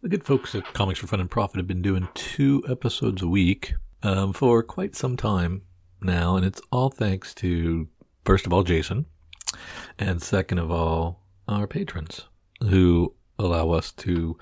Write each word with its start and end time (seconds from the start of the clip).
The 0.00 0.08
good 0.08 0.22
folks 0.22 0.54
at 0.54 0.74
Comics 0.74 1.00
for 1.00 1.08
Fun 1.08 1.18
and 1.18 1.28
Profit 1.28 1.56
have 1.56 1.66
been 1.66 1.82
doing 1.82 2.08
two 2.14 2.62
episodes 2.68 3.20
a 3.20 3.26
week 3.26 3.74
um, 4.04 4.32
for 4.32 4.62
quite 4.62 4.94
some 4.94 5.16
time 5.16 5.62
now, 6.00 6.36
and 6.36 6.46
it's 6.46 6.60
all 6.70 6.88
thanks 6.88 7.34
to, 7.34 7.88
first 8.24 8.46
of 8.46 8.52
all, 8.52 8.62
Jason, 8.62 9.06
and 9.98 10.22
second 10.22 10.60
of 10.60 10.70
all, 10.70 11.24
our 11.48 11.66
patrons 11.66 12.26
who 12.60 13.12
allow 13.40 13.72
us 13.72 13.90
to 13.90 14.38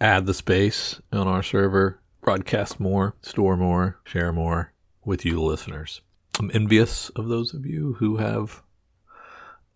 add 0.00 0.24
the 0.24 0.32
space 0.32 1.02
on 1.12 1.28
our 1.28 1.42
server, 1.42 2.00
broadcast 2.22 2.80
more, 2.80 3.14
store 3.20 3.58
more, 3.58 4.00
share 4.04 4.32
more 4.32 4.72
with 5.04 5.26
you, 5.26 5.38
listeners. 5.38 6.00
I'm 6.38 6.50
envious 6.54 7.10
of 7.10 7.28
those 7.28 7.52
of 7.52 7.66
you 7.66 7.96
who 7.98 8.16
have 8.16 8.62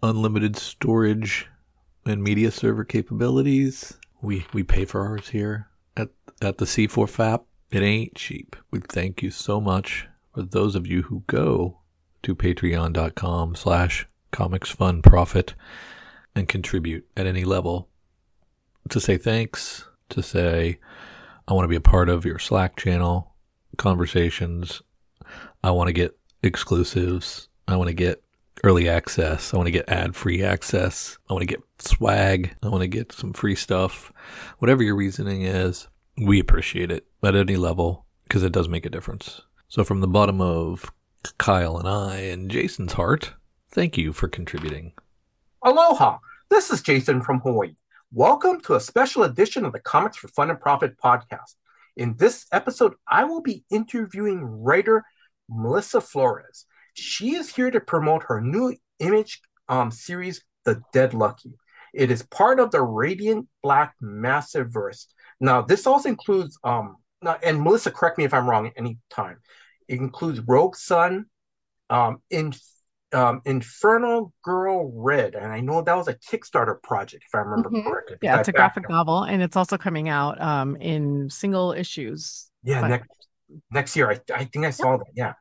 unlimited 0.03 0.57
storage 0.57 1.49
and 2.07 2.23
media 2.23 2.51
server 2.51 2.85
capabilities. 2.85 3.99
We 4.27 4.45
we 4.52 4.64
pay 4.64 4.84
for 4.84 5.06
ours 5.06 5.29
here 5.29 5.68
at 5.96 6.08
at 6.43 6.58
the 6.58 6.64
C4 6.64 7.08
FAP. 7.08 7.46
It 7.71 7.84
ain't 7.84 8.17
cheap. 8.17 8.57
We 8.72 8.80
thank 8.80 9.22
you 9.22 9.30
so 9.30 9.61
much 9.61 10.08
for 10.34 10.43
those 10.43 10.75
of 10.75 10.84
you 10.84 11.03
who 11.03 11.22
go 11.29 11.79
to 12.25 12.34
patreon.com 12.34 13.54
slash 13.54 14.08
comics 14.32 14.68
fun 14.72 15.00
profit 15.00 15.54
and 16.34 16.48
contribute 16.48 17.07
at 17.17 17.29
any 17.29 17.44
level 17.44 17.89
to 18.89 18.98
say 18.98 19.17
thanks, 19.17 19.84
to 20.08 20.25
say 20.25 20.81
I 21.46 21.54
want 21.54 21.62
to 21.62 21.68
be 21.68 21.76
a 21.76 21.81
part 21.81 22.08
of 22.08 22.25
your 22.25 22.40
Slack 22.40 22.75
channel 22.75 23.36
conversations. 23.76 24.82
I 25.62 25.70
want 25.70 25.86
to 25.86 25.93
get 25.93 26.18
exclusives. 26.43 27.48
I 27.68 27.76
want 27.76 27.90
to 27.90 27.95
get 27.95 28.25
early 28.65 28.89
access. 28.89 29.53
I 29.53 29.57
want 29.57 29.67
to 29.67 29.73
get 29.73 29.89
ad 29.89 30.15
free 30.17 30.43
access. 30.43 31.19
I 31.29 31.33
want 31.33 31.43
to 31.43 31.55
get 31.55 31.63
swag. 31.79 32.55
I 32.62 32.69
want 32.69 32.83
to 32.83 32.89
get 32.89 33.12
some 33.12 33.33
free 33.33 33.55
stuff. 33.55 34.12
Whatever 34.59 34.83
your 34.83 34.97
reasoning 34.97 35.42
is, 35.42 35.89
we 36.19 36.41
appreciate 36.41 36.91
it 36.91 37.06
at 37.23 37.37
any 37.37 37.56
level 37.56 38.06
because 38.25 38.43
it 38.43 38.53
does 38.53 38.69
make 38.69 38.87
a 38.87 38.91
difference. 38.91 39.43
So, 39.69 39.85
from 39.85 40.01
the 40.01 40.09
bottom 40.09 40.41
of 40.41 40.91
Kyle 41.39 41.77
and 41.77 41.89
I 41.89 42.17
and 42.17 42.51
Jason's 42.51 42.95
heart, 42.95 43.35
thank 43.71 43.98
you 43.98 44.13
for 44.13 44.29
contributing. 44.29 44.93
Aloha! 45.63 46.19
This 46.48 46.70
is 46.70 46.83
Jason 46.83 47.20
from 47.20 47.41
Hawaii. 47.41 47.75
Welcome 48.13 48.61
to 48.63 48.77
a 48.77 48.81
special 48.81 49.25
edition 49.25 49.65
of 49.65 49.73
the 49.73 49.81
Comics 49.81 50.17
for 50.17 50.29
Fun 50.29 50.51
and 50.51 50.61
Profit 50.61 50.97
podcast. 51.03 51.57
In 51.97 52.15
this 52.17 52.47
episode, 52.53 52.95
I 53.09 53.25
will 53.25 53.41
be 53.41 53.65
interviewing 53.70 54.45
writer 54.45 55.05
Melissa 55.48 56.01
Flores. 56.01 56.67
She 56.97 57.34
is 57.34 57.55
here 57.55 57.70
to 57.70 57.80
promote 57.80 58.22
her 58.25 58.41
new 58.41 58.75
image 58.98 59.41
um, 59.69 59.91
series, 59.91 60.42
The 60.64 60.80
Dead 60.92 61.12
Lucky. 61.14 61.52
It 61.92 62.11
is 62.11 62.22
part 62.22 62.58
of 62.58 62.70
the 62.70 62.83
Radiant 62.83 63.48
Black 63.62 63.94
Massiverse. 64.02 65.06
Now, 65.41 65.61
this 65.62 65.86
also 65.86 66.08
includes, 66.08 66.58
um, 66.64 66.97
and 67.42 67.62
Melissa, 67.62 67.91
correct 67.91 68.17
me 68.19 68.24
if 68.24 68.33
I'm 68.33 68.48
wrong 68.48 68.67
at 68.67 68.72
any 68.77 68.98
time. 69.11 69.39
It 69.89 70.00
includes 70.00 70.41
Rogue 70.41 70.77
Sun, 70.77 71.27
um, 71.91 72.22
in, 72.30 72.55
um, 73.12 73.42
Inferno 73.44 74.33
Girl 74.42 74.91
Red, 74.94 75.34
and 75.34 75.52
I 75.52 75.61
know 75.61 75.83
that 75.83 75.97
was 75.97 76.08
a 76.08 76.14
Kickstarter 76.14 76.83
project, 76.83 77.24
if 77.28 77.34
I 77.34 77.39
remember 77.39 77.70
Mhm. 77.70 77.84
correctly. 77.84 78.17
Yeah, 78.22 78.39
it's 78.41 78.48
a 78.48 78.52
graphic 78.52 78.89
novel, 78.89 79.22
and 79.22 79.42
it's 79.42 79.56
also 79.56 79.77
coming 79.78 80.08
out 80.08 80.41
um 80.41 80.77
in 80.77 81.30
single 81.30 81.72
issues. 81.72 82.50
Yeah, 82.62 82.80
But- 82.80 82.89
next 82.89 83.08
next 83.70 83.97
year. 83.97 84.11
I, 84.11 84.20
I 84.34 84.44
think 84.44 84.67
I 84.67 84.70
saw 84.70 84.97
that. 84.97 85.06
Yeah. 85.14 85.34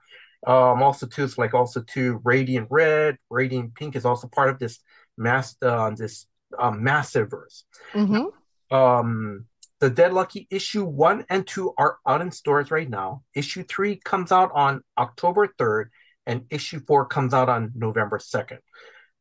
Um, 0.45 0.83
also 0.83 1.07
too, 1.07 1.23
it's 1.23 1.37
like 1.37 1.53
also 1.53 1.81
too, 1.81 2.21
Radiant 2.23 2.67
Red, 2.69 3.17
Radiant 3.29 3.73
Pink 3.75 3.95
is 3.95 4.05
also 4.05 4.27
part 4.27 4.49
of 4.49 4.59
this 4.59 4.79
mass 5.17 5.55
uh, 5.61 5.89
this 5.91 6.27
um, 6.59 6.81
Massiverse. 6.81 7.63
Mhm. 7.93 8.31
Um, 8.71 9.45
the 9.79 9.89
Dead 9.89 10.13
Lucky 10.13 10.47
issue 10.49 10.85
one 10.85 11.25
and 11.29 11.45
two 11.45 11.73
are 11.77 11.97
out 12.07 12.21
in 12.21 12.31
stores 12.31 12.71
right 12.71 12.89
now. 12.89 13.23
Issue 13.35 13.63
three 13.63 13.97
comes 13.97 14.31
out 14.31 14.51
on 14.53 14.81
October 14.97 15.47
3rd, 15.59 15.85
and 16.25 16.45
issue 16.49 16.79
four 16.87 17.05
comes 17.05 17.33
out 17.33 17.49
on 17.49 17.71
November 17.75 18.17
2nd. 18.19 18.59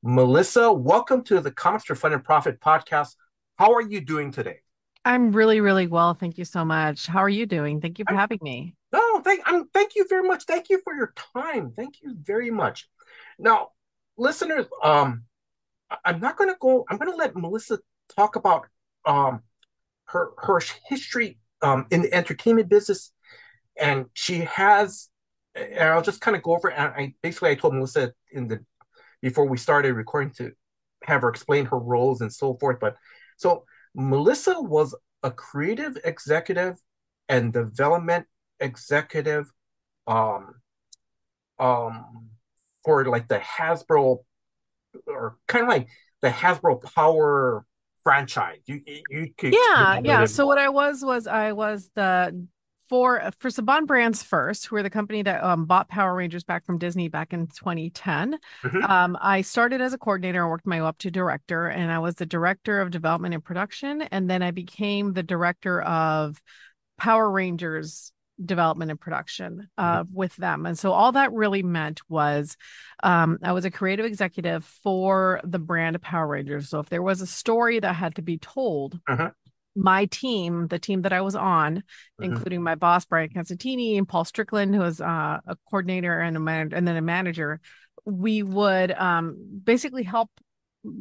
Melissa, 0.03 0.73
welcome 0.73 1.25
to 1.25 1.41
the 1.41 1.51
Comics 1.51 1.85
for 1.85 1.95
Fun 1.95 2.13
and 2.13 2.23
Profit 2.23 2.61
podcast. 2.61 3.15
How 3.59 3.73
are 3.73 3.83
you 3.83 4.01
doing 4.01 4.31
today? 4.31 4.59
I'm 5.05 5.33
really, 5.33 5.61
really 5.61 5.87
well. 5.87 6.15
Thank 6.15 6.39
you 6.39 6.45
so 6.45 6.65
much. 6.65 7.07
How 7.07 7.21
are 7.21 7.29
you 7.29 7.47
doing? 7.47 7.81
Thank 7.81 7.99
you 7.99 8.05
for 8.07 8.13
I'm- 8.13 8.21
having 8.21 8.39
me. 8.43 8.75
Thank 9.23 9.45
thank 9.73 9.95
you 9.95 10.07
very 10.09 10.27
much. 10.27 10.45
Thank 10.45 10.71
you 10.71 10.81
for 10.85 10.95
your 10.95 11.13
time. 11.35 11.73
Thank 11.77 12.03
you 12.03 12.15
very 12.23 12.51
much. 12.51 12.89
Now, 13.39 13.71
listeners, 14.17 14.67
um, 14.83 15.25
I'm 16.05 16.21
not 16.21 16.37
gonna 16.37 16.57
go, 16.61 16.85
I'm 16.89 16.99
gonna 16.99 17.17
let 17.17 17.37
Melissa 17.37 17.79
talk 18.17 18.37
about 18.37 18.67
um 19.07 19.43
her 20.07 20.31
her 20.39 20.61
history 20.89 21.39
um 21.63 21.87
in 21.91 22.03
the 22.03 22.15
entertainment 22.15 22.69
business. 22.69 23.13
And 23.81 24.07
she 24.13 24.41
has 24.41 25.09
and 25.55 25.81
I'll 25.91 26.03
just 26.03 26.21
kind 26.21 26.37
of 26.37 26.43
go 26.43 26.57
over. 26.57 26.71
And 26.71 26.93
I 26.95 27.15
basically 27.23 27.51
I 27.51 27.55
told 27.55 27.75
Melissa 27.75 28.13
in 28.33 28.49
the 28.49 28.61
before 29.23 29.47
we 29.47 29.57
started 29.57 29.95
recording 29.95 30.33
to 30.35 30.53
have 31.05 31.23
her 31.23 31.29
explain 31.29 31.67
her 31.67 31.79
roles 31.79 32.21
and 32.21 32.33
so 32.33 32.55
forth. 32.55 32.79
But 32.81 32.97
so 33.37 33.65
Melissa 33.95 34.61
was 34.61 34.95
a 35.23 35.31
creative 35.31 35.97
executive 36.05 36.77
and 37.29 37.53
development 37.53 38.27
executive 38.61 39.51
um 40.07 40.55
um 41.59 42.29
for 42.85 43.05
like 43.07 43.29
the 43.29 43.39
Hasbro 43.39 44.19
or 45.07 45.37
kind 45.47 45.65
of 45.65 45.69
like 45.69 45.89
the 46.23 46.29
Hasbro 46.29 46.83
Power 46.95 47.65
franchise. 48.03 48.61
You 48.67 48.81
you 48.87 49.31
could 49.37 49.55
Yeah, 49.55 50.01
yeah. 50.05 50.25
it 50.25 50.31
So 50.31 50.47
what 50.47 50.59
I 50.59 50.69
was 50.69 51.03
was 51.05 51.27
I 51.27 51.53
was 51.53 51.91
the 51.95 52.47
for 52.89 53.31
for 53.39 53.49
Saban 53.51 53.87
Brands 53.87 54.23
first, 54.23 54.67
who 54.67 54.77
are 54.77 54.83
the 54.83 54.91
company 54.91 55.23
that 55.23 55.43
um, 55.43 55.65
bought 55.65 55.89
Power 55.89 56.15
Rangers 56.15 56.45
back 56.45 56.67
from 56.67 56.79
Disney 56.79 57.09
back 57.09 57.33
in 57.33 57.47
2010. 57.49 58.39
Mhm. 58.63 58.89
Um, 58.89 59.19
I 59.21 59.41
started 59.41 59.81
as 59.81 59.95
a 59.95 59.99
coordinator 59.99 60.43
and 60.43 60.51
worked 60.51 60.67
my 60.67 60.81
way 60.81 60.87
up 60.87 60.99
to 60.99 61.11
director, 61.11 61.67
and 61.67 61.91
I 61.91 61.99
was 61.99 62.17
the 62.17 62.27
director 62.27 62.81
of 62.81 62.91
development 62.91 63.35
and 63.35 63.45
production, 63.45 64.03
and 64.03 64.29
then 64.29 64.43
I 64.43 64.51
became 64.51 65.13
the 65.13 65.23
director 65.23 65.81
of 65.83 66.41
Power 66.99 67.31
Rangers 67.31 68.13
development 68.43 68.91
and 68.91 69.01
production 69.01 69.69
uh, 69.79 70.05
with 70.13 70.35
them. 70.37 70.67
And 70.67 70.79
so 70.79 70.93
all 70.93 71.13
that 71.13 71.33
really 71.33 71.63
meant 71.63 72.01
was 72.09 72.57
um, 73.03 73.39
I 73.43 73.53
was 73.53 73.65
a 73.65 73.71
creative 73.71 74.07
executive 74.07 74.65
for 74.65 75.41
the 75.45 75.59
brand 75.59 75.97
of 75.97 76.03
Power 76.03 76.27
Rangers. 76.27 76.69
So 76.69 76.81
if 76.81 76.89
there 76.89 77.03
was 77.03 77.21
a 77.21 77.27
story 77.27 77.79
that 77.81 77.95
had 77.95 78.17
to 78.17 78.23
be 78.23 78.39
told, 78.39 78.99
Mhm. 79.09 79.33
my 79.77 80.07
team, 80.07 80.69
the 80.69 80.79
team 80.79 81.03
that 81.03 81.13
I 81.13 81.21
was 81.21 81.35
on, 81.35 81.77
Mhm. 82.21 82.25
including 82.25 82.63
my 82.63 82.75
boss 82.77 83.05
Brian 83.05 83.29
Casentini 83.29 83.99
and 83.99 84.09
Paul 84.09 84.25
Strickland, 84.25 84.75
who 84.75 84.81
was 84.81 85.01
uh, 85.01 85.41
a 85.47 85.57
coordinator 85.69 86.19
and 86.21 86.37
a 86.37 86.41
man- 86.41 86.73
and 86.73 86.87
then 86.87 86.97
a 86.97 87.03
manager, 87.03 87.61
we 88.05 88.43
would 88.43 88.93
um, 88.93 89.37
basically 89.65 90.03
help 90.03 90.31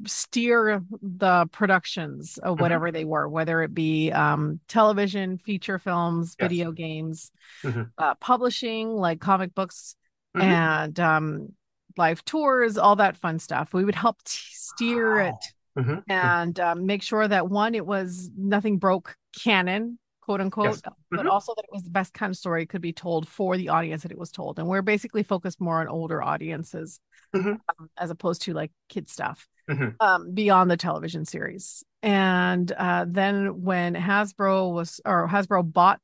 steer 0.05 0.83
the 1.01 1.47
productions 1.51 2.37
of 2.37 2.57
Mhm. 2.57 2.61
whatever 2.61 2.91
they 2.91 3.05
were, 3.05 3.27
whether 3.27 3.61
it 3.61 3.73
be 3.73 4.11
um, 4.11 4.59
television, 4.67 5.37
feature 5.37 5.79
films, 5.79 6.35
Yes. 6.39 6.49
video 6.49 6.71
games, 6.71 7.31
Mhm. 7.63 7.91
uh, 7.97 8.15
publishing 8.15 8.89
like 8.89 9.19
comic 9.19 9.53
books, 9.53 9.95
Mhm. 10.35 10.41
and 10.43 10.99
um, 10.99 11.53
live 11.97 12.23
tours, 12.25 12.77
all 12.77 12.95
that 12.97 13.17
fun 13.17 13.39
stuff. 13.39 13.73
We 13.73 13.85
would 13.85 13.95
help 13.95 14.23
t- 14.23 14.39
steer 14.51 15.15
Wow. 15.17 15.39
it 15.75 15.81
Mhm. 15.81 16.03
and 16.07 16.59
um, 16.59 16.85
make 16.85 17.03
sure 17.03 17.27
that 17.27 17.49
one, 17.49 17.75
it 17.75 17.85
was 17.85 18.29
nothing 18.37 18.77
broke 18.77 19.15
canon, 19.39 19.99
quote 20.23 20.39
unquote, 20.39 20.79
but 21.11 21.25
Mhm. 21.25 21.29
also 21.29 21.53
that 21.55 21.65
it 21.65 21.73
was 21.73 21.83
the 21.83 21.89
best 21.89 22.13
kind 22.13 22.29
of 22.31 22.37
story 22.37 22.65
could 22.65 22.81
be 22.81 22.93
told 22.93 23.27
for 23.27 23.57
the 23.57 23.67
audience 23.69 24.03
that 24.03 24.11
it 24.11 24.17
was 24.17 24.31
told. 24.31 24.57
And 24.57 24.67
we're 24.69 24.81
basically 24.81 25.23
focused 25.23 25.59
more 25.59 25.81
on 25.81 25.89
older 25.89 26.23
audiences 26.23 27.01
Mhm. 27.35 27.59
um, 27.77 27.89
as 27.97 28.09
opposed 28.09 28.43
to 28.43 28.53
like 28.53 28.71
kid 28.87 29.09
stuff 29.09 29.49
Mhm. 29.69 29.95
um, 29.99 30.33
beyond 30.33 30.71
the 30.71 30.77
television 30.77 31.25
series. 31.25 31.83
And 32.01 32.71
uh, 32.71 33.05
then 33.07 33.63
when 33.63 33.95
Hasbro 33.95 34.73
was 34.73 35.01
or 35.03 35.27
Hasbro 35.27 35.73
bought 35.73 35.99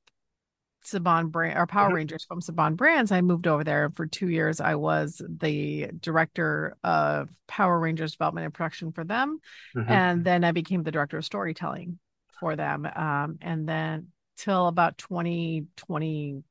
Saban 0.86 1.31
brand 1.31 1.57
or 1.57 1.66
Power 1.68 1.89
Mhm. 1.89 1.94
Rangers 1.94 2.25
from 2.25 2.42
Saban 2.42 2.75
Brands, 2.75 3.12
I 3.12 3.21
moved 3.21 3.48
over 3.48 3.63
there. 3.63 3.86
And 3.86 3.95
for 3.95 4.06
two 4.06 4.30
years, 4.30 4.60
I 4.60 4.75
was 4.75 5.21
the 5.27 5.88
director 6.00 6.75
of 6.83 7.30
Power 7.48 7.80
Rangers 7.80 8.13
development 8.13 8.45
and 8.45 8.54
production 8.54 8.92
for 8.92 9.04
them. 9.04 9.39
Mhm. 9.75 9.89
And 9.89 10.25
then 10.25 10.44
I 10.44 10.51
became 10.51 10.83
the 10.83 10.92
director 10.92 11.18
of 11.18 11.25
storytelling 11.25 12.00
for 12.39 12.56
them. 12.56 12.86
Um, 12.86 13.38
and 13.41 13.68
then 13.68 14.07
till 14.38 14.68
about 14.68 14.97
2022 14.97 16.44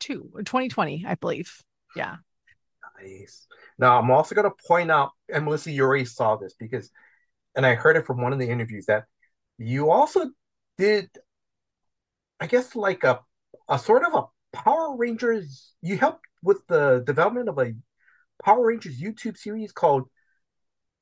2020, 0.00 1.04
I 1.06 1.14
believe. 1.14 1.62
Yeah. 1.94 2.16
Nice. 3.00 3.46
Now, 3.78 3.98
I'm 3.98 4.10
also 4.10 4.34
going 4.34 4.48
to 4.48 4.56
point 4.66 4.90
out, 4.90 5.10
and 5.32 5.44
Melissa, 5.44 5.70
you 5.70 5.84
already 5.84 6.06
saw 6.06 6.36
this 6.36 6.54
because, 6.58 6.90
and 7.54 7.64
I 7.66 7.74
heard 7.74 7.96
it 7.96 8.06
from 8.06 8.20
one 8.20 8.32
of 8.32 8.38
the 8.38 8.48
interviews 8.48 8.86
that 8.86 9.04
you 9.58 9.90
also 9.90 10.30
did, 10.78 11.08
I 12.40 12.46
guess, 12.46 12.74
like 12.74 13.04
a 13.04 13.20
a 13.68 13.78
sort 13.78 14.04
of 14.04 14.14
a 14.14 14.24
Power 14.56 14.96
Rangers. 14.96 15.74
You 15.82 15.98
helped 15.98 16.24
with 16.42 16.66
the 16.68 17.02
development 17.06 17.48
of 17.48 17.58
a 17.58 17.74
Power 18.42 18.66
Rangers 18.66 19.00
YouTube 19.00 19.36
series 19.36 19.72
called 19.72 20.08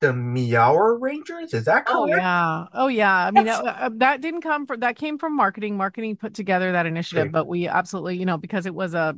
the 0.01 0.13
Meower 0.13 0.97
Rangers. 0.99 1.53
Is 1.53 1.65
that 1.65 1.85
correct? 1.85 1.89
Oh 1.91 2.05
yeah. 2.07 2.65
Oh 2.73 2.87
yeah. 2.87 3.13
I 3.13 3.31
mean, 3.31 3.45
That's- 3.45 3.65
uh, 3.65 3.85
uh, 3.85 3.89
that 3.95 4.21
didn't 4.21 4.41
come 4.41 4.65
from 4.65 4.81
that 4.81 4.95
came 4.95 5.17
from 5.17 5.35
marketing. 5.35 5.77
Marketing 5.77 6.15
put 6.15 6.33
together 6.33 6.71
that 6.73 6.85
initiative, 6.85 7.23
Okay. 7.23 7.31
but 7.31 7.47
we 7.47 7.67
absolutely, 7.67 8.17
you 8.17 8.25
know, 8.25 8.37
because 8.37 8.65
it 8.65 8.75
was 8.75 8.93
a 8.93 9.15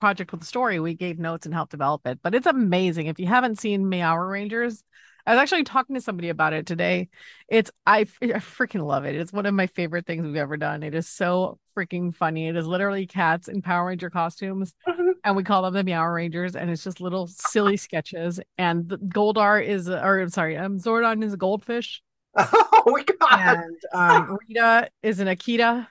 project 0.00 0.32
with 0.32 0.42
a 0.42 0.46
story, 0.46 0.80
we 0.80 0.94
gave 0.94 1.18
notes 1.18 1.46
and 1.46 1.54
helped 1.54 1.72
develop 1.72 2.06
it. 2.06 2.18
But 2.22 2.34
it's 2.34 2.46
amazing. 2.46 3.06
If 3.06 3.18
you 3.18 3.26
haven't 3.26 3.60
seen 3.60 3.88
Meower 3.88 4.26
Rangers, 4.26 4.82
I 5.26 5.32
was 5.34 5.40
actually 5.40 5.64
talking 5.64 5.94
to 5.94 6.00
somebody 6.00 6.28
about 6.28 6.52
it 6.52 6.66
today. 6.66 7.08
It's 7.48 7.70
I, 7.86 8.00
I 8.00 8.04
freaking 8.40 8.84
love 8.86 9.04
it. 9.04 9.14
It's 9.14 9.32
one 9.32 9.46
of 9.46 9.54
my 9.54 9.66
favorite 9.66 10.06
things 10.06 10.24
we've 10.24 10.36
ever 10.36 10.56
done. 10.56 10.82
It 10.82 10.94
is 10.94 11.08
so 11.08 11.58
freaking 11.76 12.14
funny. 12.14 12.48
It 12.48 12.56
is 12.56 12.66
literally 12.66 13.06
cats 13.06 13.48
in 13.48 13.62
Power 13.62 13.86
Ranger 13.88 14.10
costumes 14.10 14.74
Mhm. 14.88 15.12
and 15.24 15.36
we 15.36 15.44
call 15.44 15.62
them 15.62 15.74
the 15.74 15.84
Meow 15.84 16.06
Rangers, 16.06 16.56
and 16.56 16.70
it's 16.70 16.84
just 16.84 17.00
little 17.00 17.26
silly 17.26 17.76
sketches. 17.76 18.40
And 18.58 18.88
the 18.88 18.98
Goldar 18.98 19.64
is, 19.64 19.88
or 19.88 20.20
I'm 20.20 20.28
sorry, 20.30 20.56
um, 20.56 20.78
Zordon 20.78 21.22
is 21.24 21.34
a 21.34 21.36
goldfish, 21.36 22.02
oh 22.36 22.82
my 22.86 23.04
god! 23.04 23.58
and 23.60 23.76
um, 23.92 24.38
Rita 24.48 24.90
is 25.02 25.20
an 25.20 25.28
Akita, 25.28 25.86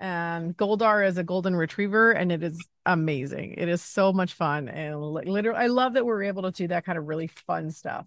and 0.00 0.56
Goldar 0.56 1.06
is 1.06 1.18
a 1.18 1.24
golden 1.24 1.56
retriever, 1.56 2.12
and 2.12 2.30
it 2.32 2.42
is 2.42 2.66
amazing. 2.86 3.54
It 3.56 3.68
is 3.68 3.82
so 3.82 4.12
much 4.12 4.34
fun, 4.34 4.68
and 4.68 5.00
li- 5.12 5.24
literally, 5.26 5.58
I 5.58 5.66
love 5.68 5.94
that 5.94 6.04
we're 6.04 6.24
able 6.24 6.42
to 6.42 6.50
do 6.50 6.68
that 6.68 6.84
kind 6.84 6.98
of 6.98 7.06
really 7.06 7.28
fun 7.28 7.70
stuff. 7.70 8.06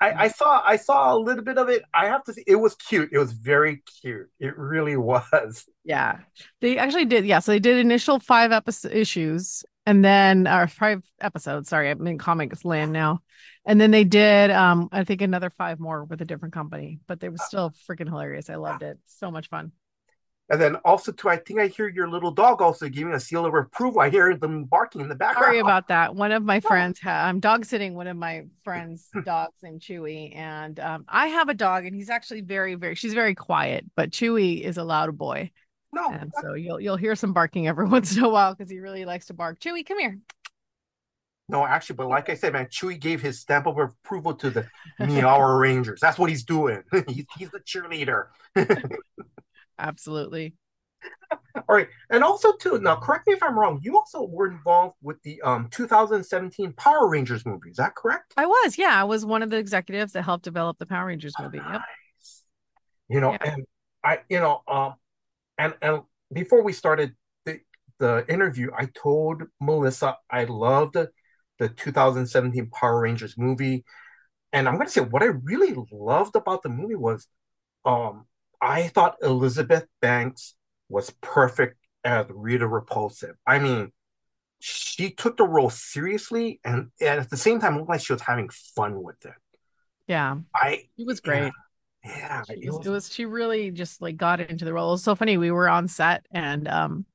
I, 0.00 0.24
I 0.24 0.28
saw 0.28 0.62
I 0.64 0.76
saw 0.76 1.14
a 1.14 1.18
little 1.18 1.42
bit 1.42 1.58
of 1.58 1.68
it. 1.68 1.82
I 1.92 2.06
have 2.06 2.22
to 2.24 2.32
say, 2.32 2.44
it 2.46 2.56
was 2.56 2.74
cute. 2.76 3.10
It 3.12 3.18
was 3.18 3.32
very 3.32 3.82
cute. 4.00 4.28
It 4.38 4.56
really 4.56 4.96
was. 4.96 5.66
Yeah, 5.84 6.18
they 6.60 6.78
actually 6.78 7.06
did. 7.06 7.26
Yeah, 7.26 7.40
so 7.40 7.52
they 7.52 7.58
did 7.58 7.78
initial 7.78 8.20
five 8.20 8.52
episode 8.52 8.92
issues, 8.92 9.64
and 9.86 10.04
then 10.04 10.46
or 10.46 10.68
five 10.68 11.02
episodes. 11.20 11.68
Sorry, 11.68 11.90
I'm 11.90 12.06
in 12.06 12.18
comics 12.18 12.64
land 12.64 12.92
now. 12.92 13.20
And 13.66 13.78
then 13.78 13.90
they 13.90 14.04
did, 14.04 14.50
um, 14.50 14.88
I 14.92 15.04
think 15.04 15.20
another 15.20 15.50
five 15.50 15.78
more 15.78 16.02
with 16.02 16.22
a 16.22 16.24
different 16.24 16.54
company, 16.54 17.00
but 17.06 17.20
they 17.20 17.28
were 17.28 17.36
still 17.36 17.70
freaking 17.86 18.08
hilarious. 18.08 18.48
I 18.48 18.54
loved 18.54 18.82
it. 18.82 18.98
So 19.04 19.30
much 19.30 19.50
fun. 19.50 19.72
And 20.50 20.58
then 20.60 20.76
also 20.76 21.12
too, 21.12 21.28
I 21.28 21.36
think 21.36 21.60
I 21.60 21.66
hear 21.66 21.88
your 21.88 22.08
little 22.08 22.30
dog 22.30 22.62
also 22.62 22.88
giving 22.88 23.12
a 23.12 23.20
seal 23.20 23.44
of 23.44 23.52
approval. 23.52 24.00
I 24.00 24.08
hear 24.08 24.34
them 24.34 24.64
barking 24.64 25.02
in 25.02 25.08
the 25.08 25.14
background. 25.14 25.44
Sorry 25.44 25.58
about 25.58 25.88
that. 25.88 26.14
One 26.14 26.32
of 26.32 26.42
my 26.42 26.60
friends, 26.60 26.98
ha- 27.00 27.26
I'm 27.26 27.38
dog 27.38 27.66
sitting 27.66 27.94
one 27.94 28.06
of 28.06 28.16
my 28.16 28.46
friends' 28.64 29.08
dogs 29.24 29.52
named 29.62 29.82
Chewy, 29.82 30.34
and 30.34 30.80
um, 30.80 31.04
I 31.06 31.26
have 31.26 31.50
a 31.50 31.54
dog, 31.54 31.84
and 31.84 31.94
he's 31.94 32.08
actually 32.08 32.40
very, 32.40 32.76
very. 32.76 32.94
She's 32.94 33.12
very 33.12 33.34
quiet, 33.34 33.84
but 33.94 34.10
Chewy 34.10 34.62
is 34.62 34.78
a 34.78 34.84
loud 34.84 35.18
boy, 35.18 35.50
No, 35.92 36.10
and 36.10 36.32
so 36.40 36.54
you'll 36.54 36.80
you'll 36.80 36.96
hear 36.96 37.14
some 37.14 37.34
barking 37.34 37.68
every 37.68 37.86
once 37.96 38.16
in 38.16 38.24
a 38.24 38.28
while 38.30 38.54
because 38.54 38.70
he 38.70 38.78
really 38.78 39.04
likes 39.04 39.26
to 39.26 39.34
bark. 39.34 39.60
Chewy, 39.60 39.84
come 39.84 39.98
here. 39.98 40.18
no, 41.50 41.66
actually, 41.66 41.96
but 41.96 42.08
like 42.08 42.30
I 42.30 42.34
said, 42.34 42.54
man, 42.54 42.66
Chewy 42.66 42.98
gave 42.98 43.20
his 43.20 43.40
stamp 43.40 43.66
of 43.66 43.78
approval 43.78 44.34
to 44.36 44.48
the 44.50 44.66
Meower 44.98 45.58
Rangers. 45.58 46.00
That's 46.00 46.18
what 46.18 46.30
he's 46.30 46.44
doing. 46.44 46.82
he's, 47.06 47.24
he's 47.38 47.50
the 47.50 47.60
cheerleader. 47.60 48.28
Absolutely. 49.78 50.54
All 51.56 51.76
right, 51.76 51.88
and 52.10 52.24
also 52.24 52.52
too. 52.56 52.78
Now, 52.78 52.96
correct 52.96 53.26
me 53.26 53.34
if 53.34 53.42
I'm 53.42 53.58
wrong. 53.58 53.80
You 53.82 53.96
also 53.96 54.22
were 54.24 54.50
involved 54.50 54.96
with 55.02 55.20
the 55.22 55.40
um 55.42 55.68
2017 55.70 56.72
Power 56.72 57.08
Rangers 57.08 57.44
movie. 57.44 57.70
Is 57.70 57.76
that 57.76 57.94
correct? 57.94 58.32
I 58.36 58.46
was, 58.46 58.78
yeah, 58.78 58.98
I 59.00 59.04
was 59.04 59.26
one 59.26 59.42
of 59.42 59.50
the 59.50 59.58
executives 59.58 60.12
that 60.12 60.22
helped 60.22 60.44
develop 60.44 60.78
the 60.78 60.86
Power 60.86 61.06
Rangers 61.06 61.34
movie. 61.40 61.58
Yep. 61.58 61.66
Nice. 61.66 62.42
You 63.08 63.20
know, 63.20 63.32
Yeah. 63.32 63.52
and 63.52 63.66
I, 64.04 64.20
you 64.28 64.40
know, 64.40 64.62
um, 64.68 64.94
and 65.58 65.74
and 65.82 66.02
before 66.32 66.62
we 66.62 66.72
started 66.72 67.14
the 67.44 67.60
the 67.98 68.24
interview, 68.28 68.70
I 68.76 68.86
told 68.86 69.42
Melissa 69.60 70.16
I 70.30 70.44
loved 70.44 70.94
the, 70.94 71.10
the 71.58 71.68
2017 71.68 72.70
Power 72.70 73.00
Rangers 73.00 73.36
movie, 73.36 73.84
and 74.52 74.68
I'm 74.68 74.78
gonna 74.78 74.88
say 74.88 75.00
what 75.02 75.22
I 75.22 75.26
really 75.26 75.74
loved 75.92 76.36
about 76.36 76.62
the 76.62 76.68
movie 76.68 76.94
was, 76.94 77.26
um, 77.84 78.26
I 78.60 78.88
thought 78.88 79.16
Elizabeth 79.22 79.86
Banks 80.00 80.54
was 80.88 81.10
perfect 81.20 81.76
as 82.04 82.26
Rita 82.30 82.66
Repulsa. 82.66 83.32
I 83.46 83.58
mean, 83.58 83.92
she 84.60 85.10
took 85.10 85.36
the 85.36 85.46
role 85.48 85.70
seriously, 85.70 86.60
and, 86.64 86.90
and 87.00 87.20
at 87.20 87.30
the 87.30 87.36
same 87.36 87.60
time, 87.60 87.76
looked 87.78 87.90
like 87.90 88.00
she 88.02 88.12
was 88.12 88.22
having 88.22 88.50
fun 88.76 89.02
with 89.02 89.24
it. 89.26 89.34
Yeah, 90.06 90.38
I, 90.54 90.88
it 90.98 91.06
was 91.06 91.20
great. 91.20 91.52
yeah, 92.04 92.42
She 92.42 92.54
it 92.62 92.70
was, 92.70 92.78
was- 92.78 92.86
it 92.86 92.90
was 92.90 93.12
she 93.12 93.24
really 93.26 93.70
just 93.70 94.00
like 94.02 94.16
got 94.16 94.40
into 94.40 94.64
the 94.64 94.72
role. 94.72 94.90
It 94.90 94.92
was 94.92 95.04
so 95.04 95.14
funny. 95.14 95.38
We 95.38 95.50
were 95.50 95.68
on 95.68 95.88
set 95.88 96.26
and 96.32 96.68
um 96.68 97.06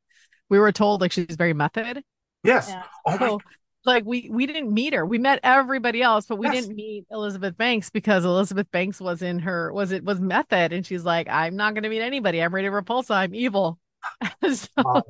we 0.50 0.60
were 0.60 0.72
told 0.72 1.02
like 1.02 1.12
she's 1.12 1.36
very 1.38 1.54
method. 1.54 2.04
yes. 2.44 2.74
And 2.74 2.84
Oh 3.06 3.18
my 3.18 3.32
so 3.32 3.44
like 3.86 4.06
we 4.06 4.30
we 4.32 4.46
didn't 4.46 4.74
meet 4.74 4.94
her. 4.94 5.06
We 5.06 5.18
met 5.18 5.40
everybody 5.44 6.02
else, 6.02 6.26
but 6.26 6.38
we 6.38 6.48
Yes. 6.48 6.66
didn't 6.66 6.76
meet 6.76 7.06
Elizabeth 7.12 7.58
Banks 7.58 7.90
because 7.90 8.26
Elizabeth 8.26 8.70
Banks 8.72 9.00
was 9.02 9.22
in 9.22 9.40
her 9.40 9.72
was 9.74 9.92
it 9.92 10.04
was 10.04 10.20
method 10.20 10.74
and 10.74 10.86
she's 10.86 11.04
like, 11.04 11.28
I'm 11.30 11.56
not 11.56 11.74
gonna 11.76 11.90
meet 11.90 12.02
anybody. 12.02 12.42
I'm 12.42 12.54
Rita 12.54 12.70
Repulsa. 12.70 13.12
I'm 13.16 13.36
evil. 13.36 13.80
so, 14.54 14.68
Oh, 14.78 15.02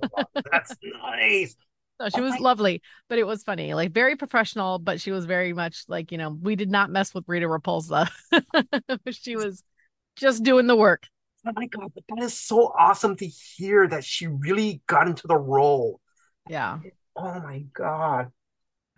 that's 0.52 0.76
nice. 1.02 1.56
so 2.02 2.10
she 2.10 2.22
was 2.22 2.40
lovely, 2.40 2.82
but 3.10 3.18
it 3.20 3.26
was 3.26 3.44
funny, 3.44 3.74
like 3.74 3.92
very 3.92 4.16
professional, 4.16 4.80
but 4.80 5.00
she 5.02 5.12
was 5.12 5.26
very 5.26 5.54
much 5.54 5.84
like, 5.88 6.12
you 6.12 6.18
know, 6.18 6.30
we 6.30 6.56
did 6.56 6.70
not 6.70 6.90
mess 6.90 7.14
with 7.14 7.24
Rita 7.28 7.48
Repulsa. 7.48 8.10
she 9.12 9.36
was 9.36 9.64
just 10.16 10.44
doing 10.44 10.68
the 10.68 10.76
work. 10.76 11.08
Oh 11.46 11.52
my 11.56 11.68
God, 11.68 11.92
but 11.94 12.04
that 12.10 12.24
is 12.24 12.34
so 12.40 12.74
awesome 12.78 13.16
to 13.18 13.28
hear 13.28 13.88
that 13.88 14.04
she 14.04 14.28
really 14.28 14.82
got 14.88 15.08
into 15.08 15.28
the 15.28 15.38
role. 15.38 16.00
Yeah. 16.50 16.80
Oh 17.16 17.40
my 17.40 17.66
God. 17.74 18.32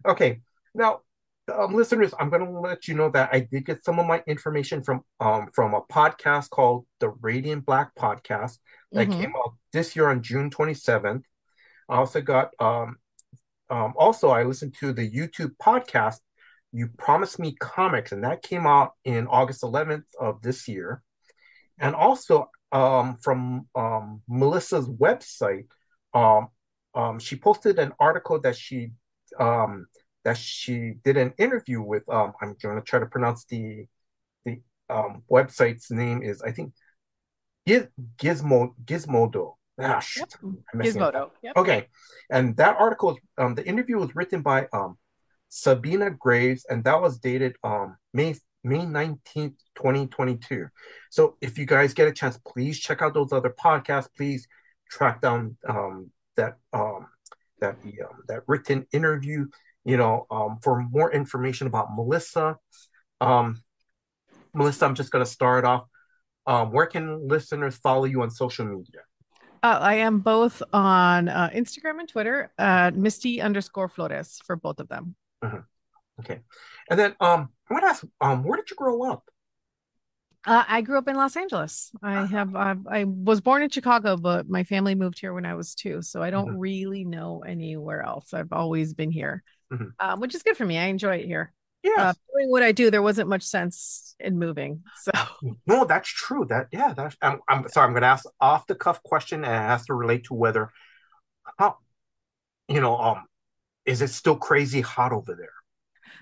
Okay, 0.07 0.41
now, 0.73 1.01
um, 1.53 1.73
listeners, 1.73 2.13
I'm 2.19 2.29
going 2.29 2.45
to 2.45 2.59
let 2.59 2.87
you 2.87 2.95
know 2.95 3.09
that 3.11 3.29
I 3.31 3.39
did 3.39 3.65
get 3.65 3.83
some 3.85 3.99
of 3.99 4.05
my 4.05 4.23
information 4.27 4.83
from 4.83 5.01
um 5.19 5.49
from 5.53 5.73
a 5.73 5.81
podcast 5.81 6.49
called 6.49 6.85
the 6.99 7.09
Radiant 7.09 7.65
Black 7.65 7.93
Podcast 7.95 8.59
that 8.91 9.07
Mhm. 9.09 9.19
came 9.19 9.33
out 9.35 9.55
this 9.73 9.95
year 9.95 10.09
on 10.09 10.21
June 10.23 10.49
27th. 10.49 11.25
I 11.89 11.95
also 11.97 12.21
got 12.21 12.49
um 12.59 12.97
um 13.69 13.93
also 13.95 14.29
I 14.29 14.43
listened 14.43 14.75
to 14.79 14.93
the 14.93 15.09
YouTube 15.09 15.55
podcast 15.57 16.19
You 16.71 16.87
Promised 16.97 17.39
Me 17.39 17.55
Comics, 17.59 18.11
and 18.11 18.23
that 18.23 18.41
came 18.43 18.65
out 18.67 18.93
in 19.03 19.27
August 19.27 19.63
11th 19.63 20.05
of 20.19 20.41
this 20.41 20.67
year. 20.67 21.01
And 21.79 21.95
also 21.95 22.49
um 22.71 23.17
from 23.17 23.67
um 23.75 24.21
Melissa's 24.27 24.87
website, 24.89 25.67
um 26.13 26.49
um 26.95 27.19
she 27.19 27.35
posted 27.35 27.79
an 27.79 27.93
article 27.99 28.39
that 28.41 28.55
she 28.55 28.91
um 29.39 29.87
that 30.23 30.37
she 30.37 30.93
did 31.03 31.17
an 31.17 31.33
interview 31.37 31.81
with 31.81 32.03
um 32.09 32.33
I'm 32.41 32.55
going 32.61 32.75
to 32.77 32.81
try 32.81 32.99
to 32.99 33.05
pronounce 33.05 33.45
the 33.45 33.85
the 34.45 34.61
um 34.89 35.23
website's 35.31 35.91
name 35.91 36.21
is 36.23 36.41
I 36.41 36.51
think 36.51 36.73
Giz, 37.65 37.87
Gizmo 38.17 38.73
Gizmodo. 38.83 39.55
Ah, 39.81 39.99
shit. 39.99 40.33
Yep. 40.43 40.53
I'm 40.71 40.77
messing 40.77 41.01
up. 41.01 41.13
Gizmodo. 41.13 41.29
Yep. 41.43 41.57
Okay, 41.57 41.87
and 42.29 42.55
that 42.57 42.77
article, 42.79 43.11
is- 43.11 43.17
um, 43.37 43.55
the 43.55 43.65
interview 43.65 43.97
was 43.97 44.15
written 44.15 44.41
by 44.41 44.67
um, 44.71 44.97
Sabina 45.49 46.11
Graves, 46.11 46.65
and 46.69 46.83
that 46.83 47.01
was 47.01 47.17
dated 47.19 47.55
um, 47.63 47.97
May 48.13 48.35
May 48.63 48.85
nineteenth, 48.85 49.55
twenty 49.73 50.07
twenty 50.07 50.37
two. 50.37 50.67
So 51.09 51.37
if 51.41 51.57
you 51.57 51.65
guys 51.65 51.93
get 51.93 52.07
a 52.07 52.13
chance, 52.13 52.39
please 52.47 52.79
check 52.79 53.01
out 53.01 53.13
those 53.13 53.33
other 53.33 53.49
podcasts. 53.49 54.09
Please 54.15 54.47
track 54.89 55.21
down 55.21 55.57
um, 55.67 56.11
that 56.37 56.57
um, 56.71 57.07
that 57.59 57.81
the 57.81 58.01
um, 58.01 58.23
that 58.27 58.41
written 58.47 58.85
interview. 58.91 59.47
You 59.83 59.97
know, 59.97 60.25
um, 60.31 60.57
for 60.63 60.81
more 60.81 61.11
information 61.13 61.67
about 61.67 61.95
Melissa. 61.95 62.57
Um, 63.21 63.61
Melissa, 64.53 64.85
I'm 64.85 64.95
just 64.95 65.11
going 65.11 65.23
to 65.23 65.29
start 65.29 65.63
off. 65.63 65.85
Um, 66.47 66.71
where 66.71 66.87
can 66.87 67.27
listeners 67.27 67.75
follow 67.77 68.05
you 68.05 68.23
on 68.23 68.31
social 68.31 68.65
media? 68.65 69.01
Uh, 69.61 69.77
I 69.81 69.95
am 69.95 70.19
both 70.19 70.63
on 70.73 71.29
uh, 71.29 71.49
Instagram 71.53 71.99
and 71.99 72.09
Twitter, 72.09 72.51
uh, 72.57 72.91
Misty 72.95 73.41
underscore 73.41 73.89
Flores 73.89 74.39
for 74.45 74.55
both 74.55 74.79
of 74.79 74.87
them. 74.87 75.15
Okay. 76.19 76.39
And 76.89 76.99
then 76.99 77.15
um 77.19 77.49
I 77.69 77.73
want 77.73 77.83
to 77.83 77.89
ask 77.89 78.03
um 78.21 78.43
where 78.43 78.57
did 78.57 78.69
you 78.69 78.75
grow 78.75 79.03
up? 79.03 79.29
Uh, 80.45 80.63
I 80.67 80.81
grew 80.81 80.97
up 80.97 81.07
in 81.07 81.15
Los 81.15 81.35
Angeles. 81.35 81.91
I 82.03 82.25
have 82.25 82.55
uh, 82.55 82.75
I 82.89 83.03
was 83.05 83.41
born 83.41 83.63
in 83.63 83.69
Chicago, 83.69 84.15
but 84.15 84.47
my 84.47 84.63
family 84.63 84.93
moved 84.93 85.19
here 85.19 85.33
when 85.33 85.45
I 85.45 85.55
was 85.55 85.73
two, 85.73 86.01
so 86.01 86.21
I 86.21 86.29
don't 86.29 86.59
really 86.59 87.03
know 87.03 87.43
anywhere 87.45 88.03
else. 88.03 88.33
I've 88.33 88.53
always 88.53 88.93
been 88.93 89.11
here, 89.11 89.43
Mhm. 89.73 89.91
um, 89.99 90.19
which 90.19 90.35
is 90.35 90.43
good 90.43 90.55
for 90.55 90.65
me. 90.65 90.77
I 90.77 90.85
enjoy 90.85 91.17
it 91.17 91.25
here. 91.25 91.51
Uh, 91.97 92.13
doing 92.33 92.49
what 92.49 92.63
I 92.63 92.71
do, 92.71 92.91
there 92.91 93.01
wasn't 93.01 93.29
much 93.29 93.43
sense 93.43 94.15
in 94.19 94.37
moving. 94.37 94.81
So 95.01 95.11
No, 95.67 95.85
that's 95.85 96.09
true. 96.09 96.45
That 96.45 96.67
yeah, 96.71 96.93
that's 96.93 97.15
I'm, 97.21 97.39
I'm 97.47 97.67
sorry, 97.69 97.87
I'm 97.87 97.93
gonna 97.93 98.05
ask 98.07 98.25
off 98.39 98.67
the 98.67 98.75
cuff 98.75 99.01
question 99.03 99.43
and 99.43 99.53
it 99.53 99.67
has 99.67 99.85
to 99.85 99.93
relate 99.93 100.25
to 100.25 100.33
whether 100.33 100.71
how 101.57 101.77
you 102.67 102.81
know, 102.81 102.97
um 102.97 103.23
is 103.85 104.01
it 104.01 104.09
still 104.09 104.35
crazy 104.37 104.81
hot 104.81 105.11
over 105.11 105.35
there? 105.35 105.54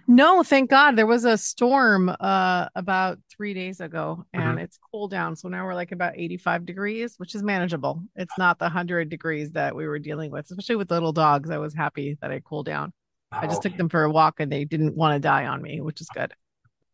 No, 0.08 0.44
thank 0.44 0.70
God 0.70 0.96
there 0.96 1.08
was 1.08 1.26
a 1.26 1.38
storm 1.38 2.10
uh 2.20 2.68
about 2.76 3.20
three 3.30 3.54
days 3.54 3.80
ago, 3.80 4.26
and 4.34 4.58
Mhm. 4.58 4.64
it's 4.64 4.78
cooled 4.92 5.12
down. 5.12 5.36
So 5.36 5.48
now 5.50 5.66
we're 5.66 5.76
like 5.76 5.92
about 5.92 6.14
85 6.18 6.66
degrees, 6.66 7.16
which 7.18 7.36
is 7.36 7.44
manageable. 7.44 8.04
It's 8.16 8.38
not 8.38 8.60
the 8.60 8.66
100 8.66 9.10
degrees 9.10 9.52
that 9.54 9.76
we 9.76 9.88
were 9.88 10.00
dealing 10.00 10.32
with, 10.32 10.46
especially 10.50 10.76
with 10.76 10.92
little 10.92 11.14
dogs. 11.14 11.50
I 11.50 11.58
was 11.58 11.74
happy 11.74 12.18
that 12.22 12.32
I 12.32 12.40
cooled 12.40 12.66
down. 12.66 12.94
I 13.32 13.48
just 13.48 13.62
took 13.62 13.76
them 13.78 13.90
for 13.90 14.04
a 14.04 14.12
walk 14.12 14.40
and 14.40 14.52
they 14.52 14.66
didn't 14.66 14.96
want 14.96 15.16
to 15.16 15.20
die 15.20 15.48
on 15.48 15.62
me, 15.62 15.82
which 15.82 16.02
is 16.02 16.10
good. 16.10 16.34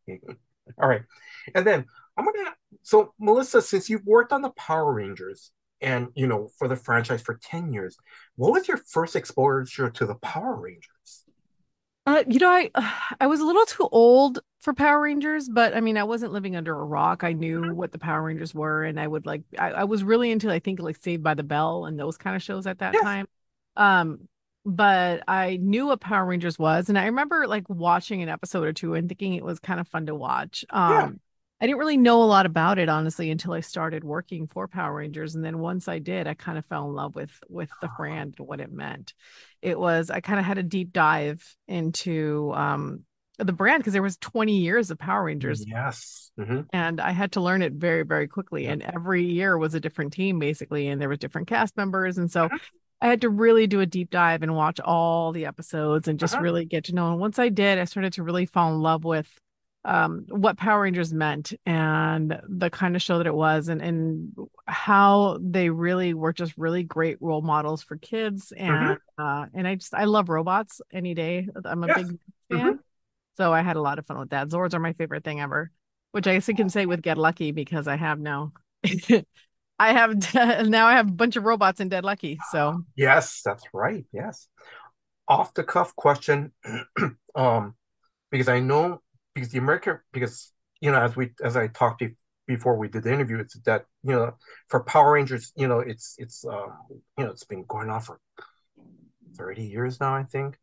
All 0.82 0.88
right. 0.88 1.04
And 1.56 1.66
then 1.66 1.86
I'm 2.18 2.26
gonna 2.26 2.56
so 2.84 3.14
Melissa, 3.20 3.62
since 3.62 3.90
you've 3.90 4.06
worked 4.06 4.32
on 4.32 4.42
the 4.42 4.52
Power 4.52 4.94
Rangers 4.94 5.52
and 5.82 6.10
you 6.16 6.28
know 6.28 6.50
for 6.58 6.68
the 6.68 6.76
franchise 6.76 7.22
for 7.22 7.40
10 7.42 7.74
years, 7.74 7.98
what 8.36 8.52
was 8.52 8.68
your 8.68 8.78
first 8.78 9.16
exposure 9.16 9.90
to 9.90 10.06
the 10.06 10.16
Power 10.16 10.56
Rangers? 10.56 11.26
Uh, 12.10 12.24
you 12.28 12.40
know, 12.40 12.50
I 12.50 12.72
I 13.22 13.28
was 13.28 13.40
a 13.40 13.46
little 13.46 13.66
too 13.66 13.88
old 13.92 14.40
for 14.60 14.74
Power 14.74 15.02
Rangers, 15.02 15.48
but 15.48 15.76
I 15.76 15.80
mean, 15.82 15.98
I 15.98 16.04
wasn't 16.04 16.34
living 16.34 16.56
under 16.56 16.74
a 16.78 16.84
rock. 16.84 17.24
I 17.24 17.34
knew 17.34 17.74
what 17.74 17.92
the 17.92 18.00
Power 18.00 18.24
Rangers 18.24 18.54
were, 18.54 18.84
and 18.84 19.00
I 19.00 19.08
would 19.08 19.26
like 19.26 19.44
I, 19.58 19.72
I 19.72 19.84
was 19.84 20.04
really 20.04 20.32
into 20.32 20.52
I 20.52 20.60
think 20.60 20.80
like 20.80 20.98
Saved 20.98 21.24
by 21.24 21.34
the 21.36 21.44
Bell 21.44 21.86
and 21.86 22.00
those 22.00 22.18
kind 22.18 22.36
of 22.36 22.42
shows 22.42 22.68
at 22.68 22.80
that 22.80 22.94
Yes. 22.94 23.04
time. 23.04 23.28
Um, 23.76 24.28
but 24.66 25.24
I 25.28 25.58
knew 25.58 25.88
what 25.88 26.02
Power 26.02 26.26
Rangers 26.26 26.58
was, 26.60 26.90
and 26.90 26.98
I 26.98 27.06
remember 27.06 27.48
like 27.48 27.70
watching 27.70 28.22
an 28.22 28.30
episode 28.30 28.66
or 28.66 28.74
two 28.74 28.96
and 28.96 29.08
thinking 29.08 29.36
it 29.36 29.44
was 29.46 29.60
kind 29.60 29.80
of 29.80 29.88
fun 29.88 30.08
to 30.08 30.16
watch. 30.16 30.66
Um, 30.70 31.20
I 31.62 31.66
didn't 31.68 31.80
really 31.80 31.98
know 31.98 32.24
a 32.24 32.26
lot 32.26 32.46
about 32.46 32.80
it 32.80 32.88
honestly 32.88 33.30
until 33.32 33.52
I 33.54 33.60
started 33.60 34.04
working 34.04 34.48
for 34.48 34.68
Power 34.68 34.96
Rangers, 34.96 35.36
and 35.36 35.44
then 35.44 35.60
once 35.60 35.88
I 35.88 36.00
did, 36.00 36.26
I 36.28 36.34
kind 36.34 36.58
of 36.58 36.66
fell 36.66 36.86
in 36.88 36.94
love 36.94 37.16
with 37.16 37.32
with 37.50 37.70
the 37.82 37.90
brand 37.98 38.36
and 38.38 38.48
what 38.48 38.62
it 38.62 38.72
meant. 38.72 39.14
It 39.62 39.78
was 39.78 40.10
I 40.10 40.22
kind 40.22 40.40
of 40.40 40.46
had 40.46 40.58
a 40.58 40.64
deep 40.64 40.94
dive 40.94 41.44
into 41.68 42.54
um 42.56 43.04
the 43.38 43.54
brand 43.54 43.82
because 43.82 43.94
there 43.94 44.02
was 44.04 44.18
20 44.18 44.58
years 44.58 44.92
of 44.92 44.98
Power 45.00 45.24
Rangers 45.26 45.64
Yes. 45.68 46.32
Mhm. 46.40 46.68
and 46.74 47.00
I 47.02 47.12
had 47.12 47.32
to 47.34 47.42
learn 47.42 47.62
it 47.62 47.74
very, 47.74 48.04
very 48.04 48.28
quickly. 48.28 48.66
Yeah. 48.66 48.72
And 48.72 48.82
every 48.84 49.24
year 49.26 49.58
was 49.58 49.74
a 49.74 49.80
different 49.80 50.12
team, 50.14 50.40
basically, 50.40 50.88
and 50.88 51.02
there 51.02 51.08
was 51.10 51.20
different 51.20 51.48
cast 51.48 51.76
members. 51.78 52.18
And 52.18 52.30
so 52.32 52.48
Mhm. 52.50 52.60
I 53.02 53.08
had 53.08 53.22
to 53.22 53.30
really 53.30 53.66
do 53.66 53.80
a 53.80 53.86
deep 53.86 54.10
dive 54.10 54.44
and 54.44 54.56
watch 54.56 54.80
all 54.82 55.32
the 55.32 55.46
episodes 55.46 56.08
and 56.10 56.20
just 56.20 56.34
Uh-huh. 56.36 56.44
really 56.44 56.66
get 56.66 56.84
to 56.86 56.96
know. 56.96 57.12
And 57.12 57.20
once 57.20 57.40
I 57.40 57.48
did, 57.48 57.80
I 57.80 57.86
started 57.86 58.12
to 58.14 58.24
really 58.24 58.46
fall 58.46 58.74
in 58.74 58.82
love 58.82 59.06
with 59.06 59.40
um 59.86 60.26
what 60.30 60.58
Power 60.58 60.82
Rangers 60.82 61.14
meant 61.14 61.54
and 61.66 62.40
the 62.50 62.70
kind 62.70 62.96
of 62.96 63.02
show 63.02 63.18
that 63.18 63.28
it 63.28 63.34
was 63.34 63.70
and 63.70 63.82
and 63.82 64.34
how 64.68 65.40
they 65.42 65.70
really 65.70 66.14
were 66.14 66.34
just 66.34 66.54
really 66.58 66.84
great 66.84 67.18
role 67.22 67.42
models 67.42 67.82
for 67.82 67.98
kids 67.98 68.52
and 68.58 68.98
uh 69.18 69.46
and 69.54 69.68
I 69.68 69.76
just 69.76 69.94
I 69.94 70.04
love 70.06 70.30
robots 70.30 70.82
any 70.92 71.14
day. 71.14 71.48
I'm 71.66 71.84
a 71.84 71.90
Yes. 71.90 71.90
big 71.90 72.18
fan. 72.50 72.80
So 73.38 73.54
I 73.54 73.62
had 73.62 73.78
a 73.78 73.82
lot 73.82 74.00
of 74.00 74.06
fun 74.06 74.20
with 74.20 74.32
that. 74.32 74.50
Zords 74.50 74.74
are 74.74 74.80
my 74.80 74.94
favorite 74.94 75.24
thing 75.24 75.40
ever, 75.42 75.72
which 76.12 76.28
I 76.28 76.34
guess 76.34 76.50
I 76.50 76.54
can 76.54 76.70
say 76.70 76.86
with 76.86 77.02
Get 77.02 77.18
Lucky 77.18 77.52
because 77.52 77.88
I 77.88 77.96
have 77.96 78.20
now. 78.20 78.52
I 79.80 79.94
have 79.94 80.34
now 80.70 80.88
I 80.88 80.94
have 80.94 81.08
a 81.10 81.12
bunch 81.14 81.36
of 81.36 81.44
robots 81.46 81.80
in 81.80 81.90
Dead 81.90 82.04
Lucky. 82.04 82.42
So 82.42 82.84
Yes, 82.96 83.42
that's 83.44 83.64
right. 83.74 84.06
Yes. 84.12 84.48
Off 85.28 85.54
the 85.54 85.64
cuff 85.64 85.96
question, 85.96 86.54
um, 87.36 87.76
because 88.32 88.50
I 88.50 88.60
know 88.60 89.02
because 89.40 89.52
the 89.52 89.60
American 89.60 90.00
because 90.12 90.52
you 90.82 90.92
know 90.92 91.00
as 91.00 91.16
we 91.16 91.32
as 91.44 91.56
I 91.58 91.68
talked 91.68 92.04
before 92.48 92.78
we 92.78 92.88
did 92.88 93.04
the 93.04 93.14
interview, 93.14 93.40
it's 93.40 93.58
that 93.62 93.86
you 94.04 94.14
know 94.14 94.34
for 94.68 94.80
Power 94.84 95.14
Rangers, 95.14 95.52
you 95.56 95.68
know 95.68 95.80
it's 95.80 96.16
it's 96.18 96.46
um 96.46 96.74
you 97.18 97.24
know 97.24 97.32
it's 97.32 97.46
been 97.46 97.64
going 97.68 97.90
on 97.90 98.02
for 98.02 98.20
30 99.38 99.64
years 99.64 100.00
now, 100.00 100.16
I 100.16 100.24
think. 100.24 100.58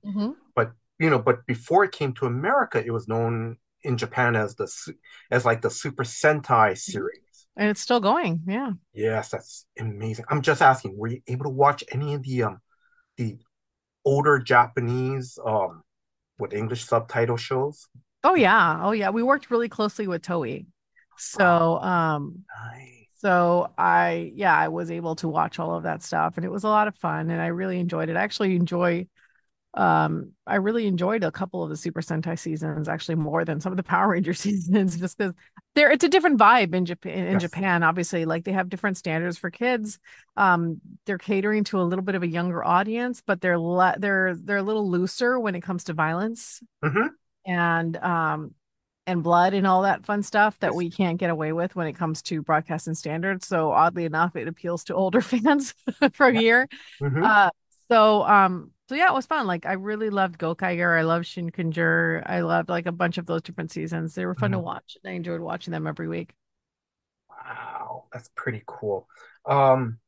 But 0.54 0.72
you 0.98 1.10
know, 1.10 1.18
but 1.18 1.46
before 1.46 1.84
it 1.84 1.92
came 1.92 2.12
to 2.14 2.26
America, 2.26 2.82
it 2.84 2.90
was 2.92 3.08
known 3.08 3.56
in 3.82 3.96
Japan 3.96 4.36
as 4.36 4.54
the 4.56 4.68
as 5.30 5.44
like 5.44 5.62
the 5.62 5.70
Super 5.70 6.04
Sentai 6.04 6.76
series. 6.76 7.46
and 7.56 7.68
it's 7.70 7.80
still 7.80 8.00
going. 8.00 8.40
Yeah. 8.46 8.72
Yes, 8.92 9.30
that's 9.30 9.66
amazing. 9.78 10.24
I'm 10.28 10.42
just 10.42 10.62
asking, 10.62 10.96
were 10.96 11.08
you 11.08 11.20
able 11.26 11.44
to 11.44 11.50
watch 11.50 11.84
any 11.92 12.14
of 12.14 12.22
the 12.22 12.42
um 12.44 12.60
the 13.16 13.38
older 14.04 14.38
Japanese 14.38 15.38
um 15.44 15.82
with 16.38 16.52
English 16.52 16.84
subtitle 16.84 17.36
shows? 17.36 17.86
Oh 18.28 18.34
yeah. 18.34 18.80
Oh 18.82 18.90
yeah. 18.90 19.10
We 19.10 19.22
worked 19.22 19.50
really 19.52 19.68
closely 19.68 20.08
with 20.08 20.22
Toei. 20.22 20.66
So 21.16 21.78
um 21.80 22.44
Nice. 22.48 23.06
so 23.16 23.72
I 23.78 24.32
yeah, 24.34 24.56
I 24.56 24.68
was 24.68 24.90
able 24.90 25.16
to 25.16 25.28
watch 25.28 25.58
all 25.58 25.74
of 25.76 25.84
that 25.84 26.02
stuff 26.02 26.36
and 26.36 26.44
it 26.44 26.50
was 26.50 26.64
a 26.64 26.68
lot 26.68 26.88
of 26.88 26.96
fun 26.96 27.30
and 27.30 27.40
I 27.40 27.48
really 27.48 27.78
enjoyed 27.80 28.08
it. 28.08 28.16
I 28.16 28.22
actually 28.22 28.56
enjoy 28.56 29.06
um 29.74 30.32
I 30.46 30.56
really 30.56 30.86
enjoyed 30.86 31.24
a 31.24 31.32
couple 31.32 31.62
of 31.64 31.70
the 31.70 31.76
Super 31.76 32.02
Sentai 32.02 32.38
seasons 32.38 32.88
actually 32.88 33.16
more 33.16 33.44
than 33.44 33.60
some 33.60 33.72
of 33.72 33.76
the 33.76 33.82
Power 33.94 34.08
Ranger 34.10 34.34
seasons 34.34 34.98
just 34.98 35.18
because 35.18 35.34
there 35.76 35.90
it's 35.92 36.04
a 36.04 36.08
different 36.10 36.38
vibe 36.38 36.74
in 36.74 36.86
Japan 36.86 37.26
in 37.28 37.34
Yes. 37.34 37.40
Japan 37.40 37.82
obviously 37.84 38.24
like 38.26 38.44
they 38.44 38.52
have 38.52 38.70
different 38.70 38.96
standards 38.98 39.38
for 39.38 39.50
kids 39.50 39.98
um 40.36 40.80
they're 41.06 41.18
catering 41.18 41.64
to 41.64 41.80
a 41.80 41.84
little 41.84 42.04
bit 42.04 42.16
of 42.16 42.24
a 42.24 42.28
younger 42.28 42.64
audience 42.64 43.22
but 43.26 43.40
they're 43.40 43.58
le- 43.58 43.96
they're 43.98 44.34
they're 44.36 44.58
a 44.58 44.62
little 44.62 44.88
looser 44.90 45.40
when 45.40 45.54
it 45.54 45.62
comes 45.62 45.84
to 45.84 45.94
violence 45.94 46.62
Mhm. 46.82 47.16
And 47.46 47.96
um 47.98 48.54
and 49.06 49.22
blood 49.22 49.54
and 49.54 49.66
all 49.66 49.82
that 49.82 50.04
fun 50.04 50.22
stuff 50.22 50.58
that 50.60 50.74
we 50.74 50.90
can't 50.90 51.18
get 51.18 51.30
away 51.30 51.52
with 51.52 51.76
when 51.76 51.86
it 51.86 51.92
comes 51.92 52.22
to 52.22 52.42
broadcasting 52.42 52.94
standards 52.94 53.46
so 53.46 53.70
oddly 53.70 54.04
enough 54.04 54.34
it 54.34 54.48
appeals 54.48 54.82
to 54.84 54.94
older 54.94 55.20
fans 55.22 55.74
from 56.12 56.34
Yeah. 56.34 56.40
here 56.40 56.68
Mhm. 57.00 57.22
uh, 57.22 57.50
so 57.90 58.22
um, 58.24 58.72
so 58.88 58.94
yeah, 58.94 59.08
it 59.08 59.14
was 59.14 59.26
fun. 59.26 59.46
Like 59.46 59.66
I 59.66 59.72
really 59.74 60.10
loved 60.10 60.38
Gokaiger. 60.38 60.98
I 60.98 61.02
loved 61.02 61.26
Shinkenger. 61.26 62.22
I 62.26 62.40
loved 62.42 62.68
like 62.68 62.86
a 62.86 62.92
bunch 62.92 63.18
of 63.18 63.26
those 63.26 63.42
different 63.42 63.72
seasons. 63.72 64.14
They 64.14 64.26
were 64.26 64.34
fun 64.36 64.52
to 64.52 64.58
Mhm. 64.58 64.62
watch. 64.62 64.96
and 65.02 65.10
I 65.12 65.14
enjoyed 65.16 65.40
watching 65.40 65.72
them 65.72 65.86
every 65.86 66.08
week. 66.08 66.34
Wow, 67.28 68.06
that's 68.12 68.30
pretty 68.34 68.62
cool. 68.66 69.08
Um, 69.44 69.98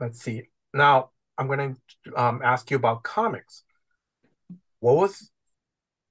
let's 0.00 0.20
see. 0.22 0.48
Now 0.74 1.10
I'm 1.38 1.48
gonna 1.48 1.74
um 2.16 2.40
ask 2.44 2.70
you 2.70 2.76
about 2.76 3.02
comics. 3.02 3.64
What 4.80 4.96
was 4.96 5.30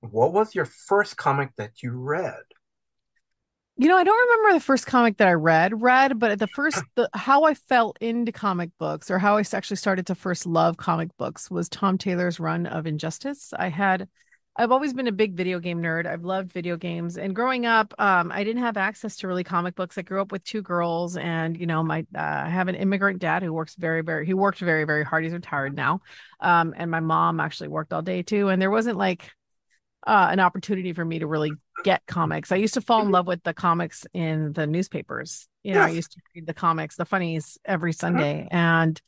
what 0.01 0.33
was 0.33 0.53
your 0.53 0.65
first 0.65 1.17
comic 1.17 1.51
that 1.57 1.81
you 1.81 1.91
read? 1.91 2.43
You 3.77 3.87
know, 3.87 3.97
I 3.97 4.03
don't 4.03 4.29
remember 4.29 4.59
the 4.59 4.63
first 4.63 4.85
comic 4.85 5.17
that 5.17 5.27
I 5.27 5.33
read, 5.33 5.81
read, 5.81 6.19
but 6.19 6.37
the 6.37 6.47
first 6.47 6.83
the 6.95 7.09
how 7.13 7.43
I 7.43 7.53
fell 7.53 7.93
into 8.01 8.31
comic 8.31 8.71
books 8.77 9.09
or 9.09 9.17
how 9.17 9.37
I 9.37 9.43
actually 9.53 9.77
started 9.77 10.07
to 10.07 10.15
first 10.15 10.45
love 10.45 10.77
comic 10.77 11.15
books 11.17 11.49
was 11.49 11.69
Tom 11.69 11.97
Taylor's 11.97 12.39
run 12.39 12.65
of 12.65 12.85
Injustice. 12.85 13.53
I 13.57 13.69
had 13.69 14.07
I've 14.57 14.71
always 14.71 14.93
been 14.93 15.07
a 15.07 15.13
big 15.13 15.33
video 15.33 15.59
game 15.59 15.81
nerd. 15.81 16.05
I've 16.05 16.25
loved 16.25 16.51
video 16.51 16.75
games. 16.75 17.17
And 17.17 17.33
growing 17.33 17.65
up, 17.65 17.93
um, 17.97 18.33
I 18.33 18.43
didn't 18.43 18.63
have 18.63 18.75
access 18.75 19.15
to 19.17 19.27
really 19.27 19.45
comic 19.45 19.75
books. 19.75 19.97
I 19.97 20.01
grew 20.01 20.21
up 20.21 20.33
with 20.33 20.43
two 20.43 20.61
girls, 20.61 21.15
and 21.15 21.57
you 21.57 21.65
know, 21.65 21.81
my 21.83 22.05
uh, 22.13 22.43
I 22.45 22.49
have 22.49 22.67
an 22.67 22.75
immigrant 22.75 23.19
dad 23.19 23.43
who 23.43 23.53
works 23.53 23.75
very, 23.75 24.01
very 24.01 24.25
he 24.25 24.33
worked 24.33 24.59
very, 24.59 24.83
very 24.83 25.05
hard. 25.05 25.23
He's 25.23 25.33
retired 25.33 25.75
now. 25.75 26.01
Um, 26.41 26.73
and 26.75 26.91
my 26.91 26.99
mom 26.99 27.39
actually 27.39 27.69
worked 27.69 27.93
all 27.93 28.01
day 28.01 28.23
too. 28.23 28.49
And 28.49 28.61
there 28.61 28.69
wasn't 28.69 28.97
like 28.97 29.31
uh, 30.05 30.29
an 30.31 30.39
opportunity 30.39 30.93
for 30.93 31.05
me 31.05 31.19
to 31.19 31.27
really 31.27 31.57
get 31.83 32.05
comics. 32.05 32.51
I 32.51 32.57
used 32.57 32.75
to 32.75 32.81
fall 32.81 33.01
in 33.01 33.11
love 33.11 33.27
with 33.27 33.43
the 33.43 33.53
comics 33.53 34.05
in 34.13 34.53
the 34.53 34.67
newspapers. 34.67 35.47
You 35.63 35.73
know, 35.73 35.81
I 35.81 35.89
used 35.89 36.11
to 36.11 36.21
read 36.35 36.45
the 36.45 36.53
comics, 36.53 36.95
the 36.95 37.05
funnies 37.05 37.57
every 37.65 37.93
Sunday. 37.93 38.47
And 38.51 39.01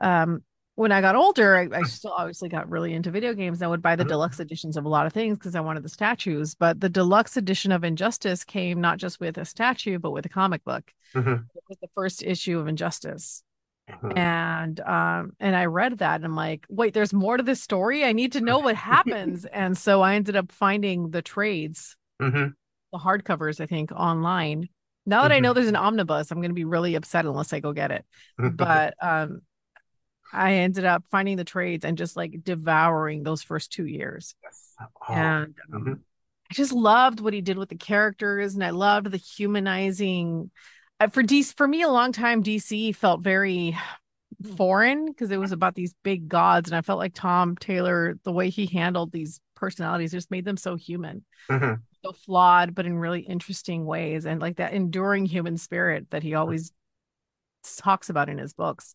um, 0.00 0.42
when 0.76 0.92
I 0.92 1.00
got 1.00 1.16
older, 1.16 1.56
I, 1.56 1.68
I 1.78 1.82
still 1.82 2.12
obviously 2.12 2.48
got 2.48 2.70
really 2.70 2.94
into 2.94 3.10
video 3.10 3.34
games. 3.34 3.62
I 3.62 3.66
would 3.66 3.82
buy 3.82 3.96
the 3.96 4.04
Mhm. 4.04 4.08
deluxe 4.08 4.40
editions 4.40 4.76
of 4.76 4.84
a 4.84 4.88
lot 4.88 5.06
of 5.06 5.12
things 5.12 5.38
because 5.38 5.54
I 5.54 5.60
wanted 5.60 5.82
the 5.82 5.88
statues. 5.88 6.54
But 6.54 6.80
the 6.80 6.88
deluxe 6.88 7.36
edition 7.36 7.72
of 7.72 7.84
Injustice 7.84 8.44
came 8.44 8.80
not 8.80 8.98
just 8.98 9.20
with 9.20 9.38
a 9.38 9.44
statue, 9.44 9.98
but 9.98 10.12
with 10.12 10.26
a 10.26 10.30
comic 10.30 10.64
book. 10.64 10.92
Mhm. 11.14 11.46
It 11.54 11.62
was 11.68 11.78
the 11.80 11.90
first 11.94 12.22
issue 12.22 12.58
of 12.58 12.68
Injustice 12.68 13.42
Mhm. 13.90 14.16
and 14.16 14.80
um 14.80 15.32
and 15.40 15.54
I 15.56 15.66
read 15.66 15.98
that 15.98 16.16
and 16.16 16.24
I'm 16.24 16.36
like, 16.36 16.66
wait, 16.68 16.94
there's 16.94 17.12
more 17.12 17.36
to 17.36 17.42
this 17.42 17.62
story. 17.62 18.04
I 18.04 18.12
need 18.12 18.32
to 18.32 18.40
know 18.40 18.58
what 18.58 18.76
happens. 18.76 19.44
and 19.52 19.76
so 19.76 20.02
I 20.02 20.14
ended 20.14 20.36
up 20.36 20.52
finding 20.52 21.10
the 21.10 21.22
trades, 21.22 21.96
Mhm. 22.20 22.54
the 22.92 22.98
hardcovers, 22.98 23.60
I 23.60 23.66
think, 23.66 23.92
online. 23.92 24.68
Now 25.06 25.22
that 25.22 25.32
I 25.32 25.40
know 25.40 25.52
there's 25.54 25.68
an 25.68 25.76
omnibus, 25.76 26.30
I'm 26.30 26.40
gonna 26.40 26.54
be 26.54 26.64
really 26.64 26.94
upset 26.94 27.24
unless 27.24 27.52
I 27.52 27.60
go 27.60 27.72
get 27.72 27.90
it. 27.90 28.04
But 28.56 28.94
um 29.02 29.42
I 30.32 30.54
ended 30.54 30.84
up 30.84 31.04
finding 31.10 31.36
the 31.36 31.44
trades 31.44 31.84
and 31.84 31.98
just 31.98 32.16
like 32.16 32.44
devouring 32.44 33.22
those 33.22 33.42
first 33.42 33.72
two 33.72 33.86
years. 33.86 34.34
Yes. 34.42 34.74
Oh, 34.80 35.12
and 35.12 35.54
um, 35.72 35.84
mhm. 35.84 35.98
I 36.50 36.54
just 36.54 36.72
loved 36.72 37.20
what 37.20 37.32
he 37.32 37.40
did 37.40 37.58
with 37.58 37.68
the 37.68 37.76
characters, 37.76 38.54
and 38.54 38.64
I 38.64 38.70
loved 38.70 39.10
the 39.10 39.16
humanizing. 39.16 40.50
Uh, 41.00 41.08
for 41.08 41.22
DC, 41.22 41.54
for 41.56 41.66
me, 41.66 41.82
a 41.82 41.88
long 41.88 42.12
time 42.12 42.42
DC 42.42 42.92
felt 42.92 43.22
very 43.22 43.76
foreign 44.56 45.06
because 45.06 45.30
it 45.30 45.38
was 45.38 45.52
about 45.52 45.74
these 45.74 45.94
big 46.02 46.28
gods, 46.28 46.68
and 46.70 46.76
I 46.76 46.82
felt 46.82 46.98
like 46.98 47.14
Tom 47.14 47.56
Taylor, 47.56 48.18
the 48.24 48.32
way 48.32 48.50
he 48.50 48.66
handled 48.66 49.12
these 49.12 49.40
personalities, 49.56 50.12
just 50.12 50.30
made 50.30 50.44
them 50.44 50.56
so 50.56 50.76
human, 50.76 51.24
Mhm. 51.48 51.82
so 52.04 52.12
flawed, 52.12 52.74
but 52.74 52.86
in 52.86 52.98
really 52.98 53.20
interesting 53.20 53.86
ways, 53.86 54.26
and 54.26 54.40
like 54.40 54.56
that 54.56 54.72
enduring 54.74 55.26
human 55.26 55.56
spirit 55.58 56.10
that 56.10 56.22
he 56.22 56.34
always 56.34 56.72
talks 57.78 58.10
about 58.10 58.28
in 58.28 58.38
his 58.38 58.52
books. 58.52 58.94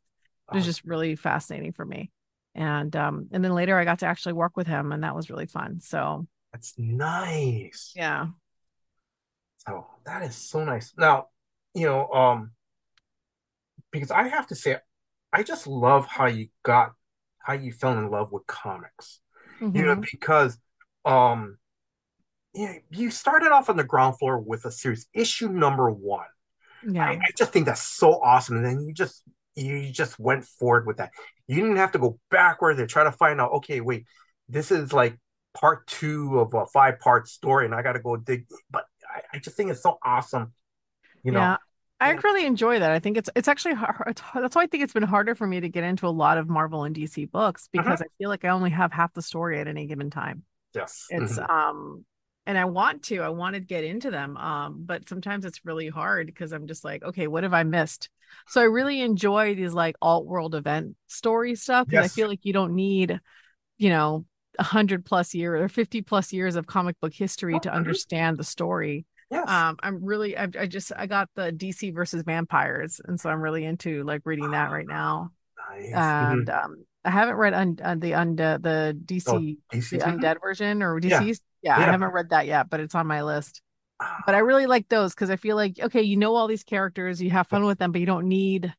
It 0.52 0.56
was 0.56 0.64
Oh, 0.64 0.68
just 0.68 0.84
really 0.86 1.16
fascinating 1.16 1.72
for 1.74 1.86
me. 1.86 2.12
And 2.56 2.96
um, 2.96 3.28
and 3.32 3.44
then 3.44 3.54
later 3.54 3.78
I 3.78 3.86
got 3.86 4.00
to 4.00 4.06
actually 4.06 4.34
work 4.34 4.56
with 4.56 4.68
him, 4.68 4.92
and 4.92 5.04
that 5.04 5.16
was 5.16 5.30
really 5.30 5.48
fun. 5.48 5.80
So 5.82 6.28
that's 6.52 6.74
nice. 6.78 7.94
yeah. 7.96 8.28
Oh, 9.68 9.86
that 10.06 10.22
is 10.24 10.36
so 10.36 10.64
nice. 10.64 10.94
Now, 10.98 11.30
you 11.76 11.86
know, 11.86 12.08
um, 12.10 12.52
because 13.92 14.12
I 14.12 14.28
have 14.28 14.48
to 14.48 14.56
say, 14.56 14.78
I 15.32 15.44
just 15.44 15.68
love 15.68 16.08
how 16.08 16.26
you 16.28 16.48
got, 16.64 16.94
how 17.40 17.54
you 17.54 17.72
fell 17.72 17.98
in 17.98 18.10
love 18.10 18.32
with 18.32 18.48
comics. 18.48 19.22
You 19.76 19.86
know, 19.86 19.96
Mhm. 19.96 20.08
because, 20.12 20.58
um, 21.06 21.58
you, 22.54 22.68
know, 22.68 22.76
you 22.90 23.12
started 23.12 23.52
off 23.52 23.70
on 23.70 23.78
the 23.78 23.84
ground 23.84 24.18
floor 24.18 24.40
with 24.40 24.66
a 24.66 24.72
series, 24.72 25.08
issue 25.14 25.50
number 25.50 25.92
one. 25.92 26.28
Yeah. 26.88 27.06
I, 27.06 27.12
I 27.14 27.32
just 27.38 27.52
think 27.52 27.66
that's 27.66 27.82
so 27.82 28.22
awesome. 28.22 28.58
And 28.58 28.66
then 28.66 28.82
you 28.82 28.94
just 28.94 29.24
you 29.56 29.90
just 29.92 30.20
went 30.20 30.46
forward 30.46 30.86
with 30.86 30.98
that. 30.98 31.12
You 31.48 31.56
didn't 31.56 31.78
have 31.78 31.94
to 31.94 32.00
go 32.00 32.20
backward 32.30 32.80
and 32.80 32.90
try 32.90 33.04
to 33.06 33.12
find 33.12 33.40
out, 33.40 33.54
okay, 33.54 33.80
wait, 33.82 34.06
this 34.50 34.72
is 34.72 34.92
like 34.92 35.18
part 35.54 35.88
two 35.88 36.40
of 36.40 36.54
a 36.54 36.66
five 36.68 37.00
part 37.00 37.28
story, 37.28 37.66
and 37.66 37.74
I 37.74 37.82
got 37.82 37.94
to 37.94 38.00
go 38.00 38.18
dig. 38.18 38.46
But 38.70 38.86
I, 39.10 39.22
I, 39.34 39.40
just 39.40 39.56
think 39.56 39.72
it's 39.72 39.82
so 39.82 39.98
awesome. 40.04 40.54
You 41.26 41.32
know, 41.32 41.42
yeah. 41.42 41.58
I 42.00 42.12
really 42.24 42.46
enjoy 42.46 42.80
that. 42.80 42.92
I 42.92 43.00
think 43.00 43.18
it's 43.18 43.30
it's 43.36 43.48
actually 43.48 43.74
hard. 43.76 44.04
It's, 44.08 44.22
that's 44.34 44.56
why 44.56 44.64
I 44.64 44.68
think 44.68 44.84
it's 44.84 44.94
been 44.94 45.04
harder 45.04 45.36
for 45.36 45.48
me 45.48 45.60
to 45.62 45.70
get 45.70 45.84
into 45.84 46.08
a 46.08 46.10
lot 46.10 46.38
of 46.38 46.50
Marvel 46.50 46.84
and 46.84 46.94
DC 46.96 47.26
books 47.26 47.70
Mm-hmm. 47.78 47.94
because 47.94 48.02
I 48.02 48.06
feel 48.18 48.30
like 48.30 48.46
I 48.46 48.50
only 48.50 48.70
have 48.72 48.92
half 48.92 49.14
the 49.14 49.22
story 49.22 49.60
at 49.60 49.68
any 49.68 49.88
given 49.88 50.10
time. 50.10 50.44
yes, 50.74 51.08
It's 51.10 51.38
Mhm. 51.38 51.50
um 51.50 52.06
and 52.48 52.58
I 52.60 52.66
want 52.66 53.04
to, 53.06 53.22
I 53.22 53.30
want 53.30 53.56
to 53.56 53.60
get 53.62 53.84
into 53.84 54.12
them. 54.12 54.38
Um, 54.38 54.84
but 54.86 55.10
sometimes 55.10 55.46
it's 55.46 55.66
really 55.66 55.90
hard 55.90 56.28
because 56.28 56.52
I'm 56.54 56.68
just 56.68 56.86
like, 56.86 57.04
okay, 57.04 57.28
what 57.28 57.44
have 57.44 57.56
I 57.56 57.64
missed? 57.64 58.10
So 58.48 58.62
I 58.62 58.66
really 58.66 59.02
enjoy 59.02 59.56
these 59.56 59.74
like 59.74 59.96
alt 60.02 60.28
world 60.28 60.56
event 60.56 60.96
story 61.08 61.56
stuff 61.56 61.88
because 61.90 62.04
I 62.04 62.10
feel 62.10 62.28
like 62.28 62.46
you 62.46 62.54
don't 62.54 62.76
need, 62.76 63.20
you 63.78 63.90
know, 63.90 64.26
a 64.60 64.64
hundred 64.64 65.06
plus 65.06 65.34
year 65.36 65.56
or 65.58 65.70
50 65.70 66.02
plus 66.02 66.34
years 66.34 66.56
of 66.56 66.68
comic 66.68 67.00
book 67.02 67.14
history 67.14 67.60
to 67.62 67.74
Mhm. 67.74 67.74
understand 67.74 68.38
the 68.38 68.44
story. 68.44 69.06
Yes, 69.30 69.66
Um, 69.66 69.78
I'm 69.84 70.04
really, 70.04 70.38
I, 70.38 70.48
I 70.60 70.66
just, 70.68 70.92
I 70.96 71.06
got 71.06 71.30
the 71.36 71.52
DC 71.52 71.92
versus 71.92 72.24
vampires, 72.24 73.00
and 73.06 73.20
so 73.20 73.30
I'm 73.30 73.42
really 73.42 73.64
into 73.66 74.04
like 74.04 74.22
reading 74.26 74.52
that 74.52 74.72
right 74.72 74.88
now. 74.88 75.32
nice. 75.58 76.14
Mhm. 76.20 76.46
And 76.46 76.50
um, 76.50 76.86
I 77.06 77.12
haven't 77.12 77.36
read 77.36 77.54
un, 77.54 77.80
uh, 77.84 77.96
the 77.96 78.12
undead, 78.14 78.64
the 78.64 78.98
DC, 79.06 79.60
DC 79.70 79.92
the 79.92 80.00
undead 80.02 80.42
version 80.42 80.84
or 80.84 81.00
Yeah. 81.04 81.28
DC's. 81.30 81.42
Yeah, 81.64 81.80
I 81.80 81.88
haven't 81.88 82.10
read 82.14 82.30
that 82.32 82.48
yet, 82.48 82.70
but 82.70 82.80
it's 82.82 82.96
on 82.96 83.08
my 83.08 83.24
list. 83.24 83.62
Ah, 84.00 84.22
But 84.26 84.36
I 84.36 84.40
really 84.40 84.68
like 84.68 84.90
those 84.90 85.14
because 85.16 85.30
I 85.32 85.38
feel 85.38 85.56
like 85.58 85.80
okay, 85.82 86.02
you 86.04 86.18
know 86.18 86.36
all 86.36 86.48
these 86.48 86.64
characters, 86.64 87.22
you 87.22 87.32
have 87.32 87.48
fun 87.48 87.66
with 87.66 87.80
them, 87.80 87.92
but 87.92 88.02
you 88.02 88.08
don't 88.08 88.28
need 88.30 88.74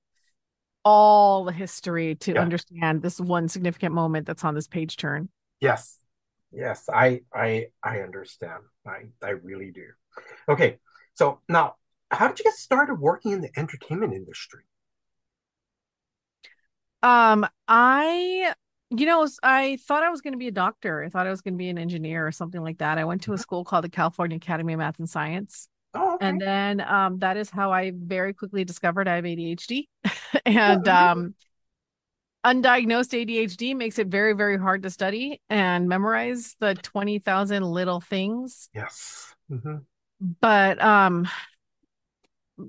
all 0.85 1.45
the 1.45 1.53
history 1.53 2.17
to 2.17 2.35
Yeah. 2.35 2.41
understand 2.41 3.03
this 3.03 3.21
one 3.21 3.49
significant 3.49 3.95
moment 3.95 4.27
that's 4.27 4.45
on 4.45 4.55
this 4.55 4.69
page 4.69 4.97
turn. 4.97 5.29
Yes. 5.61 5.99
Yes, 6.53 6.89
I 6.89 7.23
I 7.35 7.69
I 7.83 8.01
understand. 8.01 8.63
I 8.87 9.05
I 9.23 9.31
really 9.31 9.73
do. 9.73 9.87
Okay. 10.49 10.79
So 11.15 11.41
now 11.49 11.77
how 12.11 12.29
did 12.29 12.39
you 12.39 12.45
get 12.45 12.55
started 12.55 12.97
working 12.97 13.33
in 13.33 13.41
the 13.41 13.51
entertainment 13.59 14.13
industry? 14.15 14.63
Um, 17.03 17.47
I, 17.69 18.53
you 18.91 19.07
know, 19.07 19.27
I 19.43 19.77
thought 19.87 20.03
I 20.03 20.11
was 20.11 20.21
going 20.21 20.33
to 20.33 20.39
be 20.39 20.49
a 20.49 20.53
doctor. 20.53 21.03
I 21.05 21.09
thought 21.09 21.27
I 21.27 21.31
was 21.31 21.41
going 21.41 21.55
to 21.55 21.59
be 21.59 21.69
an 21.69 21.79
engineer 21.79 22.27
or 22.27 22.33
something 22.33 22.63
like 22.63 22.79
that. 22.79 22.99
I 22.99 23.05
went 23.05 23.23
to 23.23 23.33
a 23.33 23.39
school 23.39 23.65
called 23.65 23.85
the 23.85 23.89
California 23.89 24.37
Academy 24.37 24.73
of 24.73 24.79
Math 24.79 24.99
and 24.99 25.09
Science. 25.09 25.69
Oh, 25.95 26.15
okay. 26.15 26.29
And 26.29 26.41
then 26.41 26.81
um, 26.81 27.19
that 27.19 27.37
is 27.37 27.51
how 27.51 27.73
I 27.73 27.93
very 27.95 28.33
quickly 28.33 28.65
discovered 28.65 29.09
I 29.09 29.17
have 29.17 29.27
ADHD. 29.27 29.89
and 30.47 30.87
Mhm. 30.87 30.89
um, 30.89 31.35
undiagnosed 32.45 33.13
ADHD 33.15 33.75
makes 33.75 33.99
it 33.99 34.07
very, 34.09 34.33
very 34.33 34.59
hard 34.59 34.83
to 34.85 34.91
study 34.91 35.41
and 35.51 35.89
memorize 35.89 36.57
the 36.61 36.75
20,000 36.75 37.63
little 37.65 38.01
things. 38.01 38.69
Yes. 38.75 39.35
Mhm. 39.51 39.85
But 40.21 40.81
um, 40.83 41.29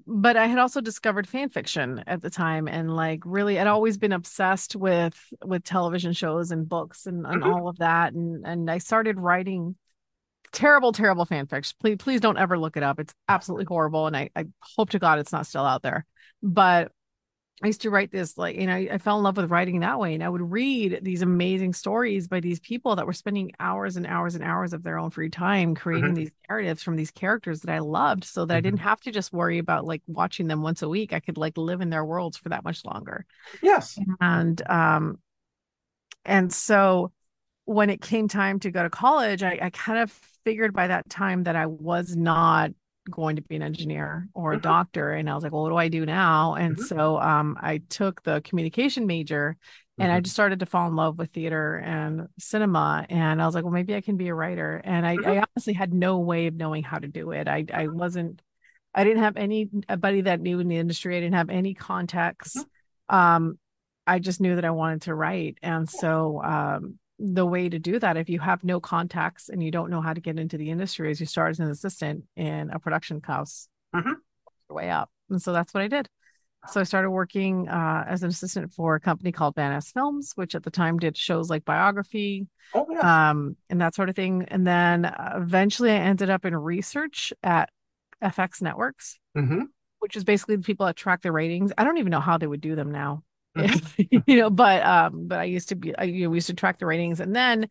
but 0.06 0.36
I 0.36 0.48
had 0.48 0.60
also 0.60 0.82
discovered 0.82 1.28
fan 1.28 1.50
fiction 1.50 2.04
at 2.08 2.22
the 2.22 2.30
time 2.30 2.68
and 2.68 2.94
like 2.94 3.22
really 3.24 3.58
I'd 3.58 3.68
always 3.68 3.98
been 3.98 4.12
obsessed 4.12 4.76
with 4.76 5.18
with 5.46 5.64
television 5.64 6.12
shows 6.12 6.52
and 6.52 6.68
books 6.68 7.06
and, 7.06 7.26
and 7.26 7.42
Mhm. 7.42 7.54
all 7.54 7.70
of 7.70 7.78
that. 7.78 8.14
And 8.14 8.46
and 8.46 8.70
I 8.70 8.80
started 8.80 9.18
writing 9.18 9.76
terrible, 10.54 10.94
terrible 10.94 11.26
fan 11.26 11.48
fiction. 11.48 11.76
Please, 11.82 11.98
please 11.98 12.22
don't 12.22 12.38
ever 12.38 12.60
look 12.60 12.78
it 12.78 12.84
up. 12.84 13.00
It's 13.00 13.14
absolutely 13.30 13.66
horrible. 13.66 14.08
And 14.08 14.18
I, 14.18 14.30
I 14.36 14.46
hope 14.62 14.92
to 14.92 15.00
God 15.00 15.20
it's 15.20 15.34
not 15.34 15.48
still 15.48 15.66
out 15.66 15.84
there. 15.84 16.06
But 16.44 16.92
I 17.64 17.68
used 17.68 17.82
to 17.82 17.90
write 17.90 18.12
this 18.12 18.38
like, 18.38 18.56
you 18.56 18.68
know, 18.68 18.76
I 18.76 19.00
fell 19.00 19.18
in 19.18 19.24
love 19.24 19.38
with 19.38 19.50
writing 19.50 19.80
that 19.80 20.00
way. 20.00 20.14
And 20.14 20.24
I 20.24 20.30
would 20.30 20.52
read 20.52 21.00
these 21.02 21.24
amazing 21.24 21.74
stories 21.74 22.28
by 22.28 22.40
these 22.40 22.60
people 22.60 22.96
that 22.96 23.08
were 23.08 23.14
spending 23.14 23.52
hours 23.60 23.98
and 23.98 24.06
hours 24.06 24.36
and 24.36 24.44
hours 24.44 24.74
of 24.74 24.84
their 24.84 25.00
own 25.00 25.10
free 25.10 25.30
time 25.32 25.74
creating 25.74 26.14
Mhm. 26.14 26.14
these 26.14 26.30
narratives 26.48 26.84
from 26.84 26.96
these 26.96 27.10
characters 27.10 27.62
that 27.62 27.74
I 27.74 27.80
loved 27.80 28.26
so 28.26 28.46
that 28.46 28.56
I 28.56 28.62
didn't 28.62 28.82
have 28.82 29.02
to 29.02 29.12
just 29.12 29.34
worry 29.34 29.58
about 29.58 29.86
like 29.86 30.04
watching 30.06 30.48
them 30.48 30.62
once 30.62 30.84
a 30.84 30.90
week. 30.90 31.14
I 31.14 31.20
could 31.20 31.38
like 31.38 31.58
live 31.58 31.82
in 31.82 31.90
their 31.90 32.06
worlds 32.06 32.38
for 32.38 32.50
that 32.50 32.64
much 32.64 32.86
longer 32.86 33.26
Yes. 33.62 34.02
and 34.22 34.62
um 34.70 35.20
and 36.26 36.52
so 36.54 37.12
when 37.66 37.90
it 37.90 38.02
came 38.02 38.28
time 38.28 38.60
to 38.62 38.72
go 38.72 38.84
to 38.84 38.90
college 38.90 39.44
I, 39.44 39.60
I 39.62 39.70
kind 39.72 40.00
of 40.00 40.12
figured 40.44 40.74
by 40.74 40.88
that 40.88 41.10
time 41.10 41.44
that 41.44 41.56
i 41.56 41.66
was 41.66 42.16
not 42.16 42.72
going 43.10 43.36
to 43.36 43.42
be 43.44 43.56
an 43.56 43.62
engineer 43.62 44.28
or 44.34 44.54
a 44.54 44.58
Mhm. 44.58 44.62
doctor 44.62 45.12
and 45.14 45.30
i 45.30 45.36
was 45.36 45.44
like 45.44 45.52
well 45.54 45.64
what 45.64 45.70
do 45.70 45.76
i 45.78 45.88
do 45.88 46.06
now 46.06 46.56
and 46.56 46.78
Mhm. 46.78 46.84
so 46.84 47.20
um 47.20 47.58
i 47.62 47.78
took 47.90 48.22
the 48.24 48.42
communication 48.42 49.06
major 49.08 49.56
and 50.00 50.12
i 50.12 50.20
Mhm. 50.20 50.24
just 50.24 50.36
started 50.36 50.60
to 50.60 50.66
fall 50.66 50.88
in 50.88 50.96
love 50.96 51.18
with 51.18 51.32
theater 51.32 51.78
and 51.78 52.28
cinema 52.40 53.06
and 53.10 53.42
i 53.42 53.46
was 53.46 53.56
like 53.56 53.64
well 53.64 53.74
maybe 53.74 53.96
i 53.96 54.02
can 54.02 54.18
be 54.18 54.28
a 54.28 54.34
writer 54.34 54.82
and 54.84 55.06
i, 55.06 55.14
I 55.14 55.38
Mhm. 55.38 55.44
honestly 55.56 55.74
had 55.74 55.94
no 55.94 56.20
way 56.20 56.48
of 56.48 56.56
knowing 56.56 56.84
how 56.84 57.00
to 57.00 57.08
do 57.08 57.32
it 57.32 57.48
i 57.48 57.66
i 57.74 57.88
wasn't 57.88 58.42
i 58.94 59.04
didn't 59.04 59.24
have 59.24 59.38
anybody 59.38 60.22
that 60.22 60.42
knew 60.42 60.60
in 60.60 60.68
the 60.68 60.78
industry 60.78 61.18
i 61.18 61.20
didn't 61.20 61.36
have 61.36 61.50
any 61.50 61.74
contacts 61.74 62.66
um 63.10 63.58
I 64.10 64.20
just 64.20 64.40
knew 64.40 64.56
that 64.56 64.64
I 64.64 64.72
wanted 64.72 65.02
to 65.02 65.14
write. 65.14 65.58
And 65.62 65.90
so 65.90 66.42
um, 66.42 66.98
the 67.20 67.46
way 67.46 67.70
to 67.70 67.80
do 67.80 68.00
that, 68.00 68.18
if 68.18 68.30
you 68.30 68.40
have 68.40 68.64
no 68.64 68.80
contacts 68.80 69.50
and 69.50 69.64
you 69.64 69.72
don't 69.72 69.90
know 69.90 70.02
how 70.02 70.14
to 70.14 70.22
get 70.22 70.38
into 70.40 70.58
the 70.58 70.70
industry, 70.70 71.12
is 71.12 71.20
you 71.20 71.26
start 71.26 71.52
as 71.52 71.60
an 71.60 71.70
assistant 71.70 72.26
in 72.36 72.70
a 72.70 72.80
production 72.80 73.22
house 73.24 73.68
Mhm. 73.96 74.16
your 74.70 74.76
way 74.76 74.90
up. 74.90 75.10
And 75.30 75.42
so 75.42 75.52
that's 75.54 75.74
what 75.74 75.84
I 75.84 75.88
did. 75.88 76.10
So 76.70 76.82
I 76.82 76.84
started 76.84 77.12
working 77.12 77.70
uh, 77.70 78.04
as 78.08 78.24
an 78.24 78.30
assistant 78.30 78.74
for 78.74 78.96
a 78.96 79.00
company 79.00 79.32
called 79.32 79.56
Van 79.56 79.72
Ness 79.72 79.92
Films, 79.92 80.34
which 80.36 80.54
at 80.54 80.64
the 80.64 80.72
time 80.72 80.98
did 81.00 81.16
shows 81.16 81.50
like 81.50 81.64
biography, 81.64 82.48
Oh, 82.74 82.86
um, 83.00 83.56
and 83.70 83.80
that 83.80 83.96
sort 83.96 84.10
of 84.10 84.16
thing. 84.16 84.44
And 84.50 84.68
then 84.68 85.06
uh, 85.06 85.34
eventually 85.38 85.92
I 85.92 85.98
ended 85.98 86.30
up 86.30 86.46
in 86.46 86.56
research 86.56 87.32
at 87.42 87.70
FX 88.22 88.62
Networks, 88.62 89.20
hmm 89.36 89.64
which 90.00 90.16
is 90.16 90.24
basically 90.24 90.58
the 90.58 90.62
people 90.64 90.86
that 90.86 90.96
track 90.96 91.22
the 91.22 91.32
ratings. 91.32 91.72
I 91.78 91.84
don't 91.84 91.98
even 91.98 92.12
know 92.12 92.20
how 92.20 92.38
they 92.38 92.48
would 92.48 92.62
do 92.62 92.76
them 92.76 92.92
now. 92.92 93.24
You 94.28 94.38
know, 94.38 94.50
but 94.50 94.84
um, 94.86 95.28
but 95.28 95.40
I 95.40 95.44
used 95.46 95.70
to 95.70 95.76
be, 95.76 95.96
I 95.98 96.04
you 96.04 96.24
know, 96.24 96.30
we 96.30 96.38
used 96.38 96.48
to 96.48 96.54
track 96.54 96.80
the 96.80 96.86
ratings, 96.86 97.20
and 97.20 97.36
then 97.36 97.70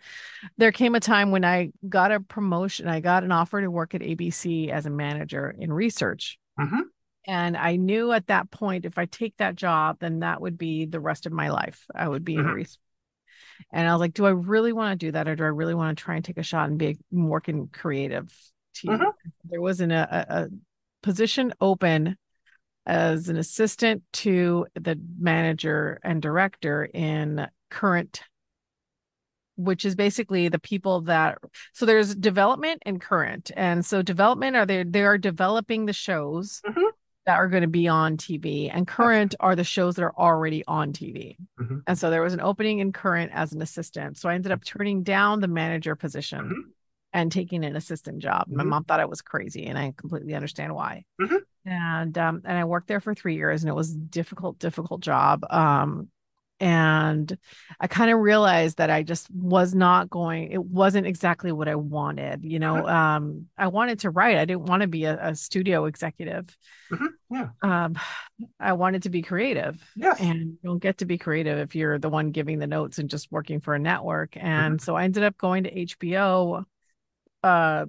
there 0.58 0.72
came 0.72 0.94
a 0.94 1.00
time 1.00 1.30
when 1.30 1.44
I 1.44 1.72
got 1.88 2.12
a 2.12 2.20
promotion. 2.20 2.88
I 2.88 3.00
got 3.00 3.24
an 3.24 3.32
offer 3.32 3.60
to 3.60 3.70
work 3.70 3.94
at 3.94 4.02
ABC 4.02 4.70
as 4.70 4.86
a 4.86 4.90
manager 4.90 5.54
in 5.58 5.72
research, 5.72 6.38
Mhm. 6.58 6.90
and 7.26 7.56
I 7.56 7.76
knew 7.76 8.12
at 8.12 8.28
that 8.28 8.50
point 8.50 8.84
if 8.84 8.98
I 8.98 9.06
take 9.06 9.36
that 9.38 9.56
job, 9.56 9.98
then 10.00 10.20
that 10.20 10.40
would 10.40 10.58
be 10.58 10.86
the 10.86 11.00
rest 11.00 11.26
of 11.26 11.32
my 11.32 11.48
life. 11.50 11.84
I 11.94 12.08
would 12.08 12.24
be 12.24 12.36
in 12.36 12.44
Mhm. 12.44 12.54
research, 12.54 12.80
and 13.72 13.88
I 13.88 13.92
was 13.92 14.00
like, 14.00 14.14
do 14.14 14.26
I 14.26 14.30
really 14.30 14.72
want 14.72 14.98
to 14.98 15.06
do 15.06 15.12
that, 15.12 15.28
or 15.28 15.36
do 15.36 15.44
I 15.44 15.48
really 15.48 15.74
want 15.74 15.96
to 15.96 16.02
try 16.04 16.16
and 16.16 16.24
take 16.24 16.38
a 16.38 16.42
shot 16.42 16.68
and 16.68 16.78
be 16.78 16.98
work 17.10 17.48
in 17.48 17.68
creative? 17.68 18.32
Mhm. 18.84 19.12
There 19.44 19.60
wasn't 19.60 19.92
a, 19.92 20.08
a, 20.10 20.42
a 20.44 20.48
position 21.02 21.52
open 21.60 22.16
as 22.86 23.28
an 23.28 23.36
assistant 23.36 24.02
to 24.12 24.66
the 24.74 24.98
manager 25.18 25.98
and 26.04 26.22
director 26.22 26.84
in 26.94 27.46
current 27.70 28.22
which 29.58 29.86
is 29.86 29.94
basically 29.94 30.48
the 30.48 30.58
people 30.58 31.00
that 31.02 31.38
so 31.72 31.86
there's 31.86 32.14
development 32.14 32.82
and 32.84 33.00
current 33.00 33.50
and 33.56 33.84
so 33.84 34.02
development 34.02 34.54
are 34.54 34.66
they 34.66 34.82
they 34.84 35.02
are 35.02 35.16
developing 35.18 35.86
the 35.86 35.92
shows 35.94 36.60
Mhm. 36.66 36.90
that 37.24 37.36
are 37.38 37.48
going 37.48 37.62
to 37.62 37.68
be 37.68 37.88
on 37.88 38.16
TV 38.18 38.70
and 38.72 38.86
current 38.86 39.34
are 39.40 39.56
the 39.56 39.64
shows 39.64 39.96
that 39.96 40.02
are 40.02 40.14
already 40.16 40.62
on 40.66 40.92
TV 40.92 41.36
Mhm. 41.58 41.82
and 41.86 41.98
so 41.98 42.10
there 42.10 42.20
was 42.22 42.34
an 42.34 42.40
opening 42.40 42.80
in 42.80 42.92
current 42.92 43.32
as 43.34 43.52
an 43.54 43.62
assistant 43.62 44.18
so 44.18 44.28
I 44.28 44.34
ended 44.34 44.52
up 44.52 44.62
turning 44.62 45.02
down 45.02 45.40
the 45.40 45.48
manager 45.48 45.96
position 45.96 46.44
Mhm. 46.50 46.72
and 47.14 47.32
taking 47.32 47.64
an 47.64 47.76
assistant 47.76 48.18
job 48.18 48.48
my 48.48 48.62
Mhm. 48.62 48.68
mom 48.68 48.84
thought 48.84 49.00
I 49.00 49.06
was 49.06 49.22
crazy 49.22 49.64
and 49.66 49.78
I 49.78 49.92
completely 49.96 50.34
understand 50.34 50.74
why 50.74 51.04
Mhm. 51.18 51.40
And 51.66 52.16
um 52.16 52.42
and 52.44 52.56
I 52.56 52.64
worked 52.64 52.88
there 52.88 53.00
for 53.00 53.14
three 53.14 53.34
years 53.36 53.62
and 53.62 53.70
it 53.70 53.74
was 53.74 53.92
a 53.92 53.96
difficult 53.98 54.58
difficult 54.58 55.00
job 55.00 55.44
um 55.50 56.08
and 56.58 57.36
I 57.78 57.86
kind 57.86 58.10
of 58.10 58.18
realized 58.18 58.78
that 58.78 58.88
I 58.88 59.02
just 59.02 59.30
was 59.30 59.74
not 59.74 60.08
going 60.08 60.52
it 60.52 60.64
wasn't 60.64 61.06
exactly 61.06 61.52
what 61.52 61.68
I 61.68 61.74
wanted 61.74 62.44
you 62.44 62.58
know 62.58 62.86
um 62.86 63.46
I 63.58 63.66
wanted 63.68 64.00
to 64.00 64.10
write 64.10 64.36
I 64.38 64.44
didn't 64.44 64.66
want 64.66 64.82
to 64.82 64.88
be 64.88 65.04
a, 65.04 65.18
a 65.30 65.34
studio 65.34 65.86
executive 65.86 66.56
Mhm. 66.90 67.08
Yeah. 67.30 67.48
um 67.62 67.96
I 68.60 68.74
wanted 68.74 69.04
to 69.04 69.10
be 69.10 69.22
creative 69.22 69.82
Yes. 69.96 70.20
and 70.20 70.40
you 70.40 70.58
don't 70.62 70.78
get 70.78 70.98
to 70.98 71.06
be 71.06 71.18
creative 71.18 71.58
if 71.58 71.74
you're 71.74 71.98
the 71.98 72.10
one 72.10 72.30
giving 72.30 72.58
the 72.58 72.66
notes 72.66 72.98
and 72.98 73.08
just 73.08 73.32
working 73.32 73.60
for 73.60 73.74
a 73.74 73.78
network 73.78 74.36
and 74.36 74.80
so 74.80 74.94
I 74.94 75.04
ended 75.04 75.24
up 75.24 75.36
going 75.38 75.64
to 75.64 75.70
HBO 75.80 76.64
uh 77.42 77.86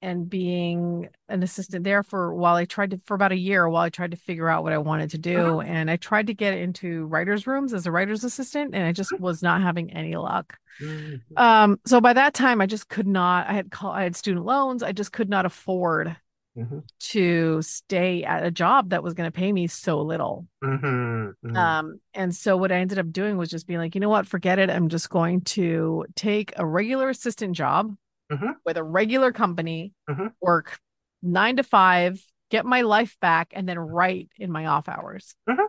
and 0.00 0.30
being 0.30 1.08
an 1.28 1.42
assistant 1.42 1.84
there 1.84 2.02
for 2.02 2.34
while 2.34 2.54
I 2.54 2.64
tried 2.64 2.90
to 2.92 3.00
for 3.04 3.14
about 3.14 3.32
a 3.32 3.36
year 3.36 3.68
while 3.68 3.82
I 3.82 3.90
tried 3.90 4.12
to 4.12 4.16
figure 4.16 4.48
out 4.48 4.62
what 4.62 4.72
I 4.72 4.78
wanted 4.78 5.10
to 5.10 5.18
do. 5.18 5.60
Uh-huh. 5.60 5.60
And 5.60 5.90
I 5.90 5.96
tried 5.96 6.28
to 6.28 6.34
get 6.34 6.54
into 6.56 7.06
writers' 7.06 7.46
rooms 7.46 7.74
as 7.74 7.86
a 7.86 7.90
writer's 7.92 8.24
assistant, 8.24 8.74
and 8.74 8.84
I 8.84 8.92
just 8.92 9.12
Mm-hmm. 9.12 9.22
was 9.22 9.42
not 9.42 9.60
having 9.62 9.92
any 9.92 10.14
luck. 10.16 10.56
Mhm. 10.80 11.20
Um, 11.36 11.80
so 11.86 12.00
by 12.00 12.12
that 12.12 12.34
time 12.34 12.60
I 12.60 12.66
just 12.66 12.88
could 12.88 13.06
not, 13.08 13.48
I 13.48 13.52
had 13.54 13.70
call 13.70 13.90
I 13.92 14.04
had 14.04 14.14
student 14.16 14.46
loans, 14.46 14.82
I 14.82 14.92
just 14.92 15.12
could 15.12 15.28
not 15.28 15.46
afford 15.46 16.16
Mhm. 16.56 16.82
to 17.00 17.62
stay 17.62 18.24
at 18.24 18.44
a 18.44 18.50
job 18.50 18.90
that 18.90 19.02
was 19.02 19.14
going 19.14 19.30
to 19.30 19.36
pay 19.36 19.52
me 19.52 19.66
so 19.68 20.00
little. 20.02 20.46
Mhm. 20.62 21.34
Mhm. 21.44 21.56
Um, 21.56 22.00
and 22.14 22.34
so 22.34 22.56
what 22.56 22.72
I 22.72 22.76
ended 22.76 22.98
up 22.98 23.10
doing 23.12 23.36
was 23.36 23.48
just 23.48 23.66
being 23.66 23.78
like, 23.78 23.94
you 23.94 24.00
know 24.00 24.08
what, 24.08 24.26
forget 24.26 24.58
it. 24.58 24.70
I'm 24.70 24.88
just 24.88 25.08
going 25.10 25.42
to 25.42 26.06
take 26.16 26.52
a 26.56 26.66
regular 26.66 27.08
assistant 27.08 27.54
job 27.56 27.94
Mhm. 28.30 28.56
with 28.64 28.76
a 28.76 28.82
regular 28.82 29.32
company, 29.32 29.92
Mhm. 30.08 30.32
work 30.40 30.78
nine 31.22 31.56
to 31.56 31.62
five, 31.62 32.22
get 32.50 32.64
my 32.64 32.82
life 32.82 33.16
back, 33.20 33.52
and 33.52 33.68
then 33.68 33.78
write 33.78 34.30
in 34.36 34.50
my 34.50 34.66
off 34.66 34.88
hours. 34.88 35.34
Mhm. 35.48 35.66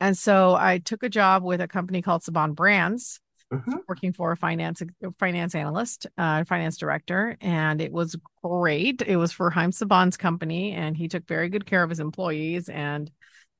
And 0.00 0.16
so 0.16 0.54
I 0.54 0.78
took 0.78 1.02
a 1.02 1.08
job 1.08 1.42
with 1.42 1.60
a 1.60 1.68
company 1.68 2.02
called 2.02 2.22
Saban 2.22 2.54
Brands, 2.54 3.20
Mhm. 3.52 3.80
working 3.88 4.12
for 4.12 4.32
a 4.32 4.36
finance 4.36 4.82
finance 5.18 5.54
analyst, 5.54 6.06
uh, 6.16 6.44
finance 6.44 6.76
director, 6.76 7.36
and 7.40 7.80
it 7.80 7.92
was 7.92 8.16
great. 8.42 9.02
It 9.02 9.16
was 9.16 9.32
for 9.32 9.50
Haim 9.50 9.70
Saban's 9.70 10.16
company, 10.16 10.72
and 10.72 10.96
he 10.96 11.08
took 11.08 11.26
very 11.26 11.48
good 11.48 11.66
care 11.66 11.82
of 11.82 11.90
his 11.90 12.00
employees. 12.00 12.68
And 12.68 13.10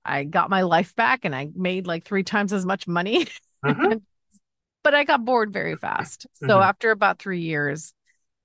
I 0.05 0.25
got 0.25 0.51
my 0.51 0.63
life 0.63 0.95
back, 0.97 1.25
and 1.25 1.35
I 1.35 1.51
made 1.55 1.87
like 1.87 2.05
three 2.05 2.23
times 2.25 2.53
as 2.53 2.65
much 2.65 2.89
money. 2.89 3.27
Mhm. 3.65 4.01
but 4.83 4.95
I 4.95 5.05
got 5.05 5.25
bored 5.25 5.53
very 5.53 5.77
fast. 5.77 6.27
So 6.35 6.59
Mhm. 6.59 6.65
after 6.65 6.91
about 6.91 7.19
three 7.19 7.41
years, 7.41 7.93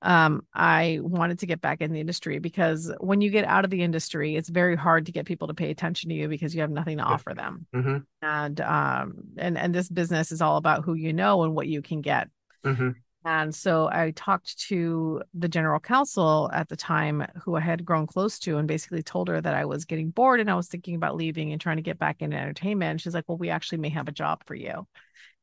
um, 0.06 0.46
I 0.54 1.00
wanted 1.02 1.40
to 1.40 1.48
get 1.48 1.62
back 1.62 1.82
in 1.82 1.92
the 1.92 2.00
industry 2.00 2.38
because 2.38 2.94
when 3.00 3.22
you 3.22 3.32
get 3.32 3.44
out 3.44 3.66
of 3.66 3.72
the 3.72 3.82
industry, 3.82 4.36
it's 4.36 4.50
very 4.50 4.76
hard 4.76 5.08
to 5.08 5.12
get 5.12 5.26
people 5.26 5.48
to 5.48 5.56
pay 5.56 5.72
attention 5.72 6.10
to 6.10 6.16
you 6.16 6.28
because 6.28 6.54
you 6.54 6.62
have 6.62 6.70
nothing 6.70 7.00
to 7.00 7.04
offer 7.04 7.34
them. 7.34 7.66
Mhm. 7.76 8.06
And 8.22 8.62
um, 8.62 9.14
and 9.38 9.58
and 9.58 9.74
this 9.74 9.90
business 9.90 10.32
is 10.32 10.42
all 10.42 10.58
about 10.58 10.86
who 10.86 10.94
you 10.94 11.12
know 11.12 11.44
and 11.44 11.56
what 11.56 11.68
you 11.68 11.82
can 11.82 12.02
get. 12.02 12.30
Mhm. 12.64 12.96
And 13.26 13.56
so 13.56 13.90
I 13.92 14.12
talked 14.12 14.60
to 14.68 15.24
the 15.34 15.50
general 15.50 15.80
counsel 15.80 16.52
at 16.54 16.70
the 16.70 16.76
time, 16.76 17.26
who 17.44 17.56
I 17.56 17.62
had 17.62 17.84
grown 17.84 18.06
close 18.06 18.38
to, 18.40 18.60
and 18.60 18.68
basically 18.68 19.02
told 19.02 19.28
her 19.30 19.42
that 19.42 19.56
I 19.56 19.66
was 19.66 19.86
getting 19.86 20.12
bored 20.12 20.40
and 20.40 20.52
I 20.52 20.56
was 20.56 20.68
thinking 20.68 20.94
about 20.94 21.16
leaving 21.16 21.52
and 21.52 21.60
trying 21.60 21.78
to 21.78 21.82
get 21.82 21.98
back 21.98 22.22
into 22.22 22.38
entertainment. 22.38 22.92
And 22.92 23.02
she's 23.02 23.16
like, 23.16 23.26
"Well, 23.28 23.40
we 23.40 23.50
actually 23.50 23.80
may 23.80 23.90
have 23.90 24.08
a 24.08 24.12
job 24.12 24.44
for 24.46 24.54
you." 24.54 24.88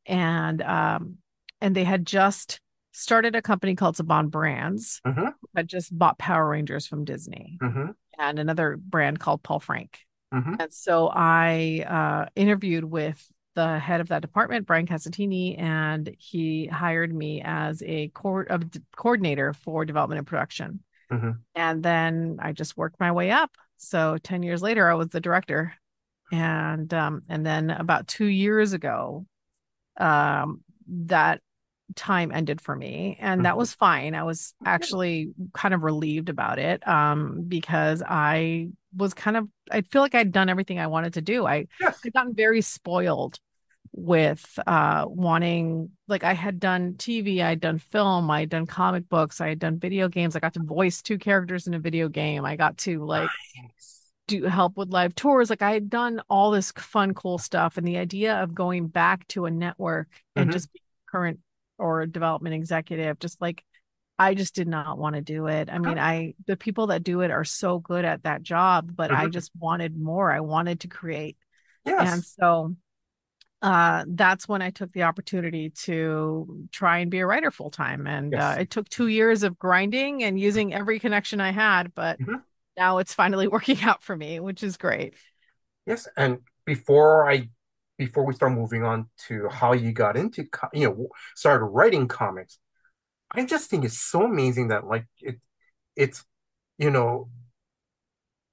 And 0.06 0.62
um, 0.62 1.16
and 1.60 1.74
they 1.74 1.82
had 1.82 2.06
just 2.06 2.60
started 2.92 3.34
a 3.34 3.42
company 3.42 3.74
called 3.74 3.96
Saban 3.96 4.30
Brands 4.30 5.00
Mhm. 5.06 5.34
that 5.54 5.66
just 5.66 5.96
bought 5.96 6.18
Power 6.18 6.48
Rangers 6.48 6.86
from 6.86 7.04
Disney 7.04 7.58
Mhm. 7.60 7.94
and 8.18 8.38
another 8.38 8.76
brand 8.76 9.18
called 9.18 9.42
Paul 9.42 9.60
Frank. 9.60 10.00
Mhm. 10.32 10.56
And 10.60 10.72
so 10.72 11.10
I 11.12 11.84
uh, 11.86 12.30
interviewed 12.36 12.84
with 12.84 13.26
the 13.54 13.78
head 13.78 14.00
of 14.00 14.08
that 14.08 14.22
department, 14.22 14.66
Brian 14.66 14.86
Casentini, 14.86 15.58
and 15.58 16.14
he 16.18 16.66
hired 16.66 17.12
me 17.14 17.42
as 17.44 17.82
a 17.82 18.08
co- 18.14 18.44
of 18.48 18.64
coordinator 18.96 19.52
for 19.52 19.84
development 19.84 20.18
and 20.18 20.26
production. 20.26 20.82
Mhm. 21.10 21.40
And 21.54 21.82
then 21.82 22.38
I 22.40 22.52
just 22.52 22.78
worked 22.78 22.98
my 22.98 23.12
way 23.12 23.30
up. 23.30 23.50
So 23.76 24.16
10 24.18 24.42
years 24.42 24.62
later, 24.62 24.88
I 24.88 24.94
was 24.94 25.08
the 25.08 25.20
director. 25.20 25.74
And 26.30 26.92
um, 26.94 27.20
and 27.28 27.44
then 27.44 27.68
about 27.68 28.06
two 28.08 28.24
years 28.24 28.72
ago, 28.72 29.26
um, 29.98 30.62
that 30.88 31.42
time 31.96 32.32
ended 32.32 32.60
for 32.60 32.74
me 32.76 33.16
and 33.20 33.44
that 33.44 33.54
Mhm. 33.54 33.58
was 33.58 33.72
fine 33.74 34.14
i 34.14 34.22
was 34.22 34.54
actually 34.64 35.32
kind 35.52 35.74
of 35.74 35.82
relieved 35.82 36.28
about 36.28 36.58
it 36.58 36.86
um 36.88 37.42
because 37.48 38.02
i 38.06 38.68
was 38.96 39.14
kind 39.14 39.36
of 39.36 39.48
i 39.70 39.80
feel 39.82 40.02
like 40.02 40.14
i'd 40.14 40.32
done 40.32 40.48
everything 40.48 40.78
i 40.78 40.86
wanted 40.86 41.14
to 41.14 41.20
do 41.22 41.46
i 41.46 41.66
Yes. 41.80 42.00
had 42.02 42.12
gotten 42.12 42.34
very 42.34 42.60
spoiled 42.60 43.38
with 43.94 44.58
uh 44.66 45.04
wanting 45.06 45.90
like 46.08 46.24
i 46.24 46.32
had 46.32 46.58
done 46.58 46.94
tv 46.94 47.42
i'd 47.42 47.60
done 47.60 47.78
film 47.78 48.30
i'd 48.30 48.48
done 48.48 48.66
comic 48.66 49.06
books 49.08 49.40
i 49.40 49.48
had 49.48 49.58
done 49.58 49.78
video 49.78 50.08
games 50.08 50.34
i 50.34 50.40
got 50.40 50.54
to 50.54 50.60
voice 50.60 51.02
two 51.02 51.18
characters 51.18 51.66
in 51.66 51.74
a 51.74 51.78
video 51.78 52.08
game 52.08 52.44
i 52.44 52.56
got 52.56 52.76
to 52.78 53.04
like 53.04 53.28
Nice. 53.56 54.10
do 54.28 54.44
help 54.44 54.76
with 54.76 54.88
live 54.90 55.14
tours. 55.14 55.50
Like 55.50 55.62
I 55.62 55.72
had 55.72 55.90
done 55.90 56.22
all 56.30 56.52
this 56.52 56.70
fun, 56.72 57.12
cool 57.12 57.38
stuff. 57.38 57.76
And 57.76 57.86
the 57.86 57.98
idea 57.98 58.40
of 58.40 58.54
going 58.54 58.86
back 58.86 59.26
to 59.28 59.46
a 59.46 59.50
network 59.50 60.08
and 60.36 60.48
Mhm. 60.48 60.52
just 60.52 60.72
being 60.72 60.82
current 61.10 61.40
or 61.82 62.02
a 62.02 62.08
development 62.10 62.54
executive, 62.54 63.18
just 63.20 63.40
like 63.40 63.64
I 64.18 64.34
just 64.34 64.54
did 64.54 64.68
not 64.68 64.98
want 64.98 65.16
to 65.16 65.22
do 65.22 65.48
it. 65.48 65.70
I 65.70 65.78
mean, 65.78 65.98
I 65.98 66.34
the 66.46 66.56
people 66.56 66.88
that 66.88 67.02
do 67.04 67.22
it 67.22 67.30
are 67.32 67.44
so 67.44 67.80
good 67.80 68.04
at 68.04 68.24
that 68.24 68.42
job, 68.42 68.94
but 68.96 69.10
I 69.12 69.24
Mhm. 69.24 69.30
just 69.30 69.52
wanted 69.58 69.96
more. 70.00 70.32
I 70.32 70.40
wanted 70.40 70.80
to 70.80 70.88
create. 70.88 71.36
And 71.98 72.24
so 72.24 72.76
uh 73.62 74.04
that's 74.08 74.48
when 74.48 74.60
I 74.62 74.70
took 74.70 74.92
the 74.92 75.04
opportunity 75.04 75.70
to 75.70 76.68
try 76.72 76.98
and 76.98 77.10
be 77.10 77.20
a 77.20 77.26
writer 77.26 77.50
full 77.50 77.70
time. 77.70 78.06
And 78.06 78.36
Yes. 78.36 78.42
uh, 78.42 78.56
it 78.60 78.70
took 78.70 78.88
two 78.88 79.08
years 79.08 79.42
of 79.44 79.58
grinding 79.58 80.24
and 80.24 80.38
using 80.38 80.74
every 80.74 80.98
connection 81.00 81.40
I 81.40 81.52
had, 81.52 81.94
but 81.94 82.18
Mhm. 82.18 82.42
now 82.76 82.98
it's 82.98 83.14
finally 83.14 83.48
working 83.56 83.82
out 83.82 84.02
for 84.02 84.16
me, 84.16 84.40
which 84.40 84.62
is 84.64 84.76
great. 84.76 85.14
Yes. 85.86 86.08
And 86.16 86.38
before 86.64 87.28
I, 87.28 87.48
before 87.98 88.24
we 88.24 88.34
start 88.34 88.52
moving 88.52 88.84
on 88.84 89.06
to 89.28 89.48
how 89.48 89.72
you 89.72 89.92
got 89.92 90.16
into, 90.16 90.44
you 90.72 90.88
know, 90.88 91.08
started 91.34 91.66
writing 91.66 92.08
comics, 92.08 92.58
I 93.30 93.44
just 93.44 93.70
think 93.70 93.84
it's 93.84 94.00
so 94.00 94.24
amazing 94.24 94.68
that 94.68 94.86
like 94.86 95.06
it, 95.20 95.40
it's, 95.96 96.24
you 96.78 96.90
know, 96.90 97.28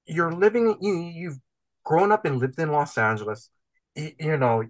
you're 0.06 0.32
living, 0.32 0.76
you, 0.80 0.94
you've 0.94 1.38
grown 1.84 2.12
up 2.12 2.24
and 2.24 2.38
lived 2.38 2.58
in 2.58 2.70
Los 2.70 2.96
Angeles, 2.98 3.50
you, 3.94 4.12
you 4.18 4.36
know, 4.36 4.64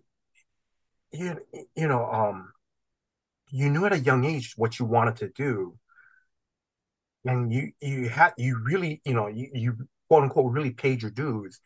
you, 1.13 1.41
you 1.75 1.89
know, 1.89 2.05
um, 2.07 2.53
you 3.51 3.69
knew 3.69 3.85
at 3.85 3.93
a 3.93 3.99
young 3.99 4.25
age 4.25 4.55
what 4.57 4.79
you 4.79 4.85
wanted 4.85 5.17
to 5.17 5.29
do. 5.29 5.77
And 7.25 7.53
you, 7.53 7.73
you 7.81 8.09
had, 8.09 8.33
you 8.39 8.61
really, 8.65 9.03
you 9.05 9.15
know, 9.15 9.27
you, 9.27 9.51
you 9.53 9.77
quote 10.09 10.23
unquote 10.25 10.53
really 10.53 10.71
paid 10.71 11.03
your 11.03 11.11
dues. 11.11 11.61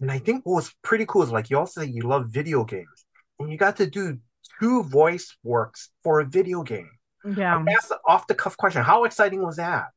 And 0.00 0.10
I 0.10 0.18
think 0.18 0.44
what 0.44 0.56
was 0.56 0.74
pretty 0.82 1.06
cool 1.06 1.22
is 1.22 1.32
like 1.32 1.50
you 1.50 1.58
also 1.58 1.80
said 1.80 1.90
you 1.90 2.02
love 2.02 2.28
video 2.28 2.64
games, 2.64 3.06
and 3.38 3.50
you 3.50 3.56
got 3.58 3.76
to 3.76 3.86
do 3.86 4.18
two 4.60 4.82
voice 4.84 5.36
works 5.42 5.90
for 6.02 6.20
a 6.20 6.24
video 6.24 6.62
game. 6.62 6.90
Yeah. 7.24 7.62
That's 7.66 7.88
the 7.88 7.98
off 8.06 8.26
the 8.26 8.34
cuff 8.34 8.56
question. 8.56 8.82
How 8.82 9.04
exciting 9.04 9.42
was 9.42 9.56
that? 9.56 9.88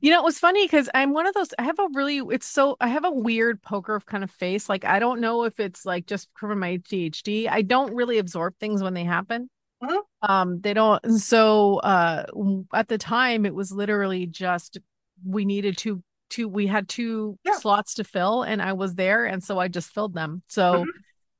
You 0.00 0.10
know, 0.10 0.20
it 0.20 0.24
was 0.24 0.38
funny 0.38 0.64
because 0.66 0.90
I'm 0.94 1.14
one 1.14 1.26
of 1.26 1.32
those, 1.34 1.48
I 1.58 1.62
have 1.62 1.78
a 1.78 1.88
really, 1.94 2.18
it's 2.18 2.46
so, 2.46 2.76
I 2.78 2.88
have 2.88 3.06
a 3.06 3.10
weird 3.10 3.62
poker 3.62 3.98
kind 4.04 4.22
of 4.22 4.30
face. 4.30 4.68
Like, 4.68 4.84
I 4.84 4.98
don't 4.98 5.20
know 5.20 5.44
if 5.44 5.58
it's 5.60 5.86
like 5.86 6.06
just 6.06 6.28
from 6.36 6.58
my 6.58 6.76
ADHD. 6.76 7.48
I 7.48 7.62
don't 7.62 7.94
really 7.94 8.18
absorb 8.18 8.54
things 8.60 8.82
when 8.82 8.92
they 8.92 9.04
happen. 9.04 9.48
Mhm. 9.82 10.00
Um, 10.20 10.60
they 10.60 10.74
don't. 10.74 11.02
And 11.04 11.18
so, 11.18 11.76
uh, 11.78 12.26
at 12.74 12.88
the 12.88 12.98
time, 12.98 13.46
it 13.46 13.54
was 13.54 13.72
literally 13.72 14.26
just 14.26 14.78
we 15.24 15.46
needed 15.46 15.78
two, 15.78 16.02
two, 16.28 16.48
we 16.48 16.66
had 16.66 16.88
two 16.88 17.38
Yeah. 17.44 17.52
slots 17.54 17.94
to 17.94 18.04
fill, 18.04 18.42
and 18.42 18.60
I 18.62 18.72
was 18.74 18.94
there, 18.94 19.24
and 19.24 19.42
so 19.42 19.58
I 19.58 19.68
just 19.68 19.90
filled 19.90 20.14
them. 20.14 20.42
So, 20.48 20.84
Mhm. 20.84 20.86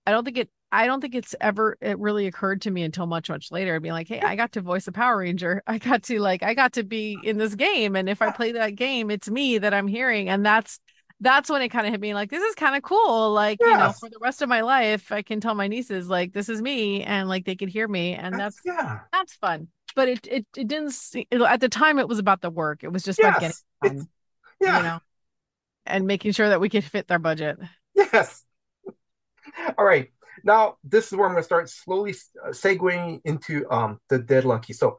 I 0.07 0.11
don't 0.12 0.24
think 0.24 0.38
it, 0.38 0.51
I 0.70 0.87
don't 0.87 1.01
think 1.01 1.14
it's 1.14 1.35
ever, 1.40 1.77
it 1.81 1.98
really 1.98 2.27
occurred 2.27 2.62
to 2.62 2.70
me 2.70 2.83
until 2.83 3.07
much, 3.07 3.29
much 3.31 3.51
later, 3.51 3.79
being 3.81 3.92
like, 3.94 4.09
hey, 4.09 4.20
I 4.20 4.37
got 4.37 4.53
to 4.53 4.61
voice 4.61 4.87
a 4.87 4.92
Power 4.92 5.18
Ranger. 5.18 5.62
I 5.66 5.79
got 5.79 6.03
to 6.05 6.18
like, 6.20 6.42
I 6.42 6.55
got 6.55 6.74
to 6.74 6.83
be 6.83 7.18
in 7.22 7.38
this 7.38 7.55
game. 7.55 7.96
And 7.96 8.09
if 8.09 8.20
I 8.22 8.31
play 8.33 8.53
that 8.53 8.74
game, 8.74 9.11
it's 9.11 9.31
me 9.31 9.59
that 9.59 9.72
I'm 9.72 9.87
hearing. 9.87 10.29
And 10.29 10.44
that's, 10.44 10.79
that's 11.20 11.51
when 11.51 11.62
it 11.62 11.70
kind 11.70 11.87
of 11.87 11.92
hit 11.92 12.01
me 12.01 12.14
like, 12.14 12.31
this 12.31 12.42
is 12.42 12.55
kind 12.55 12.77
of 12.77 12.83
cool. 12.83 13.33
Like, 13.33 13.59
you 13.61 13.77
know, 13.77 13.92
for 13.92 14.09
the 14.11 14.18
rest 14.20 14.40
of 14.42 14.48
my 14.48 14.61
life, 14.61 15.11
I 15.11 15.22
can 15.22 15.40
tell 15.40 15.55
my 15.55 15.68
nieces, 15.68 16.09
like, 16.09 16.33
this 16.33 16.48
is 16.48 16.61
me. 16.62 17.03
And 17.03 17.29
like, 17.29 17.44
they 17.44 17.57
could 17.57 17.70
hear 17.70 17.88
me. 17.88 18.14
And 18.14 18.38
that's, 18.38 18.61
yeah, 18.64 19.01
that's 19.12 19.35
fun. 19.37 19.68
But 19.96 20.09
it, 20.09 20.27
it, 20.31 20.46
it 20.57 20.68
didn't, 20.68 20.92
se- 20.92 21.27
it- 21.31 21.40
at 21.40 21.61
the 21.61 21.68
time, 21.70 21.98
it 21.98 22.09
was 22.09 22.18
about 22.18 22.40
the 22.42 22.51
work. 22.51 22.85
It 22.85 22.92
was 22.92 23.03
just 23.03 23.18
about 23.18 23.40
getting 23.40 23.48
yes, 23.48 23.64
it's 23.83 23.94
done, 23.94 24.09
yeah, 24.61 24.79
you 24.79 24.83
know, 24.83 25.01
and 25.87 26.07
making 26.07 26.33
sure 26.33 26.49
that 26.49 26.61
we 26.61 26.68
could 26.68 26.85
fit 26.85 27.09
their 27.09 27.18
budget. 27.18 27.59
yes. 27.94 28.44
All 29.77 29.85
right, 29.85 30.11
now 30.44 30.77
this 30.85 31.07
is 31.07 31.16
where 31.16 31.27
I'm 31.27 31.33
going 31.33 31.42
to 31.42 31.47
start 31.47 31.68
slowly 31.68 32.14
uh, 32.44 32.51
segueing 32.51 33.21
into 33.25 33.68
um 33.71 34.01
the 34.09 34.18
Dead 34.18 34.44
Lucky. 34.44 34.73
So, 34.73 34.99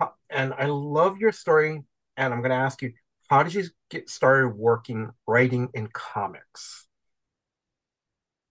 uh, 0.00 0.08
and 0.30 0.52
I 0.54 0.66
love 0.66 1.18
your 1.18 1.32
story, 1.32 1.82
and 2.16 2.34
I'm 2.34 2.40
going 2.40 2.50
to 2.50 2.56
ask 2.56 2.82
you, 2.82 2.92
how 3.28 3.42
did 3.42 3.54
you 3.54 3.64
get 3.90 4.10
started 4.10 4.50
working 4.50 5.10
writing 5.26 5.68
in 5.74 5.88
comics? 5.92 6.86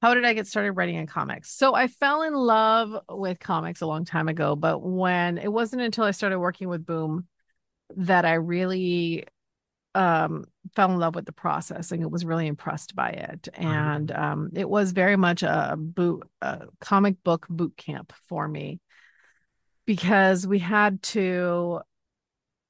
How 0.02 0.14
did 0.14 0.26
I 0.26 0.34
get 0.34 0.48
started 0.48 0.74
writing 0.74 0.96
in 0.96 1.08
comics? 1.08 1.50
So 1.52 1.74
I 1.74 1.88
fell 1.88 2.24
in 2.24 2.34
love 2.34 2.94
with 3.10 3.40
comics 3.40 3.80
a 3.80 3.86
long 3.86 4.04
time 4.04 4.28
ago, 4.28 4.54
but 4.54 4.80
when 4.80 5.38
it 5.38 5.48
wasn't 5.48 5.82
until 5.82 6.04
I 6.04 6.12
started 6.12 6.40
working 6.40 6.68
with 6.68 6.86
Boom 6.86 7.26
that 7.96 8.26
I 8.26 8.34
really 8.34 9.26
um 9.96 10.46
fell 10.76 10.92
in 10.92 10.98
love 11.00 11.14
with 11.16 11.26
the 11.26 11.32
process 11.32 11.92
and 11.92 12.02
it 12.02 12.10
was 12.10 12.26
really 12.26 12.48
impressed 12.48 12.96
by 12.96 13.10
it. 13.10 13.48
And 13.54 14.12
um 14.12 14.50
it 14.56 14.68
was 14.70 14.92
very 14.92 15.16
much 15.16 15.44
a 15.44 15.76
boot 15.78 16.28
a 16.42 16.68
comic 16.80 17.24
book 17.24 17.46
boot 17.50 17.78
camp 17.78 18.12
for 18.28 18.48
me 18.48 18.80
because 19.86 20.48
we 20.48 20.60
had 20.60 21.02
to 21.04 21.82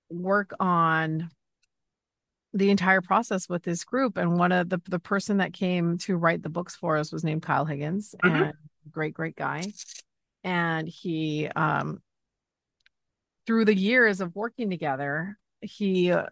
work 0.09 0.53
on 0.59 1.29
the 2.55 2.69
entire 2.69 3.01
process 3.01 3.49
with 3.49 3.63
this 3.63 3.83
group. 3.83 4.17
And 4.17 4.38
one 4.38 4.51
of 4.51 4.69
the 4.69 4.79
the 4.86 4.99
person 4.99 5.38
that 5.38 5.53
came 5.53 5.97
to 5.99 6.15
write 6.17 6.43
the 6.43 6.49
books 6.49 6.75
for 6.75 6.97
us 6.97 7.12
was 7.12 7.23
named 7.23 7.41
Kyle 7.41 7.65
Higgins, 7.65 8.13
Mhm. 8.23 8.45
and 8.47 8.53
great, 8.91 9.13
great 9.13 9.36
guy. 9.36 9.63
And 10.43 10.88
he 10.88 11.47
um 11.55 12.01
through 13.45 13.65
the 13.65 13.75
years 13.75 14.21
of 14.21 14.36
working 14.36 14.69
together, 14.69 15.38
he 15.62 16.12
uh, 16.12 16.27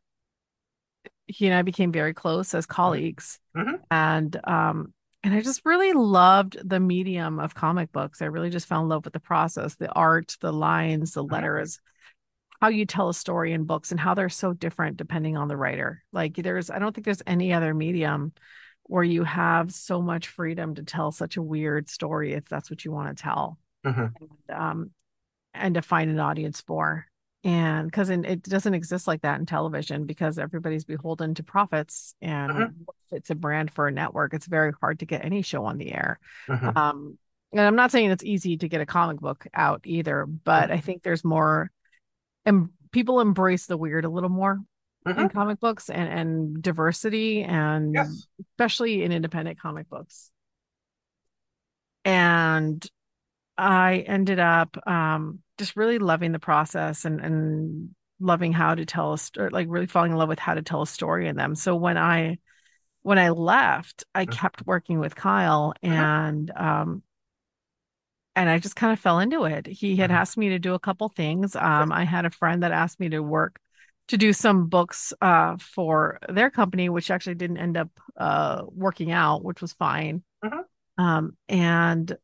he 1.32 1.48
and 1.48 1.56
I 1.56 1.62
became 1.62 1.92
very 1.92 2.14
close 2.14 2.54
as 2.54 2.66
colleagues. 2.66 3.40
Mhm. 3.56 3.80
And 3.90 4.40
um 4.44 4.94
and 5.24 5.34
I 5.36 5.42
just 5.42 5.62
really 5.66 5.94
loved 5.94 6.58
the 6.68 6.80
medium 6.80 7.40
of 7.40 7.54
comic 7.54 7.92
books. 7.92 8.22
I 8.22 8.26
really 8.26 8.50
just 8.50 8.68
fell 8.68 8.82
in 8.82 8.90
love 8.90 9.06
with 9.06 9.14
the 9.14 9.20
process, 9.20 9.76
the 9.76 9.92
art, 9.92 10.36
the 10.42 10.52
lines, 10.52 11.14
the 11.14 11.24
Mhm. 11.24 11.32
letters, 11.32 11.80
how 12.60 12.70
you 12.70 12.86
tell 12.86 13.10
a 13.10 13.14
story 13.14 13.54
in 13.54 13.66
books 13.66 13.92
and 13.92 14.00
how 14.00 14.14
they're 14.14 14.30
so 14.30 14.54
different 14.54 14.98
depending 14.98 15.38
on 15.38 15.48
the 15.48 15.58
writer. 15.58 16.04
Like 16.12 16.36
there's 16.36 16.70
I 16.70 16.80
don't 16.80 16.94
think 16.94 17.06
there's 17.06 17.24
any 17.28 17.54
other 17.54 17.74
medium 17.74 18.34
where 18.84 19.04
you 19.04 19.24
have 19.24 19.72
so 19.72 20.02
much 20.02 20.28
freedom 20.28 20.76
to 20.76 20.84
tell 20.84 21.12
such 21.12 21.38
a 21.38 21.42
weird 21.42 21.90
story 21.90 22.34
if 22.34 22.46
that's 22.50 22.70
what 22.70 22.84
you 22.84 22.92
want 22.92 23.16
to 23.16 23.24
tell. 23.24 23.58
Mhm. 23.86 24.14
And 24.20 24.58
um 24.58 24.92
and 25.54 25.76
to 25.76 25.82
find 25.82 26.10
an 26.10 26.20
audience 26.20 26.62
for. 26.62 27.06
And 27.44 27.88
because 27.88 28.10
it 28.12 28.44
doesn't 28.44 28.74
exist 28.76 29.08
like 29.08 29.22
that 29.24 29.40
in 29.40 29.48
television 29.48 30.06
because 30.06 30.38
everybody's 30.38 30.86
beholden 30.86 31.34
to 31.36 31.44
profits 31.44 32.14
and 32.22 32.52
Mhm. 32.52 32.86
it's 33.12 33.32
a 33.32 33.36
brand 33.36 33.72
for 33.72 33.88
a 33.88 33.92
network. 33.92 34.36
It's 34.36 34.46
very 34.46 34.72
hard 34.80 35.00
to 35.00 35.06
get 35.08 35.26
any 35.26 35.42
show 35.42 35.66
on 35.66 35.80
the 35.80 35.92
air. 35.92 36.20
Mhm. 36.48 36.76
Um, 36.78 37.18
and 37.52 37.62
I'm 37.62 37.76
not 37.76 37.92
saying 37.92 38.12
it's 38.12 38.24
easy 38.24 38.58
to 38.58 38.70
get 38.70 38.82
a 38.82 38.86
comic 38.86 39.20
book 39.20 39.48
out 39.56 39.82
either, 39.86 40.26
but 40.28 40.70
I 40.72 40.78
think 40.78 41.02
there's 41.02 41.24
more, 41.24 41.72
and 42.46 42.70
people 42.92 43.22
embrace 43.22 43.66
the 43.66 43.78
weird 43.78 44.06
a 44.06 44.10
little 44.10 44.30
more 44.30 44.60
in 45.04 45.30
comic 45.30 45.60
books 45.60 45.90
and 45.90 46.08
and 46.08 46.62
diversity 46.62 47.42
and 47.42 47.96
Yes. 47.96 48.28
especially 48.40 49.02
in 49.02 49.12
independent 49.12 49.60
comic 49.60 49.90
books. 49.90 50.30
And 52.06 52.86
I 53.58 53.98
ended 54.08 54.40
up 54.40 54.78
um 54.88 55.40
just 55.62 55.76
really 55.78 56.00
loving 56.00 56.32
the 56.32 56.40
process 56.40 57.06
and 57.06 57.22
and 57.22 57.96
loving 58.20 58.54
how 58.54 58.76
to 58.76 58.86
tell 58.86 59.14
a 59.14 59.18
story, 59.18 59.50
like 59.52 59.68
really 59.70 59.88
falling 59.88 60.12
in 60.12 60.18
love 60.18 60.30
with 60.30 60.40
how 60.40 60.54
to 60.56 60.62
tell 60.62 60.82
a 60.84 60.88
story 60.88 61.28
in 61.28 61.36
them. 61.36 61.56
So 61.56 61.76
when 61.76 61.98
I 61.98 62.40
when 63.04 63.20
I 63.20 63.30
left, 63.30 64.06
I 64.16 64.26
Mhm. 64.26 64.38
kept 64.42 64.68
working 64.68 65.00
with 65.00 65.16
Kyle 65.16 65.74
Mhm. 65.90 66.12
and 66.24 66.52
um 66.56 67.04
and 68.36 68.50
I 68.50 68.60
just 68.60 68.76
kind 68.76 68.94
of 68.94 69.00
fell 69.00 69.20
into 69.20 69.44
it. 69.46 69.68
He 69.68 69.96
had 69.98 70.10
Mhm. 70.10 70.12
asked 70.12 70.38
me 70.38 70.50
to 70.50 70.60
do 70.60 70.74
a 70.74 70.80
couple 70.80 71.10
things. 71.10 71.56
Um 71.56 71.92
I 71.92 72.04
had 72.06 72.26
a 72.26 72.30
friend 72.30 72.64
that 72.64 72.72
asked 72.72 73.00
me 73.00 73.10
to 73.10 73.20
work 73.22 73.60
to 74.08 74.18
do 74.18 74.34
some 74.34 74.68
books 74.68 75.14
uh 75.22 75.58
for 75.58 76.20
their 76.30 76.50
company, 76.50 76.90
which 76.90 77.12
actually 77.12 77.36
didn't 77.36 77.58
end 77.58 77.78
up 77.78 77.90
uh 78.18 78.64
working 78.68 79.12
out, 79.12 79.44
which 79.44 79.62
was 79.62 79.74
fine. 79.74 80.24
Mhm. 80.44 80.66
Um 80.98 81.38
and 81.50 82.18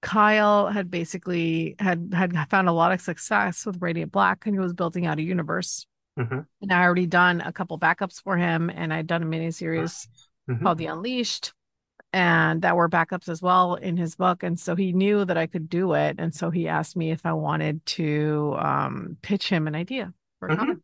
Kyle 0.00 0.68
had 0.68 0.90
basically 0.90 1.74
had 1.78 2.10
had 2.14 2.32
found 2.50 2.68
a 2.68 2.72
lot 2.72 2.92
of 2.92 3.00
success 3.00 3.66
with 3.66 3.82
Radiant 3.82 4.12
Black 4.12 4.46
and 4.46 4.54
he 4.54 4.60
was 4.60 4.72
building 4.72 5.06
out 5.06 5.18
a 5.18 5.22
universe. 5.22 5.86
Mhm. 6.18 6.46
And 6.62 6.72
I 6.72 6.82
already 6.82 7.06
done 7.06 7.40
a 7.40 7.52
couple 7.52 7.78
backups 7.78 8.22
for 8.22 8.36
him 8.36 8.70
and 8.70 8.92
I'd 8.92 9.06
done 9.06 9.22
a 9.22 9.26
miniseries 9.26 10.06
Mhm. 10.48 10.62
called 10.62 10.78
The 10.78 10.86
Unleashed 10.86 11.52
and 12.12 12.62
that 12.62 12.76
were 12.76 12.88
backups 12.88 13.28
as 13.28 13.42
well 13.42 13.74
in 13.74 13.96
his 13.96 14.14
book. 14.16 14.42
And 14.42 14.58
so 14.58 14.74
he 14.74 14.92
knew 14.92 15.24
that 15.24 15.36
I 15.36 15.46
could 15.46 15.68
do 15.68 15.94
it. 15.94 16.16
And 16.18 16.34
so 16.34 16.50
he 16.50 16.68
asked 16.68 16.96
me 16.96 17.10
if 17.10 17.26
I 17.26 17.32
wanted 17.32 17.84
to 17.86 18.56
um, 18.58 19.18
pitch 19.22 19.48
him 19.48 19.66
an 19.66 19.74
idea 19.74 20.14
for 20.38 20.48
a 20.48 20.52
Mhm. 20.52 20.58
comic. 20.58 20.78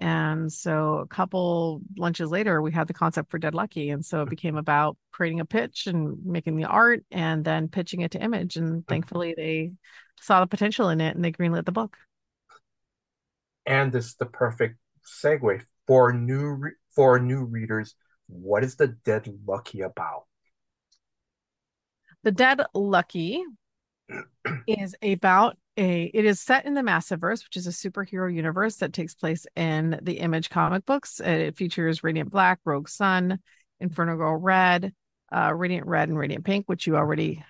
And 0.00 0.52
so 0.52 0.98
a 0.98 1.06
couple 1.06 1.80
lunches 1.96 2.30
later, 2.30 2.62
we 2.62 2.70
had 2.70 2.86
the 2.86 2.94
concept 2.94 3.30
for 3.30 3.38
Dead 3.38 3.54
Lucky. 3.54 3.90
And 3.90 4.04
so 4.04 4.22
it 4.22 4.26
mm. 4.26 4.30
became 4.30 4.56
about 4.56 4.96
creating 5.10 5.40
a 5.40 5.44
pitch 5.44 5.86
and 5.86 6.24
making 6.24 6.56
the 6.56 6.66
art 6.66 7.04
and 7.10 7.44
then 7.44 7.68
pitching 7.68 8.02
it 8.02 8.12
to 8.12 8.22
Image. 8.22 8.56
And 8.56 8.84
mm. 8.84 8.88
thankfully, 8.88 9.34
they 9.36 9.72
saw 10.20 10.40
the 10.40 10.46
potential 10.46 10.88
in 10.88 11.00
it 11.00 11.16
and 11.16 11.24
they 11.24 11.32
greenlit 11.32 11.64
the 11.64 11.72
book. 11.72 11.96
And 13.66 13.92
this 13.92 14.06
is 14.06 14.14
the 14.14 14.26
perfect 14.26 14.78
segue 15.04 15.62
for 15.86 16.12
new 16.12 16.50
re- 16.50 16.72
for 16.94 17.18
new 17.18 17.44
readers. 17.44 17.94
What 18.28 18.62
is 18.62 18.76
the 18.76 18.88
Dead 18.88 19.28
Lucky 19.46 19.80
about? 19.80 20.24
The 22.22 22.32
Dead 22.32 22.62
Lucky 22.72 23.42
is 24.66 24.94
about 25.02 25.58
a 25.78 26.10
it 26.12 26.24
is 26.24 26.40
set 26.40 26.66
in 26.66 26.74
the 26.74 26.82
Massiverse, 26.82 27.44
which 27.44 27.56
is 27.56 27.66
a 27.66 27.70
superhero 27.70 28.32
universe 28.32 28.76
that 28.76 28.92
takes 28.92 29.14
place 29.14 29.46
in 29.56 29.98
the 30.02 30.18
Image 30.18 30.50
comic 30.50 30.84
books. 30.84 31.20
It 31.20 31.56
features 31.56 32.02
Radiant 32.02 32.30
Black, 32.30 32.58
Rogue 32.64 32.88
Sun, 32.88 33.38
Inferno 33.80 34.16
Girl 34.16 34.36
Red, 34.36 34.92
uh, 35.32 35.54
Radiant 35.54 35.86
Red, 35.86 36.08
and 36.08 36.18
Radiant 36.18 36.44
Pink, 36.44 36.68
which 36.68 36.86
you 36.86 36.96
already 36.96 37.44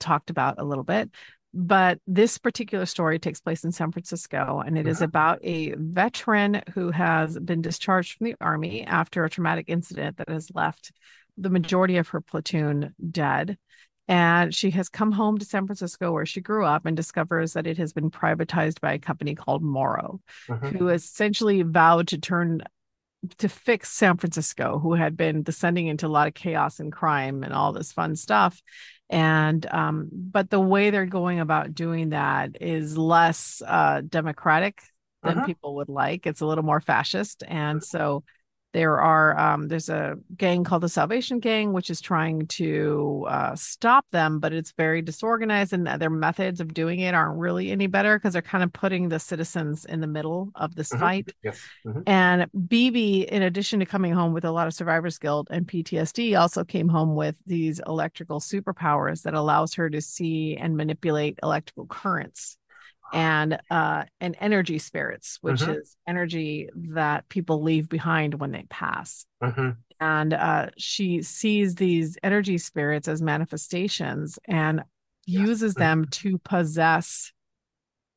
talked 0.00 0.30
about 0.30 0.58
a 0.58 0.64
little 0.64 0.84
bit. 0.84 1.10
But 1.56 2.00
this 2.06 2.36
particular 2.38 2.84
story 2.84 3.20
takes 3.20 3.40
place 3.40 3.62
in 3.62 3.70
San 3.70 3.92
Francisco, 3.92 4.60
and 4.66 4.76
it 4.76 4.88
is 4.88 5.02
about 5.02 5.38
a 5.44 5.72
veteran 5.76 6.62
who 6.72 6.90
has 6.90 7.38
been 7.38 7.62
discharged 7.62 8.16
from 8.16 8.24
the 8.24 8.34
army 8.40 8.84
after 8.84 9.24
a 9.24 9.30
traumatic 9.30 9.66
incident 9.68 10.16
that 10.16 10.28
has 10.28 10.50
left 10.52 10.90
the 11.36 11.50
majority 11.50 11.96
of 11.96 12.08
her 12.08 12.20
platoon 12.20 12.92
dead. 13.10 13.56
And 14.06 14.54
she 14.54 14.70
has 14.72 14.88
come 14.88 15.12
home 15.12 15.38
to 15.38 15.44
San 15.46 15.66
Francisco 15.66 16.12
where 16.12 16.26
she 16.26 16.40
grew 16.40 16.64
up 16.66 16.84
and 16.84 16.96
discovers 16.96 17.54
that 17.54 17.66
it 17.66 17.78
has 17.78 17.92
been 17.92 18.10
privatized 18.10 18.80
by 18.80 18.92
a 18.92 18.98
company 18.98 19.34
called 19.34 19.62
Morrow, 19.62 20.20
Mhm. 20.48 20.76
who 20.76 20.88
essentially 20.88 21.62
vowed 21.62 22.08
to 22.08 22.18
turn 22.18 22.62
to 23.38 23.48
fix 23.48 23.90
San 23.90 24.18
Francisco, 24.18 24.78
who 24.78 24.92
had 24.94 25.16
been 25.16 25.42
descending 25.42 25.86
into 25.86 26.06
a 26.06 26.08
lot 26.08 26.28
of 26.28 26.34
chaos 26.34 26.78
and 26.78 26.92
crime 26.92 27.42
and 27.42 27.54
all 27.54 27.72
this 27.72 27.92
fun 27.92 28.16
stuff. 28.16 28.60
And 29.08 29.64
um, 29.66 30.08
but 30.12 30.50
the 30.50 30.60
way 30.60 30.90
they're 30.90 31.06
going 31.06 31.40
about 31.40 31.74
doing 31.74 32.10
that 32.10 32.60
is 32.60 32.98
less 32.98 33.62
uh 33.66 34.02
democratic 34.06 34.82
than 35.22 35.36
Mhm. 35.38 35.46
people 35.46 35.76
would 35.76 35.88
like. 35.88 36.26
It's 36.26 36.42
a 36.42 36.46
little 36.46 36.64
more 36.64 36.80
fascist. 36.80 37.42
And 37.48 37.82
so 37.82 38.24
there 38.74 39.00
are 39.00 39.38
um 39.38 39.68
there's 39.68 39.88
a 39.88 40.16
gang 40.36 40.64
called 40.64 40.82
the 40.82 40.88
Salvation 40.88 41.38
Gang, 41.40 41.72
which 41.72 41.88
is 41.90 42.00
trying 42.00 42.46
to 42.48 43.24
uh 43.28 43.54
stop 43.56 44.04
them, 44.10 44.40
but 44.40 44.52
it's 44.52 44.72
very 44.72 45.00
disorganized 45.00 45.72
and 45.72 45.86
their 45.86 46.10
methods 46.10 46.60
of 46.60 46.74
doing 46.74 47.00
it 47.00 47.14
aren't 47.14 47.38
really 47.38 47.70
any 47.70 47.86
better 47.86 48.18
because 48.18 48.34
they're 48.34 48.42
kind 48.42 48.64
of 48.64 48.72
putting 48.72 49.08
the 49.08 49.20
citizens 49.20 49.84
in 49.86 50.00
the 50.00 50.06
middle 50.08 50.50
of 50.56 50.74
this 50.74 50.90
Mhm. 50.90 50.98
fight. 51.00 51.32
Yes. 51.42 51.60
Mhm. 51.86 52.02
And 52.06 52.46
BB, 52.68 53.22
in 53.22 53.42
addition 53.42 53.78
to 53.80 53.86
coming 53.86 54.12
home 54.12 54.32
with 54.34 54.44
a 54.44 54.50
lot 54.50 54.66
of 54.66 54.74
survivor's 54.74 55.18
guilt 55.18 55.48
and 55.50 55.66
PTSD, 55.68 56.34
also 56.34 56.64
came 56.64 56.88
home 56.88 57.14
with 57.14 57.36
these 57.46 57.80
electrical 57.86 58.40
superpowers 58.40 59.22
that 59.22 59.34
allows 59.34 59.74
her 59.74 59.88
to 59.88 60.00
see 60.00 60.56
and 60.56 60.76
manipulate 60.76 61.38
electrical 61.42 61.86
currents 61.86 62.58
and 63.12 63.58
uh 63.70 64.04
and 64.20 64.36
energy 64.40 64.78
spirits, 64.78 65.38
which 65.40 65.60
Mhm. 65.62 65.78
is 65.78 65.96
energy 66.06 66.68
that 66.92 67.28
people 67.28 67.62
leave 67.62 67.88
behind 67.88 68.34
when 68.34 68.50
they 68.52 68.64
pass. 68.70 69.26
Mhm. 69.42 69.76
And 70.00 70.32
uh 70.34 70.70
she 70.76 71.22
sees 71.22 71.76
these 71.76 72.18
energy 72.22 72.58
spirits 72.58 73.06
as 73.08 73.22
manifestations 73.22 74.38
and 74.46 74.84
uses 75.26 75.74
Mhm. 75.74 75.78
them 75.78 76.04
to 76.10 76.38
possess 76.38 77.32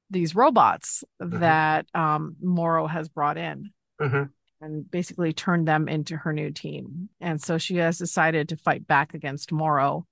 these 0.10 0.36
robots 0.36 1.04
Mhm. 1.22 1.40
that 1.42 1.86
um 1.94 2.36
Morrow 2.42 2.88
has 2.88 3.10
brought 3.10 3.38
in 3.38 3.72
Mhm. 4.02 4.30
and 4.62 4.90
basically 4.90 5.34
turned 5.34 5.68
them 5.68 5.88
into 5.88 6.18
her 6.18 6.34
new 6.34 6.52
team. 6.52 7.10
And 7.20 7.42
so 7.42 7.58
she 7.58 7.76
has 7.78 7.98
decided 7.98 8.50
to 8.50 8.58
fight 8.58 8.88
back 8.88 9.14
against 9.14 9.52
Morrow 9.52 10.08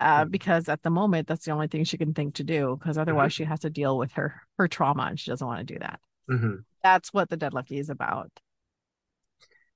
uh, 0.00 0.24
Mhm. 0.24 0.30
because 0.30 0.68
at 0.68 0.82
the 0.82 0.90
moment 0.90 1.26
that's 1.28 1.44
the 1.44 1.52
only 1.52 1.68
thing 1.68 1.84
she 1.84 1.98
can 1.98 2.14
think 2.14 2.34
to 2.34 2.44
do 2.44 2.76
because 2.78 2.98
otherwise 2.98 3.32
she 3.32 3.44
has 3.44 3.60
to 3.60 3.70
deal 3.70 3.96
with 3.98 4.12
her 4.12 4.42
her 4.58 4.68
trauma 4.68 5.04
and 5.04 5.18
she 5.20 5.30
doesn't 5.30 5.46
want 5.46 5.66
to 5.66 5.74
do 5.74 5.78
that. 5.78 6.00
Mhm. 6.30 6.64
That's 6.82 7.12
what 7.12 7.28
the 7.30 7.36
Dead 7.36 7.54
Lucky 7.54 7.78
is 7.78 7.90
about. 7.90 8.30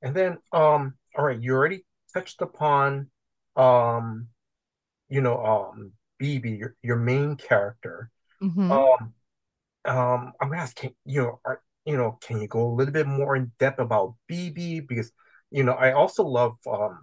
And 0.02 0.14
then, 0.14 0.38
um, 0.52 0.94
all 1.16 1.24
right, 1.24 1.40
you 1.40 1.52
already 1.54 1.84
touched 2.14 2.40
upon, 2.40 3.10
um, 3.56 4.28
you 5.08 5.20
know, 5.20 5.44
um, 5.44 5.92
BB, 6.18 6.50
your 6.58 6.76
your 6.82 6.96
main 6.96 7.36
character. 7.36 8.10
Mhm. 8.42 8.70
Um, 8.70 9.14
um, 9.84 10.32
I'm 10.40 10.48
gonna 10.50 10.62
ask, 10.62 10.76
can, 10.76 10.94
you 11.04 11.22
know, 11.22 11.40
are, 11.44 11.62
you 11.84 11.96
know, 11.96 12.12
can 12.22 12.40
you 12.40 12.48
go 12.48 12.66
a 12.68 12.74
little 12.74 12.92
bit 12.92 13.06
more 13.06 13.36
in 13.36 13.52
depth 13.58 13.78
about 13.80 14.16
BB? 14.28 14.80
Because, 14.80 15.12
you 15.50 15.64
know, 15.64 15.72
I 15.72 15.92
also 15.92 16.24
love 16.24 16.56
um, 16.66 17.00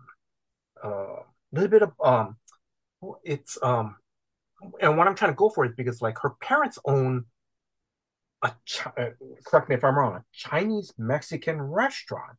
uh, 0.84 0.89
a 1.21 1.25
little 1.51 1.69
bit 1.69 1.82
of 1.84 1.93
um, 2.03 2.38
it's 3.23 3.57
um, 3.62 3.95
and 4.81 4.97
what 4.97 5.07
I'm 5.07 5.15
trying 5.15 5.31
to 5.31 5.36
go 5.36 5.49
for 5.49 5.65
is 5.65 5.73
because 5.77 6.01
like 6.01 6.19
her 6.19 6.31
parents 6.41 6.79
own 6.86 7.25
a 8.43 8.51
Chi- 8.69 8.91
uh, 8.97 9.10
correct 9.45 9.69
me 9.69 9.75
if 9.75 9.83
I'm 9.83 9.97
wrong, 9.97 10.15
a 10.15 10.23
Chinese 10.33 10.93
Mexican 10.97 11.62
restaurant, 11.62 12.38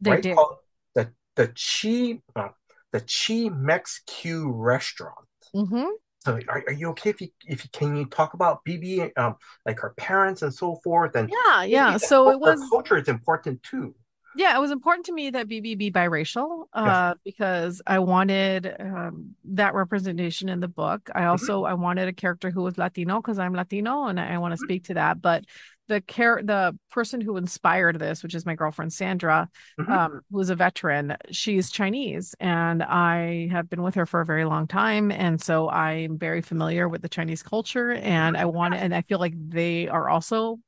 They 0.00 0.10
right? 0.10 0.20
do. 0.20 0.34
Called 0.34 0.56
the 0.94 1.12
the 1.36 1.48
Chi 1.48 2.20
uh, 2.40 2.50
the 2.92 3.00
Chi 3.00 3.48
Mex 3.54 4.02
Q 4.06 4.50
restaurant. 4.52 5.28
mm-hmm. 5.54 5.92
So 6.24 6.38
are, 6.48 6.62
are 6.68 6.72
you 6.72 6.90
okay 6.90 7.10
if 7.10 7.20
you 7.20 7.28
if 7.46 7.64
you 7.64 7.70
can 7.72 7.96
you 7.96 8.06
talk 8.06 8.34
about 8.34 8.64
BB 8.64 9.10
um 9.16 9.36
like 9.66 9.80
her 9.80 9.94
parents 9.96 10.42
and 10.42 10.54
so 10.54 10.76
forth 10.84 11.16
and 11.16 11.30
yeah 11.30 11.62
yeah 11.64 11.96
so 11.96 12.28
it 12.30 12.38
was 12.40 12.60
culture 12.70 12.96
is 12.96 13.08
important 13.08 13.62
too 13.62 13.94
yeah, 14.36 14.56
it 14.56 14.60
was 14.60 14.70
important 14.70 15.06
to 15.06 15.12
me 15.12 15.30
that 15.30 15.48
BB 15.48 15.76
be 15.78 15.90
biracial 15.90 16.64
uh, 16.72 17.14
because 17.24 17.82
I 17.86 17.98
wanted 17.98 18.74
um, 18.78 19.34
that 19.44 19.74
representation 19.74 20.48
in 20.48 20.60
the 20.60 20.68
book. 20.68 21.10
I 21.14 21.20
mm-hmm. 21.20 21.30
also 21.30 21.62
mm-hmm. 21.62 21.72
I 21.72 21.74
wanted 21.74 22.08
a 22.08 22.12
character 22.12 22.50
who 22.50 22.62
was 22.62 22.78
Latino 22.78 23.20
because 23.20 23.38
I'm 23.38 23.54
Latino 23.54 24.06
and 24.06 24.18
I, 24.18 24.34
I 24.34 24.38
want 24.38 24.52
to 24.52 24.56
mm-hmm. 24.56 24.64
speak 24.64 24.84
to 24.84 24.94
that. 24.94 25.20
But 25.20 25.44
the 25.88 26.00
care 26.00 26.40
the 26.42 26.78
person 26.90 27.20
who 27.20 27.36
inspired 27.36 27.98
this, 27.98 28.22
which 28.22 28.34
is 28.34 28.46
my 28.46 28.54
girlfriend 28.54 28.92
Sandra, 28.92 29.48
mm-hmm. 29.78 29.92
um, 29.92 30.20
who's 30.30 30.48
a 30.48 30.54
veteran, 30.54 31.16
she's 31.30 31.70
Chinese, 31.70 32.34
and 32.40 32.82
I 32.82 33.48
have 33.50 33.68
been 33.68 33.82
with 33.82 33.96
her 33.96 34.06
for 34.06 34.20
a 34.20 34.26
very 34.26 34.44
long 34.44 34.66
time, 34.66 35.10
and 35.10 35.40
so 35.40 35.68
I'm 35.68 36.18
very 36.18 36.40
familiar 36.40 36.88
with 36.88 37.02
the 37.02 37.08
Chinese 37.08 37.42
culture, 37.42 37.92
and 37.92 38.36
I 38.36 38.46
want 38.46 38.74
and 38.74 38.94
I 38.94 39.02
feel 39.02 39.18
like 39.18 39.34
they 39.36 39.88
are 39.88 40.08
also 40.08 40.58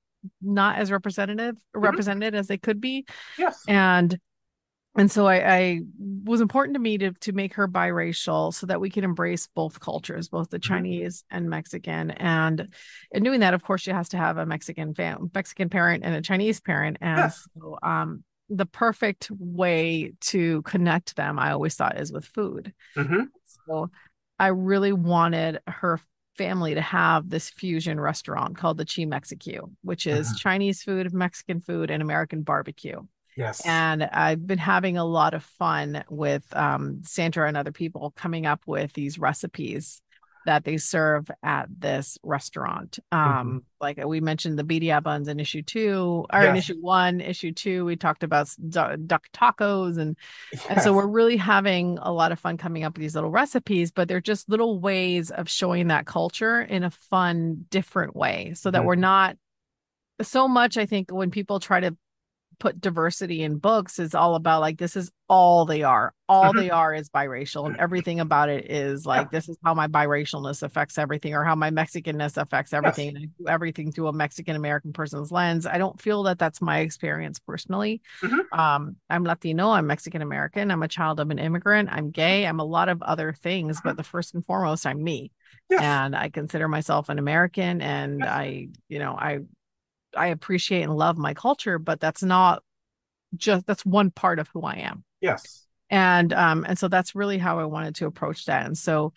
not 0.43 0.79
as 0.79 0.91
representative 0.91 1.55
mm-hmm. 1.55 1.81
represented 1.81 2.35
as 2.35 2.47
they 2.47 2.59
could 2.59 2.81
be. 2.81 3.07
Yes. 3.39 3.63
And 3.69 4.19
and 4.97 5.11
so 5.11 5.27
I, 5.27 5.57
I, 5.57 5.81
was 6.25 6.41
important 6.41 6.75
to 6.75 6.81
me 6.81 6.99
to 6.99 7.11
to 7.13 7.33
make 7.33 7.55
her 7.55 7.67
biracial 7.67 8.55
so 8.55 8.67
that 8.67 8.81
we 8.81 8.91
can 8.91 9.03
embrace 9.03 9.49
both 9.55 9.81
cultures, 9.81 10.29
both 10.29 10.51
the 10.51 10.59
mm-hmm. 10.59 10.73
Chinese 10.73 11.25
and 11.31 11.51
Mexican. 11.51 12.13
And 12.13 12.69
in 13.11 13.25
doing 13.25 13.41
that, 13.41 13.55
of 13.55 13.63
course, 13.63 13.83
she 13.83 13.91
has 13.91 14.11
to 14.11 14.17
have 14.17 14.39
a 14.39 14.47
Mexican 14.47 14.95
fam- 14.95 15.31
Mexican 15.35 15.69
parent 15.69 16.05
and 16.05 16.15
a 16.15 16.23
Chinese 16.23 16.61
parent. 16.61 16.99
And 17.01 17.19
yes. 17.19 17.49
so 17.59 17.79
um 17.83 18.25
the 18.51 18.67
perfect 18.67 19.31
way 19.31 20.13
to 20.21 20.63
connect 20.63 21.17
them, 21.17 21.39
I 21.39 21.53
always 21.53 21.75
thought, 21.75 21.99
is 21.99 22.13
with 22.13 22.27
food. 22.27 22.73
Mm-hmm. 22.97 23.23
So 23.67 23.91
I 24.39 24.49
really 24.49 24.93
wanted 24.93 25.61
her 25.67 25.99
family 26.37 26.75
to 26.75 26.81
have 26.81 27.29
this 27.29 27.51
fusion 27.51 28.01
restaurant 28.01 28.57
called 28.57 28.79
the 28.79 28.85
Chi 28.85 29.05
Mexique, 29.05 29.61
which 29.83 30.07
is 30.07 30.29
uh-huh. 30.29 30.39
Chinese 30.39 30.83
food, 30.83 31.13
Mexican 31.13 31.61
food, 31.61 31.91
and 31.91 32.03
American 32.03 32.43
barbecue. 32.43 33.01
Yes. 33.37 33.63
And 33.67 34.05
I've 34.05 34.47
been 34.47 34.59
having 34.59 34.97
a 34.97 35.05
lot 35.05 35.35
of 35.35 35.43
fun 35.43 36.05
with 36.09 36.45
um, 36.55 37.03
Sandra 37.05 37.49
and 37.49 37.57
other 37.57 37.73
people 37.73 38.13
coming 38.17 38.47
up 38.47 38.63
with 38.67 38.93
these 38.93 39.19
recipes 39.19 40.01
that 40.47 40.65
they 40.65 40.77
serve 40.77 41.31
at 41.43 41.69
this 41.77 42.19
restaurant. 42.23 42.99
Mm-hmm. 43.13 43.31
Um, 43.31 43.47
mm-hmm. 43.47 43.59
Like 43.81 44.05
we 44.05 44.21
mentioned 44.21 44.59
the 44.59 44.65
birria 44.65 45.03
buns 45.03 45.29
in 45.29 45.41
issue 45.41 45.63
two, 45.63 46.27
or 46.33 46.43
yes. 46.43 46.51
in 46.51 46.57
issue 46.57 46.81
one, 46.81 47.21
issue 47.21 47.53
two, 47.53 47.85
we 47.85 47.97
talked 47.97 48.23
about 48.23 48.49
duck 48.69 49.29
tacos. 49.33 49.99
And, 49.99 50.17
yes. 50.53 50.67
and 50.69 50.81
so 50.83 50.93
we're 50.93 51.07
really 51.07 51.37
having 51.37 51.99
a 52.01 52.13
lot 52.13 52.33
of 52.33 52.39
fun 52.39 52.57
coming 52.57 52.85
up 52.85 52.95
with 52.95 53.03
these 53.03 53.15
little 53.15 53.31
recipes, 53.31 53.91
but 53.91 54.09
they're 54.09 54.21
just 54.21 54.49
little 54.49 54.79
ways 54.79 55.31
of 55.31 55.49
showing 55.49 55.89
that 55.89 56.07
culture 56.07 56.61
in 56.61 56.85
a 56.85 56.91
fun, 56.91 57.67
different 57.71 58.17
way 58.17 58.55
so 58.55 58.71
that 58.71 58.79
mm-hmm. 58.79 58.87
we're 58.87 58.95
not 58.95 59.37
so 60.23 60.49
much. 60.49 60.77
I 60.77 60.87
think 60.87 61.11
when 61.11 61.31
people 61.31 61.61
try 61.61 61.81
to 61.81 61.97
put 62.59 62.81
diversity 62.81 63.43
in 63.43 63.59
books 63.59 63.99
is 63.99 64.15
all 64.15 64.35
about 64.35 64.61
like 64.61 64.79
this 64.79 64.97
is 64.97 65.11
all 65.29 65.65
they 65.65 65.83
are 65.83 66.13
all 66.29 66.45
mm-hmm. 66.45 66.59
they 66.59 66.71
are 66.71 66.95
is 66.95 67.09
biracial 67.09 67.67
and 67.67 67.77
everything 67.79 68.21
about 68.21 68.49
it 68.49 68.71
is 68.71 69.07
like 69.07 69.31
this 69.31 69.49
is 69.49 69.57
how 69.65 69.73
my 69.73 69.87
biracialness 69.89 70.63
affects 70.63 70.99
everything 70.99 71.35
or 71.35 71.45
how 71.45 71.55
my 71.55 71.71
mexicanness 71.71 72.37
affects 72.37 72.73
everything 72.73 73.07
yes. 73.07 73.15
and 73.15 73.25
I 73.25 73.29
do 73.39 73.49
everything 73.49 73.91
through 73.91 74.09
a 74.09 74.13
mexican 74.13 74.55
american 74.55 74.93
person's 74.93 75.33
lens 75.33 75.67
i 75.67 75.79
don't 75.79 76.01
feel 76.01 76.25
that 76.25 76.39
that's 76.39 76.61
my 76.61 76.81
experience 76.81 77.39
personally 77.39 78.03
mm-hmm. 78.23 78.59
um, 78.59 78.97
i'm 79.09 79.25
latino 79.25 79.71
i'm 79.71 79.87
mexican 79.87 80.23
american 80.23 80.71
i'm 80.71 80.83
a 80.83 80.89
child 80.89 81.21
of 81.21 81.31
an 81.31 81.39
immigrant 81.39 81.89
i'm 81.91 82.11
gay 82.11 82.47
i'm 82.47 82.61
a 82.61 82.65
lot 82.65 82.89
of 82.89 83.03
other 83.03 83.33
things 83.33 83.81
but 83.83 83.91
mm-hmm. 83.91 83.97
the 83.97 84.05
first 84.05 84.35
and 84.35 84.45
foremost 84.45 84.87
i'm 84.87 85.03
me 85.03 85.33
yes. 85.71 85.81
and 85.81 86.15
i 86.15 86.29
consider 86.29 86.69
myself 86.69 87.09
an 87.09 87.19
american 87.19 87.81
and 87.81 88.21
yes. 88.21 88.29
i 88.29 88.69
you 88.89 88.99
know 88.99 89.13
i 89.13 89.39
I 90.17 90.29
appreciate 90.29 90.83
and 90.83 90.97
love 90.97 91.17
my 91.19 91.35
culture, 91.35 91.79
but 91.79 92.01
that's 92.01 92.23
not 92.23 92.63
just 93.37 93.67
that's 93.67 93.85
one 93.85 94.11
part 94.11 94.39
of 94.39 94.49
who 94.49 94.63
I 94.63 94.75
am. 94.77 95.05
Yes. 95.21 95.67
And 95.91 96.33
um 96.33 96.65
and 96.69 96.79
so 96.79 96.89
that's 96.89 97.15
really 97.15 97.39
how 97.39 97.59
I 97.59 97.65
wanted 97.65 97.97
to 97.97 98.07
approach 98.07 98.47
that. 98.47 98.67
And 98.67 98.77
so 98.77 99.13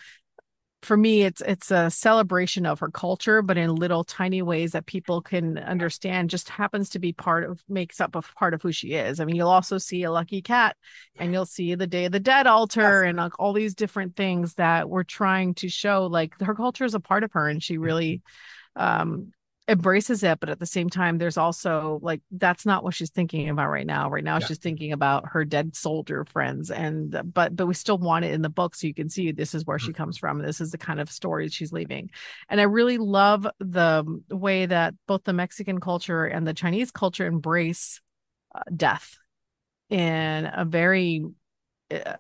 for 0.84 0.96
me 0.96 1.24
it's 1.24 1.42
it's 1.42 1.72
a 1.72 1.90
celebration 1.90 2.66
of 2.66 2.80
her 2.80 2.90
culture 2.90 3.42
but 3.42 3.58
in 3.58 3.74
little 3.74 4.04
tiny 4.04 4.42
ways 4.42 4.72
that 4.72 4.86
people 4.86 5.22
can 5.22 5.58
understand 5.58 6.30
just 6.30 6.50
happens 6.50 6.90
to 6.90 7.00
be 7.00 7.12
part 7.12 7.44
of 7.44 7.64
makes 7.68 8.00
up 8.00 8.16
a 8.16 8.22
part 8.22 8.54
of 8.54 8.62
who 8.62 8.72
she 8.72 8.94
is 8.94 9.20
i 9.20 9.26
mean 9.26 9.36
you'll 9.36 9.50
also 9.50 9.78
see 9.78 10.04
a 10.04 10.12
lucky 10.12 10.42
cat 10.42 10.76
and 11.20 11.34
you'll 11.34 11.46
see 11.46 11.74
the 11.74 11.88
day 11.88 12.06
of 12.06 12.12
the 12.12 12.20
dead 12.20 12.46
altar 12.46 13.04
yes. 13.04 13.10
and 13.10 13.18
like 13.18 13.40
all 13.40 13.54
these 13.54 13.74
different 13.74 14.16
things 14.16 14.54
that 14.54 14.88
we're 14.88 15.04
trying 15.04 15.54
to 15.56 15.68
show 15.68 16.06
like 16.06 16.40
her 16.42 16.54
culture 16.54 16.86
is 16.86 16.94
a 16.94 17.00
part 17.00 17.24
of 17.24 17.32
her 17.32 17.50
and 17.50 17.64
she 17.64 17.78
really 17.78 18.22
um 18.76 19.32
embraces 19.70 20.24
it 20.24 20.40
but 20.40 20.50
at 20.50 20.60
the 20.60 20.66
same 20.66 20.90
time 20.90 21.18
there's 21.18 21.38
also 21.38 22.00
like 22.02 22.22
that's 22.32 22.66
not 22.66 22.86
what 22.86 22.94
she's 22.94 23.10
thinking 23.10 23.50
about 23.50 23.70
right 23.70 23.86
now 23.86 24.10
right 24.10 24.24
now 24.24 24.38
yeah. 24.38 24.46
she's 24.46 24.60
thinking 24.60 24.94
about 24.94 25.26
her 25.28 25.44
dead 25.44 25.76
soldier 25.76 26.24
friends 26.24 26.72
and 26.72 27.20
but 27.34 27.54
but 27.54 27.68
we 27.68 27.74
still 27.74 27.98
want 27.98 28.24
it 28.24 28.34
in 28.34 28.42
the 28.42 28.50
book 28.50 28.76
so 28.76 28.88
you 28.88 28.94
can 28.94 29.10
see 29.10 29.32
this 29.32 29.54
is 29.54 29.66
where 29.66 29.78
mm-hmm. 29.78 29.88
she 29.88 29.94
comes 29.94 30.18
from 30.18 30.40
this 30.40 30.62
is 30.62 30.72
the 30.72 30.78
kind 30.78 31.02
of 31.02 31.10
story 31.10 31.50
she's 31.50 31.74
leaving 31.74 32.10
and 32.48 32.62
i 32.62 32.64
really 32.64 32.98
love 32.98 33.46
the 33.60 34.06
way 34.30 34.66
that 34.66 34.94
both 35.06 35.26
the 35.26 35.34
mexican 35.34 35.82
culture 35.82 36.26
and 36.26 36.48
the 36.48 36.54
chinese 36.54 36.90
culture 36.90 37.26
embrace 37.26 38.00
uh, 38.56 38.62
death 38.74 39.18
in 39.90 40.50
a 40.54 40.64
very 40.64 41.26
uh, 41.92 42.16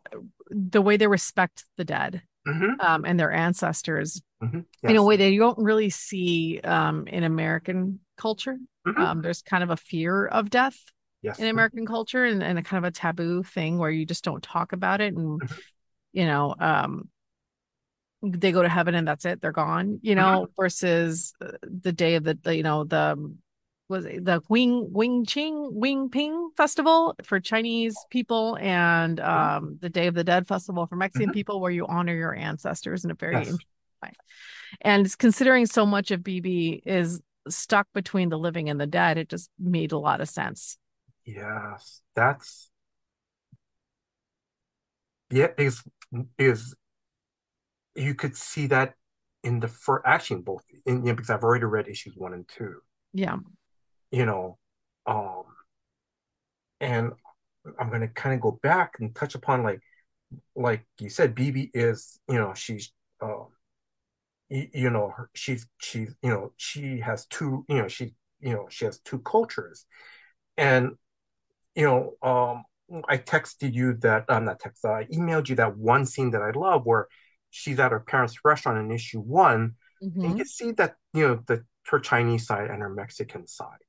the 0.50 0.82
way 0.82 0.98
they 0.98 1.08
respect 1.08 1.64
the 1.78 1.86
dead 1.86 2.22
mm-hmm. 2.48 2.82
um, 2.82 3.06
and 3.06 3.20
their 3.20 3.32
ancestors 3.32 4.22
mm-hmm. 4.42 4.62
yes. 4.82 4.90
in 4.90 4.96
a 4.96 5.04
way 5.04 5.18
that 5.18 5.32
you 5.32 5.40
don't 5.40 5.58
really 5.58 5.90
see 5.90 6.60
um, 6.64 7.08
in 7.08 7.24
American 7.24 8.00
culture. 8.18 8.58
Mm-hmm. 8.88 9.02
Um, 9.02 9.22
there's 9.22 9.42
kind 9.42 9.64
of 9.64 9.70
a 9.70 9.78
fear 9.78 10.26
of 10.26 10.50
death 10.50 10.78
yes. 11.22 11.40
in 11.40 11.48
American 11.48 11.86
culture 11.86 12.26
and, 12.26 12.42
and, 12.42 12.58
a 12.58 12.64
kind 12.64 12.84
of 12.84 12.88
a 12.88 12.92
taboo 12.92 13.44
thing 13.44 13.78
where 13.78 13.92
you 13.92 14.06
just 14.06 14.24
don't 14.24 14.42
talk 14.42 14.72
about 14.72 15.02
it. 15.02 15.14
And, 15.14 15.42
mm-hmm. 15.42 15.60
you 16.14 16.26
know, 16.26 16.56
um, 16.60 17.10
they 18.24 18.52
go 18.52 18.62
to 18.62 18.70
heaven 18.70 18.96
and 18.96 19.08
that's 19.08 19.26
it. 19.26 19.42
They're 19.42 19.52
gone, 19.52 20.00
you 20.02 20.16
know, 20.16 20.44
mm-hmm. 20.44 20.62
versus 20.62 21.34
uh, 21.42 21.52
the 21.62 21.92
day 21.92 22.16
of 22.16 22.24
the, 22.24 22.38
you 22.56 22.64
know, 22.64 22.84
the 22.84 23.36
was 23.90 24.04
the 24.04 24.42
Wing 24.50 24.92
Wing 24.92 25.26
Ching 25.26 25.70
Wing 25.74 26.10
Ping 26.10 26.50
Festival 26.58 27.16
for 27.24 27.40
Chinese 27.40 27.96
people 28.10 28.58
and 28.60 29.18
mm-hmm. 29.18 29.58
um, 29.66 29.78
the 29.82 29.90
Day 29.90 30.08
of 30.08 30.14
the 30.14 30.24
Dead 30.24 30.48
Festival 30.48 30.86
for 30.88 30.96
Mexican 30.96 31.28
mm-hmm. 31.28 31.34
people, 31.34 31.62
where 31.62 31.72
you 31.72 31.86
honor 31.88 32.16
your 32.16 32.36
ancestors 32.36 33.06
in 33.06 33.12
a 33.12 33.16
very 33.16 33.46
yes. 33.46 33.58
way. 34.04 34.12
And 34.82 35.18
considering 35.18 35.66
so 35.66 35.86
much 35.86 36.12
of 36.12 36.22
BB 36.22 36.82
is 36.86 37.22
stuck 37.48 37.88
between 37.94 38.30
the 38.30 38.38
living 38.38 38.70
and 38.70 38.80
the 38.80 38.88
dead, 38.88 39.18
it 39.18 39.30
just 39.30 39.50
made 39.58 39.94
a 39.94 39.98
lot 39.98 40.20
of 40.20 40.28
sense. 40.28 40.78
Yes, 41.26 42.02
that's 42.16 42.70
yeah, 45.30 45.48
is 45.58 45.82
is 46.38 46.76
you 47.96 48.16
could 48.16 48.36
see 48.36 48.68
that 48.68 48.94
in 49.44 49.60
the 49.60 49.68
first 49.68 50.06
actually 50.06 50.42
both 50.42 50.64
in 50.86 50.98
you 50.98 51.12
know, 51.12 51.16
because 51.16 51.30
I've 51.30 51.44
already 51.44 51.66
read 51.66 51.88
issues 51.88 52.14
one 52.18 52.34
and 52.34 52.48
two. 52.48 52.76
Yeah 53.14 53.38
you 54.12 54.26
know, 54.26 54.58
um, 55.06 55.44
and 56.80 57.12
I'm 57.80 57.90
gonna 57.90 58.08
kind 58.08 58.36
of 58.36 58.42
go 58.42 58.60
back 58.64 58.96
and 59.00 59.14
touch 59.16 59.36
upon 59.36 59.64
like, 59.64 59.82
like 60.56 60.86
you 61.00 61.10
said, 61.10 61.36
BB 61.36 61.72
is, 61.74 62.20
you 62.28 62.36
know, 62.36 62.54
she's, 62.54 62.92
um, 63.22 63.48
you, 64.50 64.68
you 64.74 64.90
know, 64.90 65.14
her, 65.16 65.30
she's 65.34 65.68
she's, 65.80 66.16
you 66.22 66.30
know, 66.30 66.54
she 66.58 67.00
has 67.00 67.26
two, 67.28 67.66
you 67.68 67.78
know, 67.78 67.88
she, 67.88 68.14
you 68.40 68.54
know, 68.54 68.68
she 68.70 68.86
has 68.86 69.00
two 69.00 69.20
cultures, 69.20 69.86
and, 70.58 70.92
you 71.76 71.84
know, 71.86 72.14
um, 72.22 72.64
I 73.10 73.18
texted 73.18 73.74
you 73.74 73.94
that 73.96 74.26
I'm 74.30 74.46
not 74.46 74.60
texted, 74.60 74.90
I 74.90 75.06
emailed 75.06 75.50
you 75.50 75.56
that 75.56 75.78
one 75.78 76.06
scene 76.06 76.32
that 76.32 76.42
I 76.42 76.52
love 76.52 76.86
where 76.86 77.08
she's 77.50 77.80
at 77.80 77.92
her 77.92 78.00
parents' 78.00 78.40
restaurant 78.46 78.78
in 78.78 78.92
issue 78.92 79.20
one, 79.20 79.76
mm-hmm. 80.04 80.22
and 80.22 80.30
you 80.32 80.36
can 80.38 80.46
see 80.46 80.72
that 80.74 80.96
you 81.14 81.28
know 81.28 81.40
the 81.48 81.64
her 81.88 82.00
Chinese 82.00 82.46
side 82.46 82.70
and 82.70 82.82
her 82.82 82.90
Mexican 82.90 83.48
side 83.48 83.80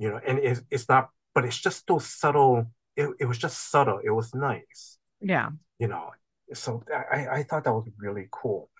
you 0.00 0.08
know, 0.10 0.20
and 0.26 0.38
it, 0.38 0.60
it's 0.70 0.88
not, 0.88 1.10
but 1.34 1.44
it's 1.44 1.58
just 1.58 1.86
those 1.86 2.06
subtle. 2.06 2.66
It, 2.96 3.10
it 3.20 3.26
was 3.26 3.38
just 3.38 3.70
subtle. 3.70 4.00
It 4.02 4.10
was 4.10 4.34
nice. 4.34 4.98
Yeah. 5.20 5.50
You 5.78 5.88
know, 5.88 6.10
so 6.54 6.82
I, 7.12 7.26
I 7.28 7.42
thought 7.42 7.64
that 7.64 7.72
was 7.72 7.86
really 7.98 8.26
cool. 8.32 8.70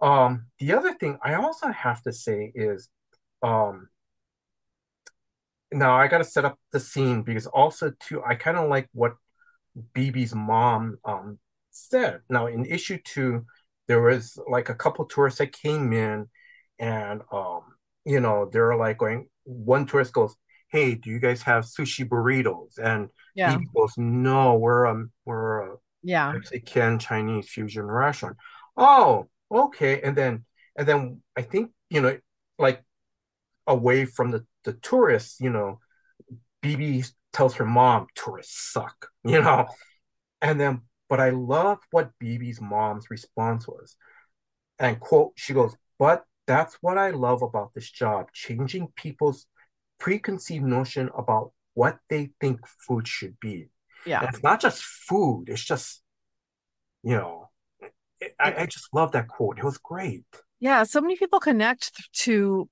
Um, 0.00 0.46
the 0.60 0.72
other 0.74 0.94
thing 0.94 1.18
I 1.22 1.34
also 1.34 1.68
have 1.68 2.00
to 2.02 2.12
say 2.12 2.52
is, 2.54 2.88
um, 3.42 3.88
now 5.72 5.96
I 5.96 6.06
got 6.06 6.18
to 6.18 6.24
set 6.24 6.44
up 6.44 6.58
the 6.72 6.80
scene 6.80 7.22
because 7.22 7.46
also 7.46 7.92
too, 7.98 8.22
I 8.24 8.36
kind 8.36 8.56
of 8.56 8.70
like 8.70 8.88
what 8.92 9.14
BB's 9.94 10.34
mom 10.34 10.98
um 11.04 11.38
said. 11.70 12.20
Now 12.30 12.46
in 12.46 12.64
issue 12.64 12.98
two, 13.04 13.44
there 13.88 14.00
was 14.00 14.38
like 14.48 14.68
a 14.68 14.74
couple 14.74 15.04
tourists 15.06 15.38
that 15.40 15.52
came 15.52 15.92
in, 15.92 16.28
and 16.78 17.22
um, 17.32 17.62
you 18.04 18.20
know, 18.20 18.48
they're 18.52 18.76
like 18.76 18.98
going. 18.98 19.28
One 19.44 19.86
tourist 19.86 20.12
goes, 20.12 20.34
hey, 20.68 20.94
do 20.94 21.10
you 21.10 21.18
guys 21.18 21.42
have 21.42 21.64
sushi 21.64 22.06
burritos? 22.06 22.78
And 22.78 23.08
yeah. 23.34 23.58
he 23.58 23.66
goes, 23.74 23.94
no, 23.96 24.56
we're 24.56 24.84
a 24.84 25.04
we're 25.24 25.72
a 25.72 25.76
yeah 26.02 26.32
Mexican 26.32 26.98
Chinese 26.98 27.48
fusion 27.48 27.84
restaurant. 27.84 28.36
Oh, 28.76 29.28
okay. 29.50 30.00
And 30.02 30.16
then 30.16 30.44
and 30.76 30.86
then 30.86 31.22
I 31.36 31.42
think, 31.42 31.70
you 31.90 32.00
know, 32.00 32.18
like 32.58 32.82
away 33.66 34.04
from 34.04 34.30
the 34.30 34.46
the 34.64 34.74
tourists, 34.74 35.40
you 35.40 35.50
know, 35.50 35.80
BB 36.62 37.10
tells 37.32 37.54
her 37.54 37.66
mom 37.66 38.06
tourists 38.14 38.72
suck, 38.72 39.08
you 39.24 39.40
know. 39.40 39.66
And 40.40 40.60
then 40.60 40.82
but 41.08 41.20
I 41.20 41.30
love 41.30 41.78
what 41.90 42.10
BB's 42.22 42.60
mom's 42.60 43.10
response 43.10 43.66
was. 43.66 43.96
And 44.78 45.00
quote, 45.00 45.32
she 45.36 45.54
goes, 45.54 45.74
"But 45.98 46.24
that's 46.46 46.76
what 46.80 46.98
I 46.98 47.10
love 47.10 47.42
about 47.42 47.72
this 47.74 47.90
job, 47.90 48.32
changing 48.32 48.88
people's 48.94 49.46
preconceived 49.98 50.64
notion 50.64 51.10
about 51.16 51.52
what 51.74 51.98
they 52.08 52.30
think 52.40 52.66
food 52.66 53.06
should 53.06 53.38
be. 53.40 53.68
Yeah. 54.06 54.20
And 54.20 54.28
it's 54.34 54.42
not 54.42 54.60
just 54.60 54.82
food, 54.82 55.44
it's 55.48 55.64
just, 55.64 56.02
you 57.02 57.16
know, 57.16 57.48
I, 58.40 58.54
I 58.58 58.66
just 58.66 58.88
love 58.92 59.12
that 59.12 59.28
quote. 59.28 59.58
It 59.58 59.64
was 59.64 59.78
great. 59.78 60.24
Yeah, 60.60 60.82
so 60.82 61.00
many 61.00 61.16
people 61.16 61.40
connect 61.40 61.92
to 62.24 62.68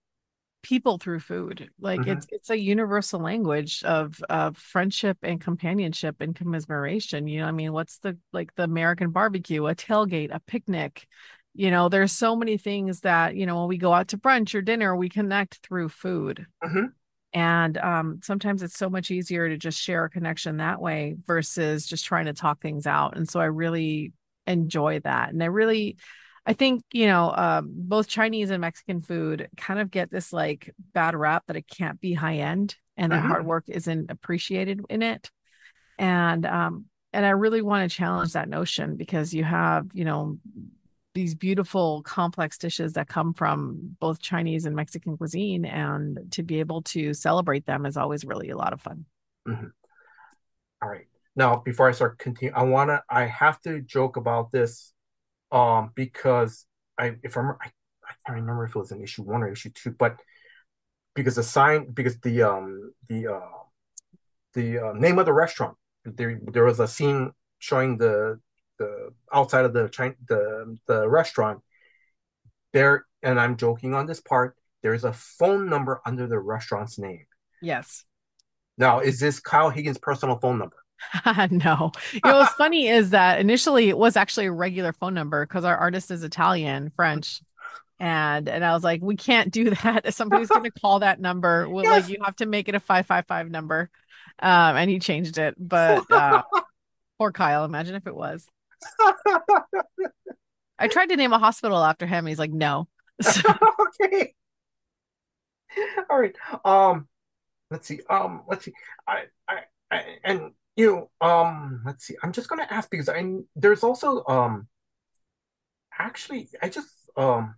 people 0.63 0.99
through 0.99 1.21
food. 1.21 1.71
Like 1.79 2.01
Mhm. 2.01 2.17
it's 2.17 2.27
it's 2.31 2.51
a 2.51 2.59
universal 2.59 3.21
language 3.21 3.85
of 3.85 4.21
of 4.29 4.57
friendship 4.57 5.19
and 5.23 5.41
companionship 5.41 6.21
and 6.21 6.35
commiseration. 6.35 7.29
You 7.29 7.41
know, 7.41 7.47
I 7.47 7.53
mean, 7.53 7.73
what's 7.73 7.99
the 7.99 8.19
like 8.33 8.55
the 8.57 8.65
American 8.65 9.11
barbecue, 9.11 9.67
a 9.67 9.75
tailgate, 9.75 10.35
a 10.35 10.41
picnic? 10.41 11.07
You 11.55 11.71
know, 11.71 11.89
there's 11.89 12.13
so 12.13 12.37
many 12.37 12.59
things 12.59 13.01
that, 13.01 13.35
you 13.35 13.47
know, 13.47 13.61
when 13.61 13.69
we 13.69 13.79
go 13.79 13.93
out 13.93 14.09
to 14.09 14.19
brunch 14.19 14.55
or 14.55 14.61
dinner, 14.61 14.95
we 14.95 15.09
connect 15.09 15.61
through 15.63 15.89
food. 15.89 16.47
Mhm. 16.63 16.93
And 17.37 17.77
um, 17.77 18.21
sometimes 18.23 18.63
it's 18.63 18.79
so 18.79 18.89
much 18.89 19.11
easier 19.11 19.47
to 19.47 19.59
just 19.59 19.79
share 19.79 20.07
a 20.07 20.11
connection 20.11 20.57
that 20.57 20.81
way 20.81 21.17
versus 21.27 21.87
just 21.87 22.07
trying 22.07 22.25
to 22.25 22.33
talk 22.33 22.63
things 22.63 22.87
out. 22.87 23.15
And 23.15 23.29
so 23.29 23.41
I 23.41 23.45
really 23.45 24.15
enjoy 24.47 25.01
that. 25.01 25.35
And 25.35 25.43
I 25.43 25.47
really, 25.47 25.99
I 26.47 26.55
think, 26.55 26.83
you 26.95 27.07
know, 27.07 27.31
um, 27.37 27.69
both 27.71 28.09
Chinese 28.09 28.49
and 28.49 28.63
Mexican 28.63 29.03
food 29.03 29.51
kind 29.55 29.81
of 29.81 29.91
get 29.91 30.11
this 30.11 30.33
like 30.33 30.75
bad 30.95 31.15
rap 31.15 31.43
that 31.49 31.57
it 31.57 31.69
can't 31.69 32.01
be 32.01 32.15
high 32.15 32.37
end 32.37 32.75
and 32.97 33.13
that 33.13 33.21
hard 33.21 33.45
work 33.45 33.65
isn't 33.69 34.11
appreciated 34.11 34.81
in 34.89 35.03
it. 35.03 35.31
And 35.99 36.47
um, 36.47 36.87
and 37.13 37.27
I 37.27 37.31
really 37.31 37.61
want 37.61 37.91
to 37.91 37.95
challenge 37.95 38.33
that 38.33 38.49
notion 38.49 38.97
because 38.97 39.35
you 39.35 39.45
have, 39.45 39.89
you 39.93 40.07
know, 40.07 40.39
these 41.17 41.35
beautiful 41.35 42.03
complex 42.03 42.59
dishes 42.59 42.93
that 42.93 43.09
come 43.09 43.33
from 43.33 43.97
both 44.01 44.21
Chinese 44.21 44.67
and 44.67 44.77
Mexican 44.77 45.17
cuisine, 45.17 45.65
and 45.65 46.31
to 46.31 46.43
be 46.43 46.61
able 46.61 46.83
to 46.83 47.15
celebrate 47.15 47.65
them 47.65 47.87
is 47.87 47.97
always 47.97 48.23
really 48.27 48.51
a 48.51 48.57
lot 48.57 48.75
of 48.75 48.83
fun. 48.83 49.07
Mhm. 49.49 49.73
All 50.83 50.91
right. 50.91 51.07
Now, 51.35 51.57
before 51.57 51.89
I 51.89 51.93
start 51.93 52.19
continue, 52.19 52.53
I 52.55 52.65
wanna 52.65 53.03
I 53.09 53.25
have 53.25 53.63
to 53.63 53.81
joke 53.81 54.19
about 54.19 54.53
this 54.53 54.93
um 55.51 55.93
because 55.95 56.67
I 56.99 57.17
if 57.23 57.35
I'm 57.39 57.53
I, 57.63 57.73
I 58.05 58.13
can't 58.27 58.41
remember 58.41 58.65
if 58.65 58.77
it 58.77 58.79
was 58.79 58.93
an 58.93 59.03
issue 59.03 59.23
one 59.23 59.43
or 59.43 59.49
issue 59.49 59.71
two, 59.71 59.93
but 59.93 60.21
because 61.15 61.37
the 61.37 61.43
sign 61.43 61.93
because 61.93 62.21
the 62.21 62.43
um 62.43 62.93
the 63.09 63.29
uh 63.29 63.57
the 64.53 64.79
uh, 64.79 64.93
name 64.93 65.19
of 65.19 65.25
the 65.25 65.33
restaurant 65.33 65.77
there 66.05 66.39
there 66.53 66.65
was 66.65 66.79
a 66.79 66.87
scene 66.87 67.33
showing 67.59 67.97
the 67.97 68.39
the 68.79 69.11
outside 69.33 69.65
of 69.65 69.73
the 69.73 69.89
China, 69.89 70.15
the 70.29 70.77
the 70.87 71.09
restaurant 71.09 71.63
there 72.73 73.07
and 73.23 73.41
I'm 73.41 73.57
joking 73.57 73.95
on 73.95 74.07
this 74.07 74.21
part 74.21 74.57
there's 74.83 75.05
a 75.05 75.13
phone 75.13 75.69
number 75.69 76.01
under 76.07 76.29
the 76.29 76.39
restaurant's 76.39 76.97
name. 76.97 77.27
Yes. 77.61 78.05
Now, 78.79 79.01
is 79.01 79.19
this 79.19 79.41
Kyle 79.41 79.69
Higgins' 79.69 79.99
personal 79.99 80.39
phone 80.39 80.59
number? 80.59 80.77
no. 81.51 81.91
You 82.13 82.21
know, 82.25 82.39
what's 82.39 82.53
funny 82.59 82.87
is 82.87 83.11
that 83.11 83.41
initially 83.41 83.89
it 83.89 83.99
was 83.99 84.17
actually 84.17 84.47
a 84.47 84.53
regular 84.53 84.93
phone 84.93 85.15
number 85.15 85.45
because 85.45 85.65
our 85.65 85.77
artist 85.77 86.13
is 86.13 86.23
Italian, 86.23 86.93
French. 86.95 87.41
And 87.99 88.49
and 88.49 88.65
I 88.65 88.75
was 88.75 88.85
like, 88.85 89.01
we 89.03 89.17
can't 89.17 89.51
do 89.51 89.71
that. 89.71 90.03
If 90.05 90.15
somebody's 90.15 90.49
gonna 90.49 90.71
call 90.71 91.01
that 91.01 91.21
number, 91.21 91.69
well, 91.69 91.83
Yes. 91.83 92.03
like 92.05 92.11
you 92.11 92.23
have 92.25 92.37
to 92.37 92.47
make 92.47 92.69
it 92.69 92.75
a 92.75 92.81
555 92.81 93.51
number. 93.51 93.91
Um, 94.39 94.77
and 94.77 94.91
he 94.91 94.99
changed 94.99 95.39
it. 95.39 95.55
But 95.59 96.09
uh 96.13 96.43
poor 97.19 97.33
Kyle, 97.33 97.65
imagine 97.65 97.95
if 97.95 98.07
it 98.07 98.15
was. 98.15 98.47
I 100.79 100.89
tried 100.89 101.09
to 101.11 101.17
name 101.17 101.33
a 101.33 101.39
hospital 101.39 101.83
after 101.83 102.07
him. 102.07 102.27
He's 102.27 102.39
like, 102.39 102.53
no. 102.53 102.89
Okay. 104.01 104.35
All 106.11 106.19
right. 106.21 106.35
Um, 106.65 107.09
let's 107.71 107.87
see. 107.87 108.01
Um, 108.09 108.43
let's 108.49 108.65
see. 108.65 108.73
I, 109.07 109.25
I, 109.49 109.61
I, 109.91 110.05
and 110.25 110.53
you 110.77 111.11
know, 111.21 111.27
um, 111.27 111.83
let's 111.85 112.05
see. 112.05 112.17
I'm 112.23 112.33
just 112.33 112.49
gonna 112.49 112.67
ask 112.71 112.91
because 112.91 113.09
I 113.09 113.25
there's 113.55 113.83
also 113.83 114.25
um, 114.27 114.69
actually, 115.99 116.49
I 116.63 116.69
just 116.69 116.89
um, 117.17 117.55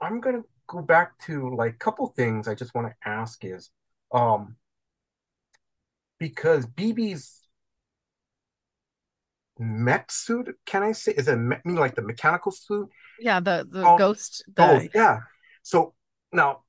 I'm 0.00 0.20
gonna 0.20 0.42
go 0.66 0.82
back 0.82 1.18
to 1.26 1.54
like 1.54 1.78
couple 1.78 2.06
things. 2.08 2.48
I 2.48 2.54
just 2.54 2.74
want 2.74 2.88
to 2.88 3.08
ask 3.08 3.44
is 3.44 3.70
um, 4.12 4.56
because 6.18 6.66
BB's 6.66 7.43
mech 9.58 10.10
suit, 10.10 10.48
can 10.66 10.82
I 10.82 10.92
say, 10.92 11.12
is 11.12 11.28
it 11.28 11.36
me- 11.36 11.56
mean 11.64 11.76
like 11.76 11.94
the 11.94 12.02
mechanical 12.02 12.52
suit? 12.52 12.88
yeah, 13.18 13.40
the 13.40 13.66
the 13.70 13.84
Oh, 13.84 13.96
ghost, 13.96 14.44
Oh, 14.58 14.80
yeah. 14.94 15.20
So 15.62 15.94
now, 16.32 16.62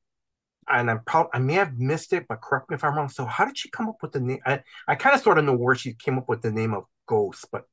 and 0.69 0.89
I'm 0.91 1.01
probably 1.05 1.31
I 1.33 1.39
may 1.39 1.53
have 1.55 1.77
missed 1.77 2.13
it, 2.13 2.25
but 2.27 2.41
correct 2.41 2.69
me 2.69 2.75
if 2.75 2.83
I'm 2.83 2.95
wrong. 2.95 3.09
So 3.09 3.25
how 3.25 3.45
did 3.45 3.57
she 3.57 3.69
come 3.69 3.89
up 3.89 3.97
with 4.01 4.13
the 4.13 4.19
name? 4.21 4.39
I, 4.45 4.63
I 4.87 4.95
kind 4.95 5.15
of 5.15 5.21
sort 5.21 5.37
of 5.37 5.45
know 5.45 5.55
where 5.55 5.75
she 5.75 5.93
came 5.93 6.17
up 6.17 6.29
with 6.29 6.41
the 6.41 6.51
name 6.51 6.73
of 6.73 6.85
Ghost, 7.07 7.47
but 7.51 7.65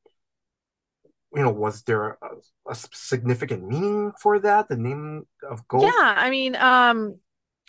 you 1.35 1.43
know, 1.43 1.51
was 1.51 1.83
there 1.83 2.19
a, 2.23 2.71
a 2.71 2.75
significant 2.75 3.67
meaning 3.67 4.13
for 4.21 4.39
that? 4.41 4.69
The 4.69 4.77
name 4.77 5.27
of 5.49 5.67
Ghost? 5.69 5.85
Yeah, 5.85 6.15
I 6.17 6.31
mean, 6.31 6.57
um, 6.57 7.19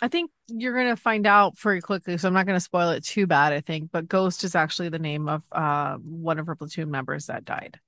I 0.01 0.07
think 0.07 0.31
you're 0.47 0.75
gonna 0.75 0.95
find 0.95 1.25
out 1.25 1.55
pretty 1.55 1.81
quickly, 1.81 2.17
so 2.17 2.27
I'm 2.27 2.33
not 2.33 2.45
gonna 2.45 2.59
spoil 2.59 2.89
it 2.89 3.05
too 3.05 3.25
bad, 3.27 3.53
I 3.53 3.61
think. 3.61 3.91
But 3.91 4.07
Ghost 4.07 4.43
is 4.43 4.55
actually 4.55 4.89
the 4.89 4.99
name 4.99 5.29
of 5.29 5.43
uh 5.51 5.95
one 5.97 6.39
of 6.39 6.47
her 6.47 6.55
platoon 6.55 6.91
members 6.91 7.27
that 7.27 7.45
died. 7.45 7.79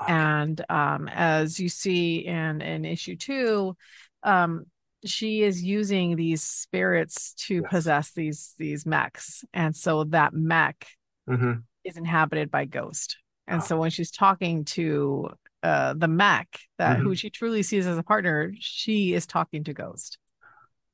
Okay. 0.00 0.12
And 0.12 0.64
um 0.70 1.08
as 1.08 1.58
you 1.60 1.68
see 1.68 2.18
in 2.26 2.60
in 2.62 2.84
issue 2.84 3.16
two, 3.16 3.76
um 4.22 4.64
she 5.04 5.42
is 5.42 5.62
using 5.62 6.16
these 6.16 6.42
spirits 6.42 7.34
to 7.34 7.56
Yes. 7.62 7.70
possess 7.70 8.12
these 8.12 8.54
these 8.58 8.86
mechs. 8.86 9.44
And 9.52 9.76
so 9.76 10.04
that 10.04 10.32
mech 10.32 10.86
Mhm. 11.28 11.64
is 11.84 11.96
inhabited 11.96 12.50
by 12.50 12.64
Ghost. 12.64 13.18
And 13.46 13.60
Oh. 13.62 13.64
so 13.64 13.78
when 13.78 13.90
she's 13.90 14.10
talking 14.10 14.64
to 14.66 15.30
uh 15.62 15.92
the 15.94 16.08
mech 16.08 16.60
that 16.78 16.96
Mm-hmm. 16.96 17.02
who 17.02 17.14
she 17.14 17.30
truly 17.30 17.62
sees 17.62 17.86
as 17.86 17.98
a 17.98 18.02
partner, 18.02 18.52
she 18.58 19.12
is 19.12 19.26
talking 19.26 19.64
to 19.64 19.74
Ghost, 19.74 20.18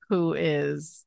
who 0.08 0.34
is 0.34 1.04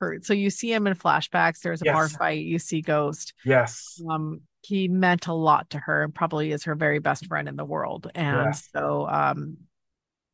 hurt. 0.00 0.24
So 0.24 0.32
you 0.32 0.50
see 0.50 0.72
him 0.72 0.86
in 0.86 0.94
flashbacks. 0.94 1.60
There's 1.60 1.82
a 1.82 1.86
bar 1.86 2.08
fight. 2.08 2.44
You 2.44 2.58
see 2.58 2.80
Ghost. 2.80 3.34
Yes. 3.44 4.00
Um, 4.08 4.42
he 4.62 4.88
meant 4.88 5.26
a 5.26 5.32
lot 5.32 5.70
to 5.70 5.78
her 5.78 6.04
and 6.04 6.14
probably 6.14 6.52
is 6.52 6.64
her 6.64 6.74
very 6.74 6.98
best 6.98 7.26
friend 7.26 7.48
in 7.48 7.56
the 7.56 7.64
world. 7.64 8.10
And 8.14 8.36
Yeah. 8.36 8.52
so 8.52 9.08
um 9.08 9.56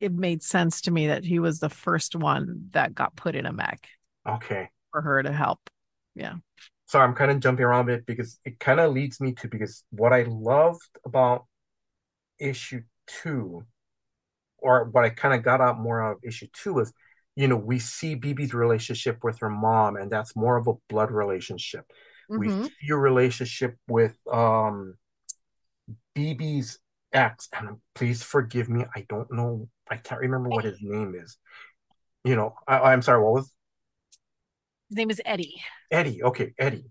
it 0.00 0.12
made 0.12 0.42
sense 0.42 0.82
to 0.82 0.90
me 0.90 1.06
that 1.06 1.24
he 1.24 1.38
was 1.38 1.58
the 1.58 1.70
first 1.70 2.14
one 2.14 2.68
that 2.72 2.94
got 2.94 3.16
put 3.16 3.34
in 3.34 3.46
a 3.46 3.52
mech 3.52 3.88
Okay. 4.28 4.68
for 4.90 5.00
her 5.00 5.22
to 5.22 5.32
help. 5.32 5.70
Yeah. 6.14 6.34
So 6.86 7.00
I'm 7.00 7.14
kind 7.14 7.30
of 7.30 7.40
jumping 7.40 7.64
around 7.64 7.88
a 7.88 7.96
bit 7.96 8.06
because 8.06 8.38
it 8.44 8.58
kind 8.60 8.78
of 8.78 8.92
leads 8.92 9.20
me 9.20 9.32
to 9.34 9.48
because 9.48 9.84
what 9.90 10.12
I 10.12 10.24
loved 10.28 10.88
about 11.04 11.46
issue 12.38 12.82
two, 13.06 13.64
or 14.58 14.84
what 14.84 15.04
I 15.04 15.10
kind 15.10 15.34
of 15.34 15.42
got 15.42 15.60
out 15.60 15.78
more 15.78 16.02
out 16.02 16.16
of 16.16 16.24
issue 16.24 16.46
two 16.52 16.74
was, 16.74 16.92
you 17.36 17.48
know, 17.48 17.56
we 17.56 17.78
see 17.78 18.16
BB's 18.16 18.54
relationship 18.54 19.24
with 19.24 19.38
her 19.40 19.50
mom, 19.50 19.96
and 19.96 20.10
that's 20.10 20.36
more 20.36 20.56
of 20.56 20.66
a 20.68 20.74
blood 20.88 21.10
relationship. 21.10 21.84
We 22.36 22.48
Mhm. 22.48 22.62
see 22.62 22.90
a 22.90 22.96
relationship 22.96 23.76
with 23.88 24.16
um 24.32 24.96
BB's 26.14 26.78
ex, 27.12 27.48
and 27.52 27.78
please 27.94 28.22
forgive 28.22 28.68
me, 28.68 28.84
I 28.94 29.06
don't 29.08 29.30
know, 29.32 29.68
I 29.90 29.96
can't 29.96 30.20
remember 30.20 30.50
what 30.50 30.64
his 30.64 30.78
name 30.80 31.14
is. 31.14 31.38
You 32.24 32.36
know, 32.36 32.54
I, 32.66 32.78
I'm 32.92 33.02
sorry, 33.02 33.22
what 33.22 33.34
was 33.34 33.52
His 34.88 34.96
name 34.96 35.10
is 35.10 35.20
Eddie. 35.24 35.62
Eddie? 35.90 36.22
Okay, 36.22 36.54
Eddie. 36.58 36.86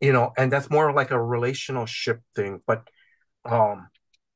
You 0.00 0.12
know, 0.12 0.32
and 0.36 0.52
that's 0.52 0.70
more 0.70 0.92
like 0.92 1.10
a 1.10 1.22
relational 1.22 1.86
ship 1.86 2.20
thing, 2.34 2.60
but 2.66 2.88
um, 3.44 3.88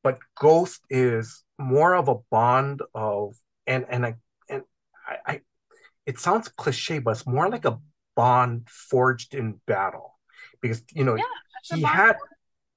but 0.02 0.18
Ghost 0.38 0.80
is 0.90 1.44
more 1.58 1.94
of 1.94 2.08
a 2.08 2.16
bond 2.30 2.82
of 2.94 3.36
and 3.66 3.84
and 3.90 4.06
I 4.06 4.06
and 4.06 4.06
I, 4.06 4.06
I 4.06 4.14
it 6.06 6.18
sounds 6.18 6.48
cliche, 6.48 6.98
but 6.98 7.12
it's 7.12 7.26
more 7.26 7.48
like 7.48 7.64
a 7.64 7.78
bond 8.16 8.68
forged 8.68 9.34
in 9.34 9.60
battle 9.66 10.18
because 10.60 10.82
you 10.92 11.04
know 11.04 11.16
Yeah, 11.16 11.24
he 11.72 11.82
had 11.82 12.16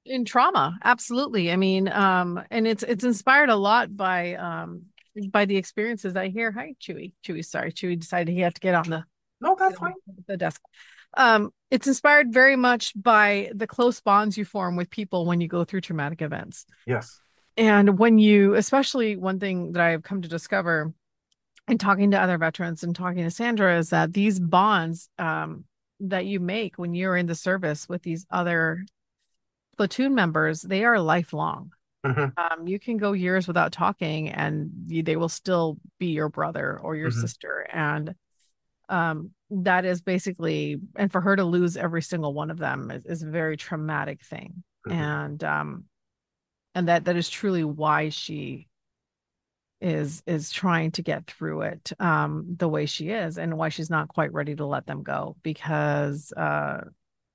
in 0.05 0.25
trauma 0.25 0.77
absolutely 0.83 1.51
i 1.51 1.55
mean 1.55 1.87
um 1.87 2.41
and 2.51 2.67
it's 2.67 2.83
it's 2.83 3.03
inspired 3.03 3.49
a 3.49 3.55
lot 3.55 3.95
by 3.95 4.35
um 4.35 4.83
by 5.29 5.45
the 5.45 5.57
experiences 5.57 6.15
i 6.15 6.27
hear 6.27 6.51
hi 6.51 6.75
chewy 6.79 7.13
chewy 7.25 7.43
sorry 7.43 7.71
chewy 7.71 7.97
decided 7.99 8.31
he 8.31 8.41
had 8.41 8.53
to 8.53 8.61
get 8.61 8.75
on 8.75 8.89
the 8.89 9.03
no, 9.41 9.55
that's 9.57 9.77
fine. 9.79 9.93
the 10.27 10.37
desk 10.37 10.61
um 11.17 11.51
it's 11.71 11.87
inspired 11.87 12.31
very 12.31 12.55
much 12.55 12.93
by 12.95 13.49
the 13.55 13.67
close 13.67 13.99
bonds 14.01 14.37
you 14.37 14.45
form 14.45 14.75
with 14.75 14.89
people 14.89 15.25
when 15.25 15.41
you 15.41 15.47
go 15.47 15.63
through 15.63 15.81
traumatic 15.81 16.21
events 16.21 16.65
Yes. 16.85 17.19
and 17.55 17.99
when 17.99 18.17
you, 18.17 18.55
especially 18.55 19.15
one 19.15 19.39
thing 19.39 19.73
that 19.73 19.81
I've 19.83 20.03
come 20.03 20.21
to 20.23 20.27
discover 20.27 20.93
in 21.67 21.77
talking 21.77 22.11
to 22.11 22.21
other 22.21 22.37
veterans 22.37 22.83
and 22.83 22.95
talking 22.95 23.23
to 23.23 23.31
Sandra 23.31 23.77
is 23.77 23.89
that 23.89 24.13
these 24.13 24.39
bonds 24.39 25.09
um, 25.17 25.65
that 26.01 26.25
you 26.25 26.39
make 26.39 26.77
when 26.77 26.93
you're 26.93 27.15
in 27.15 27.25
the 27.25 27.35
service 27.35 27.87
with 27.87 28.03
these 28.03 28.25
other 28.29 28.85
platoon 29.77 30.13
members, 30.13 30.61
they 30.61 30.83
are 30.83 30.99
lifelong. 30.99 31.71
Mhm. 32.05 32.33
Um, 32.37 32.67
you 32.67 32.79
can 32.79 32.97
go 32.97 33.13
years 33.13 33.47
without 33.47 33.71
talking 33.71 34.29
and 34.29 34.71
you, 34.87 35.03
they 35.03 35.15
will 35.15 35.29
still 35.29 35.77
be 35.99 36.07
your 36.07 36.27
brother 36.29 36.77
or 36.79 36.95
your 36.95 37.11
Mhm. 37.11 37.21
sister. 37.21 37.65
And 37.71 38.13
um, 38.89 39.31
that 39.49 39.85
is 39.85 40.01
basically, 40.01 40.81
and 40.97 41.09
for 41.11 41.21
her 41.21 41.37
to 41.37 41.45
lose 41.45 41.77
every 41.77 42.01
single 42.01 42.33
one 42.33 42.51
of 42.51 42.57
them 42.57 42.91
is, 42.91 43.05
is 43.05 43.23
a 43.23 43.29
very 43.29 43.55
traumatic 43.55 44.21
thing. 44.25 44.63
Mhm. 44.85 44.91
And 44.93 45.43
um, 45.45 45.85
and 46.75 46.87
that 46.89 47.05
that 47.05 47.15
is 47.15 47.29
truly 47.29 47.63
why 47.63 48.09
she 48.09 48.67
is 49.83 50.23
is 50.27 50.51
trying 50.51 50.91
to 50.91 51.03
get 51.03 51.27
through 51.27 51.63
it 51.63 51.93
um 51.99 52.45
the 52.57 52.69
way 52.69 52.87
she 52.87 53.09
is 53.11 53.37
and 53.37 53.57
why 53.57 53.69
she's 53.69 53.91
not 53.91 54.07
quite 54.07 54.33
ready 54.33 54.55
to 54.55 54.65
let 54.65 54.87
them 54.87 55.03
go 55.03 55.35
because 55.43 56.33
uh 56.33 56.85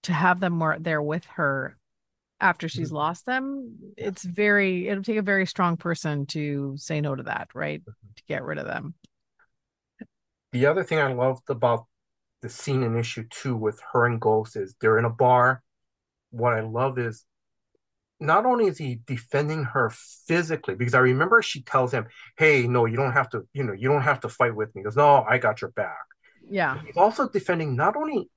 to 0.05 0.13
have 0.15 0.41
them 0.41 0.55
more 0.55 0.79
there 0.81 1.03
with 1.03 1.27
her 1.27 1.77
after 2.41 2.69
she's 2.69 2.91
Mhm. 2.91 2.95
lost 2.95 3.27
them 3.27 3.77
it's 3.97 4.25
very 4.25 4.89
it'll 4.89 5.05
take 5.05 5.19
a 5.19 5.23
very 5.23 5.47
strong 5.47 5.77
person 5.77 6.27
to 6.27 6.77
say 6.79 7.01
no 7.03 7.15
to 7.17 7.25
that 7.25 7.51
right 7.55 7.83
to 8.17 8.25
get 8.29 8.45
rid 8.45 8.59
of 8.59 8.67
them 8.67 8.95
The 10.53 10.67
other 10.67 10.85
thing 10.85 10.99
I 10.99 11.13
loved 11.13 11.49
about 11.51 11.87
the 12.43 12.49
scene 12.49 12.83
in 12.83 12.97
issue 12.97 13.25
two 13.31 13.57
with 13.57 13.81
her 13.93 14.07
and 14.07 14.21
Ghost 14.21 14.57
is 14.57 14.75
they're 14.81 14.99
in 14.99 15.05
a 15.05 15.11
bar. 15.11 15.63
What 16.31 16.55
I 16.55 16.61
love 16.61 16.99
is 16.99 17.25
not 18.21 18.47
only 18.47 18.67
is 18.67 18.79
he 18.79 19.01
defending 19.07 19.65
her 19.65 19.91
physically, 20.27 20.75
because 20.75 20.95
I 20.95 21.01
remember 21.01 21.43
she 21.43 21.63
tells 21.63 21.93
him, 21.93 22.07
Hey, 22.37 22.67
no, 22.67 22.87
you 22.87 22.97
don't 22.97 23.13
have 23.13 23.31
to, 23.31 23.47
you 23.53 23.65
know, 23.65 23.73
you 23.73 23.89
don't 23.89 24.03
have 24.03 24.21
to 24.21 24.29
fight 24.29 24.55
with 24.55 24.75
me. 24.75 24.81
He 24.81 24.85
goes, 24.85 24.97
No, 24.97 25.25
I 25.29 25.39
got 25.39 25.61
your 25.63 25.71
back. 25.73 26.05
yeah 26.51 26.79
He's 26.87 26.97
also 26.97 27.29
defending 27.29 27.77
not 27.77 27.97
only 27.97 28.31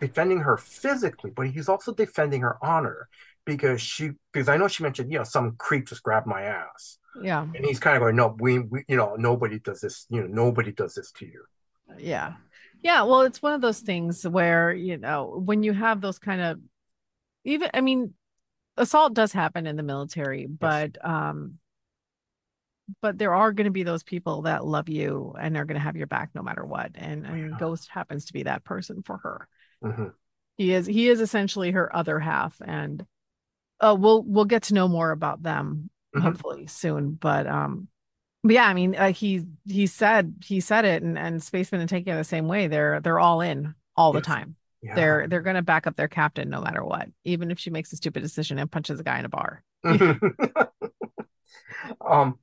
defending 0.00 0.40
her 0.40 0.56
physically, 0.58 1.30
but 1.34 1.48
he's 1.48 1.68
also 1.68 1.94
defending 1.94 2.42
her 2.42 2.58
honor 2.64 3.08
because 3.46 3.80
she 3.80 4.12
because 4.32 4.48
I 4.48 4.56
know 4.56 4.68
she 4.68 4.82
mentioned, 4.82 5.12
you 5.12 5.18
know, 5.18 5.24
some 5.24 5.56
creep 5.58 5.88
just 5.88 6.02
grabbed 6.02 6.26
my 6.26 6.42
ass. 6.42 6.98
yeah 7.22 7.46
And 7.54 7.64
he's 7.66 7.80
kind 7.80 7.96
of 7.96 8.02
going, 8.02 8.16
No, 8.16 8.36
we, 8.38 8.60
we 8.60 8.84
you 8.88 8.96
know, 8.96 9.16
nobody 9.16 9.58
does 9.60 9.80
this, 9.80 10.06
you 10.10 10.22
know, 10.22 10.28
nobody 10.28 10.72
does 10.72 10.94
this 10.94 11.12
to 11.12 11.26
you. 11.26 11.44
yeah 11.98 12.34
yeah 12.82 13.02
well 13.02 13.22
it's 13.22 13.42
one 13.42 13.52
of 13.54 13.60
those 13.60 13.80
things 13.80 14.26
where 14.26 14.72
you 14.72 14.96
know 14.98 15.40
when 15.44 15.62
you 15.62 15.72
have 15.72 16.00
those 16.00 16.18
kind 16.18 16.40
of 16.40 16.60
even 17.44 17.70
i 17.74 17.80
mean 17.80 18.14
assault 18.76 19.14
does 19.14 19.32
happen 19.32 19.66
in 19.66 19.76
the 19.76 19.82
military 19.82 20.46
but 20.46 20.96
um 21.04 21.58
but 23.02 23.18
there 23.18 23.34
are 23.34 23.52
going 23.52 23.64
to 23.64 23.70
be 23.72 23.82
those 23.82 24.02
people 24.04 24.42
that 24.42 24.64
love 24.64 24.88
you 24.88 25.34
and 25.40 25.56
are 25.56 25.64
going 25.64 25.78
to 25.78 25.82
have 25.84 25.96
your 25.96 26.06
back 26.06 26.30
no 26.34 26.42
matter 26.42 26.64
what 26.64 26.92
and 26.94 27.26
and 27.26 27.50
Yeah. 27.50 27.56
ghost 27.58 27.88
happens 27.90 28.26
to 28.26 28.32
be 28.32 28.44
that 28.44 28.64
person 28.64 29.02
for 29.02 29.18
her 29.18 29.48
Mhm. 29.82 30.12
he 30.56 30.72
is 30.72 30.86
he 30.86 31.08
is 31.08 31.20
essentially 31.20 31.72
her 31.72 31.94
other 31.94 32.18
half 32.20 32.60
and 32.64 33.04
uh 33.80 33.96
we'll 33.98 34.22
we'll 34.22 34.44
get 34.44 34.64
to 34.64 34.74
know 34.74 34.88
more 34.88 35.10
about 35.10 35.42
them 35.42 35.90
Mhm. 36.14 36.22
hopefully 36.22 36.66
soon 36.66 37.14
but 37.14 37.46
um 37.46 37.88
but 38.42 38.52
yeah 38.54 38.66
i 38.66 38.74
mean 38.74 38.94
uh, 38.94 39.12
he 39.12 39.44
he 39.66 39.86
said 39.86 40.34
he 40.44 40.60
said 40.60 40.84
it 40.84 41.02
and 41.02 41.18
and 41.18 41.42
spaceman 41.42 41.80
and 41.80 41.90
taking 41.90 42.12
it 42.12 42.16
the 42.16 42.24
same 42.24 42.46
way 42.46 42.68
they're 42.68 43.00
they're 43.00 43.18
all 43.18 43.40
in 43.40 43.74
all 43.96 44.12
the 44.12 44.20
time 44.20 44.56
Yeah. 44.86 44.94
they're 44.94 45.28
they're 45.28 45.42
going 45.42 45.56
to 45.56 45.62
back 45.62 45.86
up 45.86 45.96
their 45.96 46.08
captain 46.08 46.48
no 46.48 46.60
matter 46.60 46.84
what 46.84 47.08
even 47.24 47.50
if 47.50 47.58
she 47.58 47.70
makes 47.70 47.92
a 47.92 47.96
stupid 47.96 48.22
decision 48.22 48.58
and 48.58 48.70
punches 48.70 49.00
a 49.00 49.02
guy 49.02 49.18
in 49.18 49.24
a 49.24 49.28
bar 49.28 49.64
um, 52.06 52.38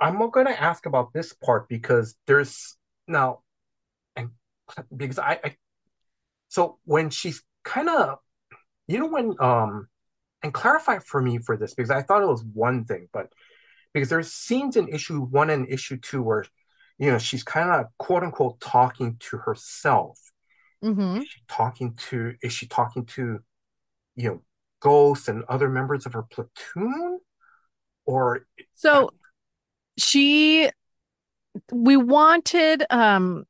I'm 0.00 0.30
going 0.30 0.46
to 0.46 0.62
ask 0.62 0.86
about 0.86 1.12
this 1.12 1.32
part 1.32 1.68
because 1.68 2.14
there's 2.26 2.76
now, 3.06 3.40
and 4.16 4.30
because 4.94 5.18
I, 5.18 5.38
I 5.42 5.56
so 6.48 6.78
when 6.84 7.10
she's 7.10 7.42
kind 7.64 7.88
of, 7.88 8.18
you 8.86 8.98
know, 8.98 9.06
when 9.06 9.34
um, 9.40 9.88
and 10.42 10.52
clarify 10.52 10.98
for 10.98 11.22
me 11.22 11.38
for 11.38 11.56
this 11.56 11.74
because 11.74 11.90
I 11.90 12.02
thought 12.02 12.22
it 12.22 12.28
was 12.28 12.44
one 12.44 12.84
thing, 12.84 13.08
but 13.12 13.32
because 13.92 14.08
there's 14.08 14.32
scenes 14.32 14.76
in 14.76 14.88
issue 14.88 15.20
one 15.20 15.50
and 15.50 15.68
issue 15.68 15.96
two 15.96 16.22
where, 16.22 16.44
you 16.98 17.10
know, 17.10 17.18
she's 17.18 17.44
kind 17.44 17.70
of 17.70 17.86
quote 17.98 18.24
unquote 18.24 18.60
talking 18.60 19.16
to 19.20 19.38
herself. 19.38 20.18
Hmm 20.84 21.22
Is 21.22 21.28
she 21.28 21.40
talking 21.48 21.94
to? 22.10 22.34
Is 22.42 22.52
she 22.52 22.66
talking 22.66 23.06
to, 23.06 23.40
you 24.16 24.28
know, 24.30 24.42
ghosts 24.80 25.28
and 25.28 25.44
other 25.44 25.68
members 25.70 26.06
of 26.06 26.14
her 26.14 26.22
platoon, 26.24 27.20
or 28.06 28.46
So 28.72 29.10
she 29.98 30.70
we 31.72 31.96
wanted 31.96 32.84
um 32.90 33.44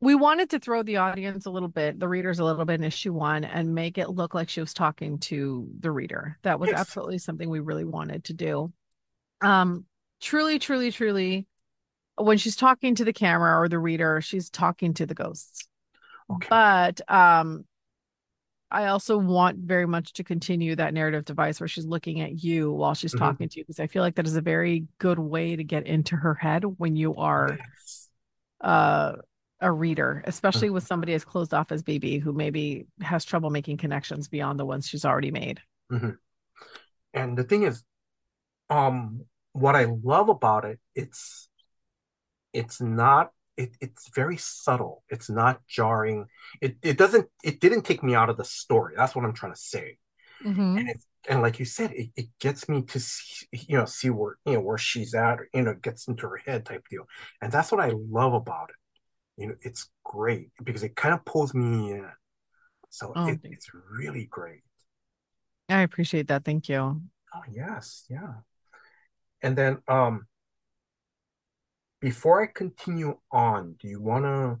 we 0.00 0.14
wanted 0.14 0.50
to 0.50 0.58
throw 0.60 0.82
the 0.82 0.98
audience 0.98 1.46
a 1.46 1.50
little 1.50 1.68
bit, 1.68 2.00
the 2.00 2.08
readers 2.08 2.38
a 2.38 2.44
little 2.44 2.64
bit 2.66 2.74
in 2.80 2.84
issue 2.84 3.12
one 3.14 3.44
and 3.44 3.74
make 3.74 3.98
it 3.98 4.10
look 4.10 4.34
like 4.34 4.48
she 4.50 4.60
was 4.60 4.74
talking 4.74 5.18
to 5.20 5.68
the 5.80 5.90
reader. 5.90 6.38
That 6.42 6.60
was 6.60 6.72
Yes. 6.72 6.72
absolutely 6.72 7.18
something 7.18 7.50
we 7.50 7.60
really 7.60 7.84
wanted 7.84 8.24
to 8.24 8.34
do. 8.34 8.72
Um 9.42 9.86
truly, 10.20 10.58
truly, 10.58 10.92
truly, 10.92 11.46
when 12.16 12.38
she's 12.38 12.56
talking 12.56 12.94
to 12.96 13.04
the 13.04 13.12
camera 13.14 13.60
or 13.60 13.68
the 13.68 13.78
reader, 13.80 14.20
she's 14.22 14.50
talking 14.50 14.94
to 14.94 15.06
the 15.06 15.14
ghosts. 15.14 15.68
Okay. 16.30 16.48
But 16.48 17.00
um 17.10 17.64
I 18.70 18.86
also 18.86 19.16
want 19.16 19.58
very 19.58 19.86
much 19.86 20.12
to 20.14 20.24
continue 20.24 20.74
that 20.74 20.92
narrative 20.92 21.24
device 21.24 21.60
where 21.60 21.68
she's 21.68 21.86
looking 21.86 22.20
at 22.20 22.42
you 22.42 22.72
while 22.72 22.94
she's 22.94 23.12
Mhm. 23.14 23.18
talking 23.18 23.48
to 23.48 23.58
you 23.58 23.64
because 23.64 23.78
I 23.78 23.86
feel 23.86 24.02
like 24.02 24.16
that 24.16 24.26
is 24.26 24.36
a 24.36 24.40
very 24.40 24.86
good 24.98 25.20
way 25.20 25.54
to 25.54 25.62
get 25.62 25.86
into 25.86 26.16
her 26.16 26.34
head 26.34 26.64
when 26.78 26.96
you 26.96 27.14
are 27.16 27.58
Yes. 27.58 28.10
uh 28.60 29.12
a 29.60 29.72
reader, 29.72 30.22
especially 30.26 30.68
with 30.68 30.86
somebody 30.86 31.14
as 31.14 31.24
closed 31.24 31.54
off 31.54 31.72
as 31.72 31.82
BB 31.82 32.18
who 32.20 32.34
maybe 32.34 32.86
has 33.00 33.24
trouble 33.24 33.48
making 33.48 33.78
connections 33.78 34.28
beyond 34.28 34.60
the 34.60 34.66
ones 34.66 34.86
she's 34.86 35.06
already 35.06 35.30
made. 35.30 35.62
And 37.14 37.38
the 37.38 37.44
thing 37.44 37.62
is, 37.62 37.82
um, 38.68 39.24
what 39.52 39.76
I 39.76 39.84
love 39.84 40.28
about 40.28 40.64
it, 40.66 40.78
it's 40.94 41.48
it's 42.52 42.80
not 42.80 43.32
it, 43.56 43.76
it's 43.80 44.10
very 44.14 44.36
subtle. 44.36 45.04
It's 45.08 45.30
not 45.30 45.66
jarring. 45.66 46.26
It 46.60 46.76
it 46.82 46.98
doesn't 46.98 47.28
it 47.44 47.60
didn't 47.60 47.82
take 47.82 48.02
me 48.02 48.14
out 48.14 48.30
of 48.30 48.36
the 48.36 48.44
story. 48.44 48.94
That's 48.96 49.14
what 49.16 49.24
I'm 49.24 49.34
trying 49.34 49.54
to 49.54 49.58
say. 49.60 49.98
Mhm. 50.44 50.76
And 50.78 50.88
it's 50.90 51.06
and 51.28 51.42
like 51.42 51.58
you 51.58 51.64
said, 51.64 51.92
it, 51.92 52.10
it 52.16 52.28
gets 52.40 52.68
me 52.68 52.82
to 52.82 53.00
see, 53.00 53.46
you 53.52 53.78
know 53.78 53.86
see 53.86 54.10
where 54.10 54.36
you 54.46 54.54
know 54.54 54.60
where 54.60 54.78
she's 54.78 55.14
at, 55.14 55.40
or, 55.40 55.48
you 55.54 55.62
know, 55.62 55.74
gets 55.74 56.08
into 56.08 56.28
her 56.28 56.38
head 56.46 56.66
type 56.66 56.84
deal. 56.90 57.06
And 57.42 57.52
that's 57.52 57.72
what 57.72 57.80
I 57.80 57.92
love 58.10 58.34
about 58.34 58.70
it. 58.70 58.76
You 59.42 59.48
know, 59.48 59.54
it's 59.62 59.90
great 60.04 60.50
because 60.64 60.82
it 60.84 60.96
kind 60.96 61.14
of 61.14 61.24
pulls 61.24 61.54
me 61.54 61.92
in. 61.92 62.08
So 62.90 63.16
Oh, 63.16 63.26
it, 63.26 63.40
it's 63.50 63.68
really 63.74 64.26
great. 64.26 64.62
I 65.68 65.82
appreciate 65.82 66.28
that. 66.28 66.44
Thank 66.44 66.68
you. 66.68 67.02
Oh, 67.34 67.42
yes, 67.50 68.04
yeah. 68.08 68.42
And 69.42 69.56
then 69.56 69.82
um 69.88 70.26
before 72.00 72.42
I 72.42 72.46
continue 72.46 73.18
on, 73.32 73.74
do 73.80 73.88
you 73.88 74.00
wanna 74.00 74.60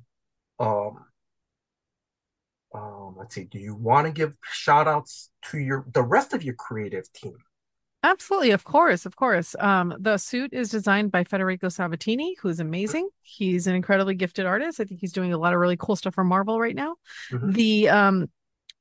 um 0.58 1.04
um 2.74 3.14
let's 3.16 3.34
see, 3.34 3.44
do 3.44 3.58
you 3.58 3.74
wanna 3.74 4.10
give 4.10 4.36
shout 4.42 4.88
outs 4.88 5.30
to 5.50 5.58
your 5.58 5.86
the 5.92 6.02
rest 6.02 6.32
of 6.32 6.42
your 6.42 6.54
creative 6.54 7.10
team? 7.12 7.36
Absolutely, 8.02 8.52
of 8.52 8.62
course, 8.62 9.04
of 9.04 9.16
course. 9.16 9.56
Um, 9.58 9.92
the 9.98 10.16
suit 10.16 10.52
is 10.52 10.70
designed 10.70 11.10
by 11.10 11.24
Federico 11.24 11.66
Sabbatini, 11.66 12.34
who's 12.40 12.60
amazing. 12.60 13.08
He's 13.22 13.66
an 13.66 13.74
incredibly 13.74 14.14
gifted 14.14 14.46
artist. 14.46 14.78
I 14.78 14.84
think 14.84 15.00
he's 15.00 15.12
doing 15.12 15.32
a 15.32 15.38
lot 15.38 15.54
of 15.54 15.58
really 15.58 15.76
cool 15.76 15.96
stuff 15.96 16.14
for 16.14 16.22
Marvel 16.22 16.60
right 16.60 16.74
now. 16.74 16.96
Mhm. 17.32 17.52
The 17.52 17.88
um 17.88 18.30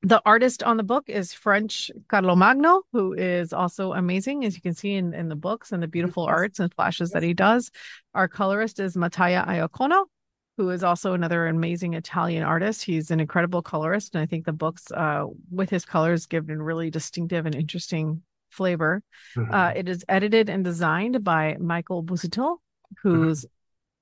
the 0.06 0.22
artist 0.24 0.62
on 0.62 0.78
the 0.78 0.84
book 0.84 1.10
is 1.10 1.34
French 1.34 1.89
Carlomagno, 2.10 2.84
who 2.93 3.14
is 3.14 3.51
also 3.51 3.93
amazing, 3.93 4.45
as 4.45 4.53
you 4.53 4.62
can 4.62 4.76
see 4.76 4.93
in, 4.93 5.16
in 5.16 5.30
the 5.30 5.36
books 5.36 5.72
and 5.72 5.82
the 5.82 5.88
beautiful 5.88 6.24
arts 6.24 6.60
and 6.60 6.72
flashes 6.72 7.10
that 7.10 7.24
he 7.24 7.34
does. 7.34 7.72
Our 8.14 8.28
colorist 8.28 8.80
is 8.80 8.95
Mattia 8.95 9.43
Iacono, 9.47 10.06
who 10.58 10.70
is 10.70 10.84
also 10.84 11.14
another 11.14 11.47
amazing 11.47 11.95
Italian 11.95 12.43
artist. 12.43 12.84
He's 12.84 13.10
an 13.10 13.20
incredible 13.20 13.64
colorist, 13.64 14.14
and 14.14 14.22
I 14.22 14.28
think 14.28 14.45
the 14.45 14.53
books 14.53 14.91
uh, 14.91 15.26
with 15.49 15.72
his 15.72 15.86
colors 15.86 16.28
give 16.28 16.51
a 16.51 16.56
really 16.56 16.91
distinctive 16.91 17.47
and 17.47 17.56
interesting 17.56 18.22
flavor. 18.51 19.01
Mhm. 19.36 19.51
Uh, 19.51 19.74
it 19.76 19.89
is 19.89 20.06
edited 20.08 20.51
and 20.51 20.64
designed 20.64 21.24
by 21.24 21.58
Michael 21.60 22.03
Busuttil, 22.03 22.58
who's 23.01 23.43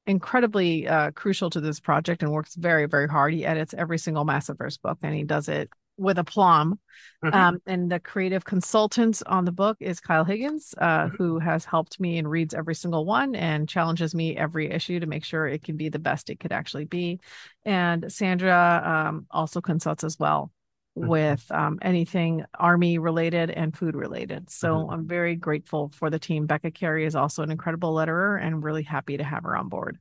incredibly 0.06 0.86
uh, 0.86 1.12
crucial 1.12 1.49
to 1.49 1.62
this 1.62 1.80
project 1.80 2.24
and 2.24 2.32
works 2.34 2.56
very, 2.56 2.88
very 2.88 3.08
hard. 3.08 3.34
He 3.34 3.45
edits 3.45 3.74
every 3.74 3.97
single 3.97 4.26
Massiverse 4.26 4.82
book, 4.82 4.97
and 5.01 5.16
he 5.16 5.24
does 5.24 5.47
it 5.47 5.70
with 5.98 6.18
aplomb. 6.18 6.80
Mhm. 7.24 7.34
Um, 7.34 7.62
and 7.66 7.91
the 7.91 8.00
creative 8.00 8.44
consultant 8.46 9.22
on 9.26 9.46
the 9.46 9.52
book 9.52 9.78
is 9.80 10.00
Kyle 10.00 10.24
Higgins, 10.26 10.74
uh, 10.78 11.08
Mhm. 11.08 11.16
who 11.18 11.39
has 11.39 11.66
helped 11.66 12.00
me 12.00 12.18
and 12.18 12.30
reads 12.30 12.54
every 12.54 12.76
single 12.76 13.06
one 13.06 13.36
and 13.36 13.68
challenges 13.70 14.14
me 14.14 14.36
every 14.36 14.70
issue 14.72 15.00
to 15.00 15.06
make 15.06 15.24
sure 15.24 15.48
it 15.48 15.64
can 15.64 15.78
be 15.78 15.89
the 15.89 16.00
best 16.00 16.30
it 16.30 16.39
could 16.39 16.52
actually 16.52 16.86
be. 16.86 17.20
And 17.66 18.12
Sandra 18.12 18.82
um, 19.10 19.26
also 19.32 19.62
consults 19.62 20.04
as 20.04 20.20
well. 20.20 20.52
Mhm. 20.96 21.08
with 21.08 21.52
um, 21.52 21.80
anything 21.82 22.46
army 22.60 23.00
related 23.00 23.50
and 23.50 23.76
food 23.76 23.96
related. 23.96 24.48
So 24.52 24.68
Mhm. 24.78 24.94
I'm 24.94 25.08
very 25.08 25.36
grateful 25.36 25.89
for 25.89 26.12
the 26.12 26.20
team. 26.20 26.46
Becca 26.46 26.70
Carey 26.70 27.06
is 27.06 27.16
also 27.16 27.41
an 27.41 27.50
incredible 27.50 27.96
letterer 27.96 28.39
and 28.39 28.64
really 28.64 28.84
happy 28.84 29.18
to 29.18 29.24
have 29.24 29.44
her 29.44 29.58
on 29.58 29.70
board. 29.70 29.98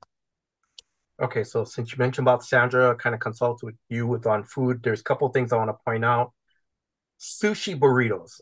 Okay, 1.22 1.44
so 1.44 1.64
since 1.64 1.92
you 1.92 1.98
mentioned 1.98 2.24
about 2.26 2.44
Sandra, 2.44 2.94
kind 2.96 3.14
of 3.14 3.20
consult 3.20 3.62
with 3.62 3.76
you 3.88 4.06
with 4.06 4.26
on 4.26 4.42
food. 4.42 4.82
There's 4.82 5.00
a 5.00 5.04
couple 5.04 5.28
things 5.28 5.52
I 5.52 5.56
want 5.56 5.70
to 5.70 5.76
point 5.84 6.04
out. 6.04 6.32
Sushi 7.20 7.78
burritos. 7.78 8.40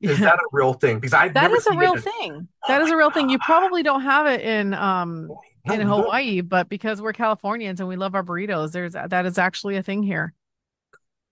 Is 0.00 0.20
that 0.20 0.34
a 0.34 0.46
real 0.52 0.74
thing? 0.74 1.00
Because 1.00 1.14
I've 1.14 1.34
that 1.34 1.50
is 1.50 1.66
a 1.66 1.72
real 1.74 1.96
thing. 1.96 2.48
Oh 2.62 2.64
That 2.68 2.82
is 2.82 2.90
a 2.90 2.96
real 2.96 3.10
thing. 3.10 3.30
You 3.30 3.38
probably 3.38 3.82
don't 3.82 4.02
have 4.02 4.26
it 4.26 4.42
in 4.42 4.74
um 4.74 5.28
No, 5.66 5.74
in. 5.74 5.80
Hawaii, 5.80 6.42
but 6.42 6.68
because 6.68 7.00
we're 7.00 7.14
Californians 7.14 7.80
and 7.80 7.88
we 7.88 7.96
love 7.96 8.14
our 8.14 8.22
burritos, 8.22 8.72
there's 8.72 8.92
that 8.92 9.26
is 9.26 9.38
actually 9.38 9.76
a 9.76 9.82
thing 9.82 10.02
here. 10.02 10.34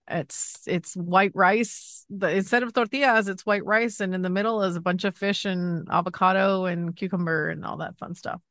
It's 0.09 0.63
it's 0.67 0.95
white 0.95 1.31
rice. 1.35 2.05
The, 2.09 2.35
instead 2.35 2.63
of 2.63 2.73
tortillas, 2.73 3.27
it's 3.27 3.45
white 3.45 3.65
rice, 3.65 3.99
and 3.99 4.15
in 4.15 4.21
the 4.21 4.29
middle 4.29 4.63
is 4.63 4.75
a 4.75 4.81
bunch 4.81 5.03
of 5.03 5.15
fish 5.15 5.45
and 5.45 5.87
avocado 5.91 6.65
and 6.65 6.95
cucumber 6.95 7.49
and 7.49 7.65
all 7.65 7.77
that 7.77 7.97
fun 7.97 8.15
stuff. 8.15 8.41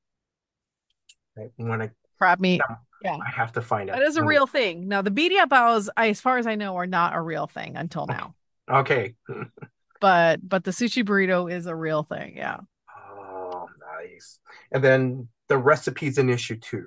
Right, 1.37 1.51
When 1.57 1.83
I, 1.83 1.91
Crab 2.19 2.41
meat. 2.41 2.61
Yeah. 3.03 3.17
I 3.25 3.31
have 3.31 3.53
to 3.53 3.63
find 3.63 3.91
out. 3.91 4.01
it. 4.01 4.09
is 4.09 4.17
a 4.17 4.25
real 4.25 4.47
thing. 4.47 4.89
Now 4.89 5.03
the 5.03 5.11
birria 5.11 5.47
bao, 5.47 5.89
I, 5.97 6.09
as 6.09 6.21
far 6.21 6.39
as 6.39 6.47
I 6.47 6.55
know, 6.55 6.77
are 6.77 6.87
not 6.87 7.15
a 7.15 7.21
real 7.21 7.47
thing 7.47 7.77
until 7.77 8.07
now. 8.07 8.35
Okay. 8.71 9.15
But 9.99 10.47
but 10.47 10.63
the 10.63 10.73
sushi 10.73 11.03
burrito 11.03 11.51
is 11.51 11.65
a 11.65 11.75
real 11.75 12.03
thing. 12.03 12.37
Yeah. 12.37 12.59
Oh, 13.09 13.67
nice. 13.99 14.39
And 14.71 14.85
then 14.85 15.29
the 15.49 15.57
recipes 15.57 16.19
in 16.19 16.29
issue 16.29 16.57
two. 16.57 16.85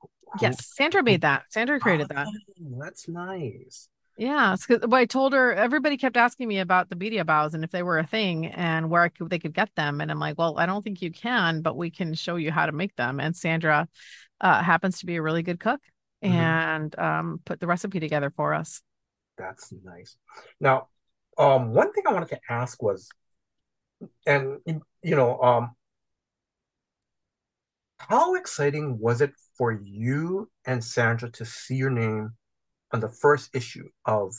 Who- 0.00 0.08
Yes, 0.40 0.66
Sandra 0.74 1.02
made 1.02 1.20
that. 1.20 1.44
Sandra 1.50 1.78
created 1.78 2.08
that. 2.08 2.26
Oh, 2.26 2.78
that's 2.80 3.06
nice. 3.06 3.88
Yeah, 4.18 4.56
because 4.58 4.90
I 4.90 5.04
told 5.04 5.34
her 5.34 5.52
everybody 5.52 5.98
kept 5.98 6.16
asking 6.16 6.48
me 6.48 6.58
about 6.60 6.88
the 6.88 6.96
birria 6.96 7.22
bao 7.24 7.52
and 7.52 7.62
if 7.62 7.70
they 7.70 7.82
were 7.82 7.98
a 7.98 8.06
thing 8.06 8.46
and 8.46 8.88
where 8.88 9.02
I 9.02 9.08
could, 9.10 9.28
they 9.28 9.38
could 9.38 9.52
get 9.52 9.68
them. 9.76 10.00
And 10.00 10.10
I'm 10.10 10.18
like, 10.18 10.38
well, 10.38 10.58
I 10.58 10.64
don't 10.64 10.82
think 10.82 11.02
you 11.02 11.10
can, 11.12 11.60
but 11.60 11.76
we 11.76 11.90
can 11.90 12.14
show 12.14 12.36
you 12.36 12.50
how 12.50 12.64
to 12.64 12.72
make 12.72 12.96
them. 12.96 13.20
And 13.20 13.36
Sandra 13.36 13.88
uh, 14.40 14.62
happens 14.62 15.00
to 15.00 15.06
be 15.06 15.16
a 15.16 15.22
really 15.22 15.42
good 15.42 15.60
cook 15.60 15.80
Mhm. 16.22 16.30
and 16.30 16.98
um, 16.98 17.40
put 17.44 17.60
the 17.60 17.66
recipe 17.66 18.00
together 18.00 18.30
for 18.30 18.54
us. 18.54 18.82
That's 19.36 19.72
nice. 19.84 20.16
Now, 20.60 20.88
um, 21.38 21.72
one 21.72 21.92
thing 21.92 22.04
I 22.06 22.12
wanted 22.12 22.30
to 22.30 22.40
ask 22.48 22.82
was, 22.82 23.08
and 24.26 24.60
you 25.02 25.16
know, 25.16 25.40
um, 25.40 25.76
how 27.98 28.34
exciting 28.34 28.98
was 28.98 29.20
it 29.20 29.32
for 29.56 29.72
you 29.72 30.50
and 30.64 30.82
Sandra 30.82 31.30
to 31.32 31.44
see 31.44 31.76
your 31.76 31.90
name 31.90 32.32
on 32.92 33.00
the 33.00 33.08
first 33.08 33.54
issue 33.54 33.88
of, 34.04 34.34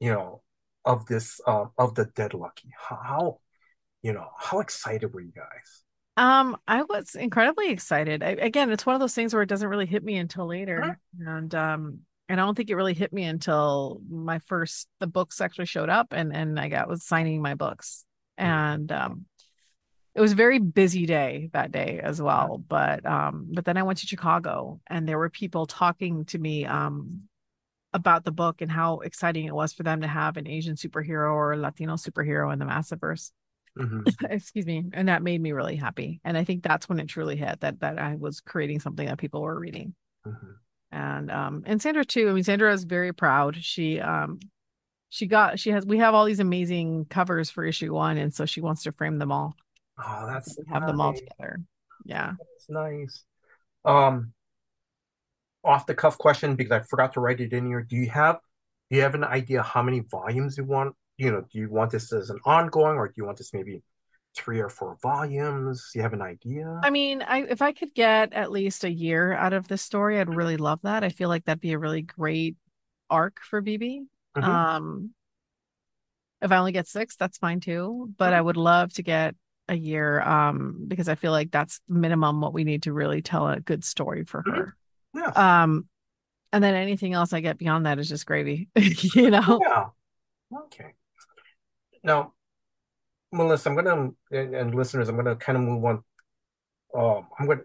you 0.00 0.12
know, 0.12 0.42
of 0.84 1.06
this 1.06 1.40
uh, 1.46 1.66
of 1.78 1.94
the 1.94 2.06
Dead 2.14 2.34
Lucky? 2.34 2.70
How, 2.76 3.00
how, 3.02 3.38
you 4.02 4.12
know, 4.12 4.28
how 4.38 4.60
excited 4.60 5.12
were 5.12 5.20
you 5.20 5.32
guys? 5.32 5.84
Um, 6.16 6.58
I 6.68 6.82
was 6.82 7.14
incredibly 7.14 7.70
excited. 7.70 8.22
I, 8.22 8.30
again, 8.30 8.70
it's 8.70 8.84
one 8.84 8.94
of 8.94 9.00
those 9.00 9.14
things 9.14 9.32
where 9.32 9.42
it 9.42 9.48
doesn't 9.48 9.68
really 9.68 9.86
hit 9.86 10.04
me 10.04 10.16
until 10.18 10.46
later, 10.46 10.98
and 11.18 11.54
um, 11.54 12.00
and 12.28 12.40
I 12.40 12.44
don't 12.44 12.54
think 12.54 12.70
it 12.70 12.76
really 12.76 12.94
hit 12.94 13.12
me 13.12 13.24
until 13.24 14.00
my 14.10 14.38
first 14.40 14.88
the 15.00 15.06
books 15.06 15.40
actually 15.40 15.66
showed 15.66 15.88
up, 15.88 16.08
and 16.12 16.34
and 16.34 16.60
I 16.60 16.68
got 16.68 16.88
was 16.88 17.04
signing 17.04 17.40
my 17.40 17.54
books, 17.54 18.04
and 18.36 18.92
um, 18.92 19.24
it 20.14 20.20
was 20.20 20.32
a 20.32 20.36
very 20.36 20.58
busy 20.58 21.06
day 21.06 21.48
that 21.54 21.72
day 21.72 21.98
as 22.02 22.20
well. 22.20 22.62
But 22.66 23.06
um, 23.06 23.48
but 23.50 23.64
then 23.64 23.78
I 23.78 23.82
went 23.82 23.98
to 24.00 24.06
Chicago, 24.06 24.80
and 24.88 25.08
there 25.08 25.18
were 25.18 25.30
people 25.30 25.66
talking 25.66 26.26
to 26.26 26.38
me 26.38 26.66
um 26.66 27.22
about 27.94 28.24
the 28.24 28.32
book 28.32 28.60
and 28.60 28.70
how 28.70 29.00
exciting 29.00 29.44
it 29.46 29.54
was 29.54 29.72
for 29.72 29.82
them 29.82 30.00
to 30.00 30.08
have 30.08 30.36
an 30.36 30.46
Asian 30.46 30.76
superhero 30.76 31.32
or 31.34 31.56
Latino 31.56 31.94
superhero 31.94 32.52
in 32.52 32.58
the 32.58 32.64
Massiverse 32.64 33.30
Mhm. 33.76 34.04
excuse 34.30 34.66
me 34.66 34.84
and 34.92 35.08
that 35.08 35.22
made 35.22 35.40
me 35.40 35.52
really 35.52 35.76
happy 35.76 36.20
and 36.24 36.36
i 36.36 36.44
think 36.44 36.62
that's 36.62 36.88
when 36.88 36.98
it 36.98 37.06
truly 37.08 37.36
hit 37.36 37.60
that 37.60 37.80
that 37.80 37.98
i 37.98 38.16
was 38.16 38.40
creating 38.40 38.80
something 38.80 39.06
that 39.06 39.18
people 39.18 39.42
were 39.42 39.58
reading 39.58 39.94
Mhm. 40.26 40.56
and 40.90 41.30
um 41.30 41.62
and 41.66 41.80
sandra 41.80 42.04
too 42.04 42.28
i 42.28 42.32
mean 42.32 42.44
sandra 42.44 42.72
is 42.72 42.84
very 42.84 43.12
proud 43.12 43.56
she 43.56 44.00
um 44.00 44.38
she 45.08 45.26
got 45.26 45.58
she 45.58 45.70
has 45.70 45.86
we 45.86 45.98
have 45.98 46.14
all 46.14 46.24
these 46.24 46.40
amazing 46.40 47.04
covers 47.06 47.50
for 47.50 47.64
issue 47.64 47.92
one 47.94 48.18
and 48.18 48.34
so 48.34 48.44
she 48.44 48.60
wants 48.60 48.82
to 48.82 48.92
frame 48.92 49.18
them 49.18 49.32
all 49.32 49.54
Oh, 49.98 50.26
that's 50.26 50.58
have 50.72 50.86
them 50.86 51.00
all 51.00 51.12
together 51.14 51.60
yeah 52.04 52.32
it's 52.56 52.68
nice. 52.68 53.24
Um, 53.84 54.32
off 55.64 55.86
the 55.86 55.94
cuff 55.94 56.18
question 56.18 56.56
because 56.56 56.72
I 56.72 56.80
forgot 56.80 57.12
to 57.14 57.20
write 57.20 57.40
it 57.40 57.52
in 57.52 57.66
here. 57.66 57.82
Do 57.82 57.96
you 57.96 58.08
have 58.10 58.40
do 58.90 58.96
you 58.96 59.02
have 59.02 59.14
an 59.14 59.24
idea 59.24 59.62
how 59.62 59.82
many 59.82 60.00
volumes 60.00 60.58
you 60.58 60.64
want? 60.64 60.94
You 61.18 61.30
know, 61.30 61.42
do 61.42 61.58
you 61.58 61.70
want 61.70 61.90
this 61.90 62.12
as 62.12 62.30
an 62.30 62.40
ongoing 62.44 62.96
or 62.96 63.08
do 63.08 63.14
you 63.16 63.24
want 63.24 63.38
this 63.38 63.52
maybe 63.52 63.82
three 64.36 64.60
or 64.60 64.68
four 64.68 64.96
volumes? 65.02 65.90
Do 65.92 65.98
you 65.98 66.02
have 66.02 66.12
an 66.14 66.22
idea? 66.22 66.80
i 66.82 66.90
mean 66.90 67.22
i 67.22 67.42
if 67.42 67.62
i 67.62 67.70
could 67.70 67.94
get 67.94 68.32
at 68.32 68.50
least 68.50 68.82
a 68.82 68.90
year 68.90 69.34
out 69.34 69.52
of 69.52 69.68
this 69.68 69.82
story 69.82 70.18
i'd 70.18 70.28
really 70.28 70.56
love 70.56 70.80
that 70.82 71.04
i 71.04 71.08
feel 71.10 71.28
like 71.28 71.44
that'd 71.44 71.60
be 71.60 71.72
a 71.72 71.78
really 71.78 72.02
great 72.02 72.56
arc 73.08 73.40
for 73.42 73.62
bb 73.62 74.00
Mhm. 74.36 74.44
Um, 74.44 75.10
if 76.40 76.50
I 76.50 76.56
only 76.56 76.72
get 76.72 76.88
six, 76.88 77.14
that's 77.16 77.38
fine 77.38 77.60
too. 77.60 78.12
But 78.16 78.32
I 78.32 78.40
would 78.40 78.56
love 78.56 78.92
to 78.94 79.02
get 79.02 79.36
a 79.68 79.76
year, 79.76 80.20
um, 80.22 80.86
because 80.88 81.08
I 81.08 81.14
feel 81.14 81.30
like 81.30 81.52
that's 81.52 81.80
minimum 81.88 82.40
what 82.40 82.52
we 82.52 82.64
need 82.64 82.82
to 82.84 82.92
really 82.92 83.22
tell 83.22 83.46
a 83.46 83.60
good 83.60 83.84
story 83.84 84.24
for 84.24 84.42
Mhm. 84.42 84.54
her. 84.54 84.76
Yes. 85.14 85.36
Um, 85.36 85.88
and 86.52 86.64
then 86.64 86.74
anything 86.74 87.12
else 87.12 87.32
I 87.32 87.40
get 87.40 87.58
beyond 87.58 87.86
that 87.86 87.98
is 87.98 88.08
just 88.08 88.26
gravy, 88.26 88.68
you 89.14 89.30
know? 89.30 89.60
Yeah. 89.62 89.90
Okay. 90.52 90.94
Now, 92.02 92.34
Melissa, 93.32 93.70
I'm 93.70 93.76
gonna 93.76 94.10
and, 94.30 94.54
and 94.54 94.74
listeners, 94.74 95.08
I'm 95.08 95.16
gonna 95.16 95.36
kind 95.36 95.56
of 95.56 95.64
move 95.64 95.84
on. 95.84 96.04
Um, 96.94 97.26
I'm 97.38 97.46
gonna 97.46 97.62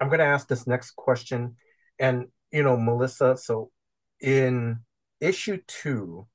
I'm 0.00 0.08
gonna 0.10 0.24
ask 0.24 0.48
this 0.48 0.66
next 0.66 0.92
question, 0.96 1.56
and 1.98 2.26
you 2.52 2.62
know, 2.62 2.76
Melissa. 2.76 3.36
So, 3.36 3.70
in 4.20 4.80
issue 5.20 5.58
two, 5.66 6.26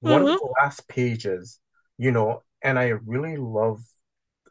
one 0.00 0.22
of 0.22 0.28
Mhm. 0.28 0.38
the 0.38 0.54
last 0.60 0.86
pages, 0.88 1.60
you 1.96 2.10
know, 2.12 2.42
and 2.62 2.78
I 2.78 2.88
really 2.88 3.36
love 3.36 3.80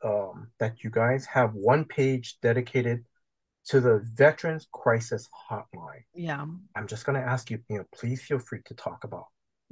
um, 0.04 0.52
that 0.60 0.84
you 0.84 0.90
guys 0.90 1.26
have 1.28 1.54
one 1.54 1.86
page 1.86 2.38
dedicated 2.42 3.06
to 3.66 3.80
the 3.80 4.00
Veterans 4.04 4.68
Crisis 4.72 5.30
Hotline. 5.50 6.04
Yeah. 6.14 6.46
I'm 6.76 6.88
just 6.88 7.06
gonna 7.06 7.20
ask 7.20 7.50
you, 7.52 7.64
you 7.70 7.78
know, 7.78 7.86
please 7.94 8.22
feel 8.22 8.40
free 8.40 8.62
to 8.66 8.74
talk 8.74 9.04
about, 9.04 9.28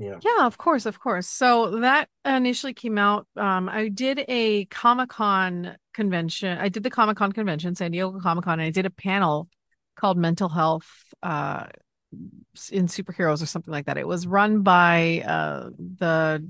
know, 0.09 0.19
Yeah, 0.23 0.45
of 0.45 0.57
course, 0.57 0.85
of 0.85 0.99
course. 0.99 1.27
So 1.27 1.79
that 1.81 2.09
initially 2.25 2.73
came 2.73 2.97
out. 2.97 3.27
Um, 3.35 3.69
I 3.69 3.89
did 3.89 4.23
a 4.27 4.65
Comic 4.65 5.09
Con 5.09 5.77
convention. 5.93 6.57
I 6.57 6.69
did 6.69 6.83
the 6.83 6.89
Comic 6.89 7.17
Con 7.17 7.31
convention, 7.31 7.75
San 7.75 7.91
Diego 7.91 8.19
Comic 8.19 8.45
Con, 8.45 8.59
and 8.59 8.67
I 8.67 8.71
did 8.71 8.85
a 8.85 8.89
panel 8.89 9.47
called 9.95 10.17
Mental 10.17 10.49
Health 10.49 10.89
uh, 11.21 11.67
in 12.71 12.87
Superheroes 12.87 13.41
or 13.41 13.45
something 13.45 13.71
like 13.71 13.85
that. 13.85 13.97
It 13.97 14.07
was 14.07 14.25
run 14.27 14.61
by 14.61 15.23
uh, 15.25 15.69
the 15.77 16.47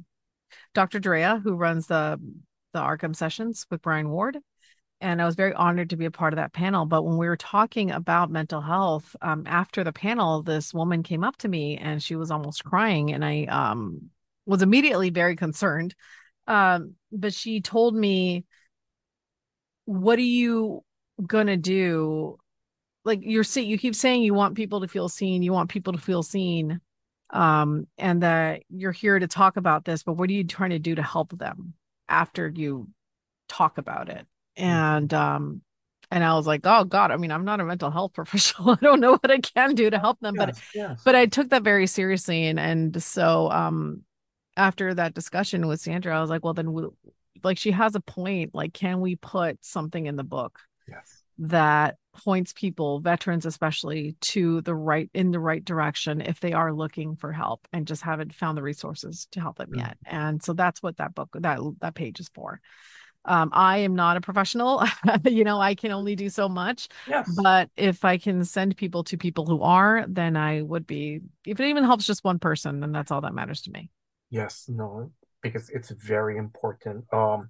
Dr. 0.74 0.99
Drea, 0.99 1.41
who 1.43 1.56
runs 1.56 1.88
the 1.88 2.20
the 2.74 2.80
Arkham 2.80 3.16
sessions 3.16 3.66
with 3.70 3.82
Brian 3.82 4.10
Ward. 4.10 4.38
And 5.02 5.20
I 5.20 5.26
was 5.26 5.36
very 5.36 5.54
honored 5.54 5.89
to 5.89 5.97
be 5.97 6.06
a 6.06 6.12
part 6.12 6.32
of 6.32 6.38
that 6.38 6.54
panel. 6.54 6.86
But 6.86 7.04
when 7.04 7.18
we 7.18 7.28
were 7.28 7.36
talking 7.36 7.89
about 7.89 8.30
mental 8.30 8.62
health, 8.62 9.16
um, 9.22 9.43
after 9.47 9.84
the 9.84 9.91
panel, 9.91 10.43
this 10.43 10.76
woman 10.76 11.02
came 11.02 11.24
up 11.24 11.38
to 11.38 11.47
me 11.47 11.78
and 11.78 12.02
she 12.02 12.16
was 12.16 12.30
almost 12.30 12.64
crying. 12.64 13.12
And 13.12 13.26
I 13.26 13.45
um, 13.45 14.12
was 14.45 14.62
immediately 14.62 15.10
very 15.10 15.36
concerned. 15.36 15.95
Um, 16.45 16.93
but 17.12 17.34
she 17.34 17.62
told 17.62 17.95
me, 17.95 18.45
What 19.86 20.20
are 20.20 20.22
you 20.22 20.84
gonna 21.26 21.58
do? 21.58 22.38
Like 23.04 23.22
you're 23.24 23.43
saying, 23.43 23.70
you 23.70 23.80
keep 23.80 23.95
saying 23.95 24.22
you 24.22 24.36
want 24.36 24.56
people 24.56 24.82
to 24.82 24.88
feel 24.88 25.10
seen, 25.10 25.41
you 25.41 25.52
want 25.52 25.72
people 25.72 25.93
to 25.93 25.99
feel 25.99 26.22
seen. 26.24 26.80
Um, 27.32 27.88
and 27.97 28.24
that 28.24 28.64
you're 28.70 28.91
here 28.91 29.18
to 29.18 29.28
talk 29.28 29.56
about 29.56 29.86
this, 29.86 30.04
but 30.04 30.14
what 30.14 30.30
are 30.30 30.34
you 30.34 30.43
trying 30.43 30.72
to 30.72 30.80
do 30.80 30.95
to 30.95 31.02
help 31.02 31.38
them 31.38 31.76
after 32.10 32.49
you 32.49 32.89
talk 33.47 33.78
about 33.78 34.10
it? 34.10 34.28
And 34.62 35.14
um, 35.14 35.62
and 36.12 36.24
I 36.24 36.34
was 36.36 36.45
like, 36.45 36.62
oh 36.66 36.84
God, 36.84 37.12
I 37.12 37.18
mean, 37.18 37.32
I'm 37.32 37.45
not 37.45 37.62
a 37.62 37.66
mental 37.66 37.89
health 37.89 38.14
professional. 38.16 38.72
I 38.72 38.78
don't 38.82 38.99
know 38.99 39.14
what 39.14 39.32
I 39.32 39.39
can 39.39 39.76
do 39.76 39.89
to 39.89 39.97
help 39.99 40.20
them, 40.20 40.36
but 40.36 40.49
yes, 40.49 40.62
yes. 40.74 41.01
but 41.03 41.16
I 41.16 41.26
took 41.26 41.49
that 41.49 41.64
very 41.64 41.88
seriously, 41.88 42.47
and 42.47 42.59
and 42.59 43.01
so 43.01 43.49
um, 43.51 44.03
after 44.57 44.93
that 44.93 45.14
discussion 45.14 45.68
with 45.68 45.82
Sandra, 45.82 46.16
I 46.16 46.22
was 46.22 46.30
like, 46.30 46.43
well, 46.43 46.53
then 46.53 46.74
we, 46.74 46.84
like 47.43 47.57
she 47.57 47.72
has 47.72 47.95
a 47.95 48.01
point. 48.01 48.53
Like, 48.53 48.74
can 48.74 48.99
we 48.99 49.16
put 49.16 49.64
something 49.64 50.05
in 50.05 50.16
the 50.16 50.24
book 50.24 50.59
yes. 50.88 51.24
that 51.39 51.95
points 52.14 52.51
people, 52.51 52.99
veterans 52.99 53.45
especially, 53.45 54.18
to 54.20 54.62
the 54.62 54.76
right 54.76 55.09
in 55.14 55.32
the 55.32 55.39
right 55.39 55.64
direction 55.64 56.20
if 56.20 56.41
they 56.41 56.51
are 56.51 56.74
looking 56.74 57.16
for 57.16 57.32
help 57.32 57.66
and 57.72 57.88
just 57.88 58.01
haven't 58.01 58.36
found 58.36 58.57
the 58.57 58.64
resources 58.64 59.28
to 59.32 59.39
help 59.39 59.57
them 59.57 59.72
Mhm. 59.72 59.78
yet. 59.78 59.97
And 60.05 60.43
so 60.43 60.53
that's 60.53 60.84
what 60.84 60.97
that 60.97 61.16
book 61.16 61.30
that 61.39 61.59
that 61.80 61.95
page 61.95 62.20
is 62.20 62.30
for. 62.36 62.59
Um, 63.26 63.50
I 63.54 63.80
am 63.80 63.96
not 63.96 64.18
a 64.18 64.22
professional. 64.22 64.84
you 65.26 65.44
know, 65.44 65.60
I 65.60 65.76
can 65.76 65.92
only 65.92 66.16
do 66.16 66.30
so 66.30 66.50
much. 66.50 66.88
Yes. 67.08 67.30
But 67.42 67.70
if 67.78 68.04
I 68.04 68.18
can 68.18 68.44
send 68.46 68.78
people 68.78 69.04
to 69.06 69.18
people 69.18 69.46
who 69.46 69.62
are, 69.62 70.06
then 70.08 70.36
I 70.36 70.62
would 70.62 70.88
be, 70.88 71.22
if 71.46 71.60
it 71.60 71.68
even 71.68 71.84
helps 71.84 72.06
just 72.06 72.24
one 72.24 72.40
person, 72.40 72.80
then 72.80 72.92
that's 72.92 73.12
all 73.12 73.22
that 73.22 73.34
matters 73.34 73.62
to 73.64 73.72
me. 73.72 73.90
Yes, 74.30 74.66
no, 74.68 75.12
because 75.42 75.70
it's 75.70 75.92
very 75.92 76.38
important. 76.38 77.06
Um, 77.14 77.50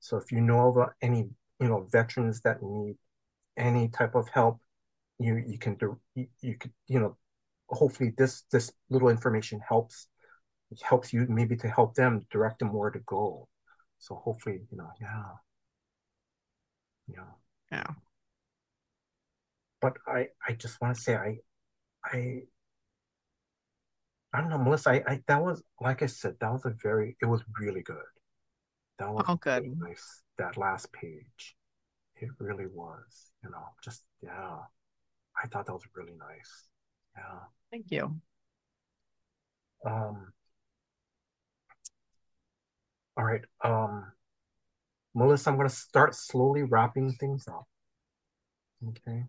So 0.00 0.16
if 0.16 0.30
you 0.30 0.40
know 0.40 0.68
of 0.68 0.90
any 1.00 1.30
you 1.60 1.68
know 1.68 1.88
veterans 1.90 2.40
that 2.42 2.62
need 2.62 2.96
any 3.56 3.88
type 3.88 4.14
of 4.14 4.28
help 4.28 4.60
you 5.18 5.36
you 5.36 5.58
can 5.58 5.74
do 5.76 6.00
you, 6.14 6.26
you 6.40 6.56
could 6.56 6.72
you 6.88 7.00
know 7.00 7.16
hopefully 7.68 8.10
this 8.16 8.42
this 8.52 8.72
little 8.90 9.08
information 9.08 9.60
helps 9.60 10.08
helps 10.82 11.12
you 11.12 11.26
maybe 11.28 11.56
to 11.56 11.68
help 11.68 11.94
them 11.94 12.26
direct 12.30 12.60
them 12.60 12.72
where 12.72 12.90
to 12.90 13.00
go. 13.00 13.48
So 13.98 14.14
hopefully 14.16 14.62
you 14.70 14.78
know 14.78 14.90
yeah 15.00 15.32
yeah 17.14 17.32
Yeah. 17.70 17.90
but 19.80 19.94
i 20.06 20.28
i 20.48 20.52
just 20.52 20.80
want 20.80 20.94
to 20.96 21.00
say 21.00 21.14
i 21.16 21.36
i 22.04 22.42
i 24.32 24.40
don't 24.40 24.50
know 24.50 24.58
melissa 24.58 24.90
I, 24.90 25.02
I 25.06 25.20
that 25.28 25.42
was 25.42 25.62
like 25.80 26.02
i 26.02 26.06
said 26.06 26.36
that 26.40 26.52
was 26.52 26.64
a 26.64 26.74
very 26.82 27.16
it 27.20 27.26
was 27.26 27.42
really 27.60 27.82
good 27.82 28.10
that 28.98 29.12
was 29.12 29.24
Oh, 29.28 29.36
good. 29.36 29.62
really 29.62 29.74
nice 29.78 30.22
that 30.38 30.56
last 30.56 30.92
page 30.92 31.56
it 32.16 32.30
really 32.38 32.66
was 32.66 33.32
you 33.42 33.50
know 33.50 33.64
just 33.82 34.02
yeah 34.22 34.58
i 35.42 35.46
thought 35.48 35.66
that 35.66 35.72
was 35.72 35.86
really 35.94 36.14
nice 36.18 36.68
yeah 37.16 37.40
Thank 37.70 37.86
you. 37.90 38.20
um 39.86 40.32
all 43.16 43.24
right 43.24 43.44
um 43.64 44.12
melissa 45.14 45.50
i'm 45.50 45.56
going 45.56 45.68
to 45.68 45.74
start 45.74 46.14
slowly 46.14 46.62
wrapping 46.62 47.12
things 47.12 47.46
up. 47.48 47.66
Okay. 48.88 49.24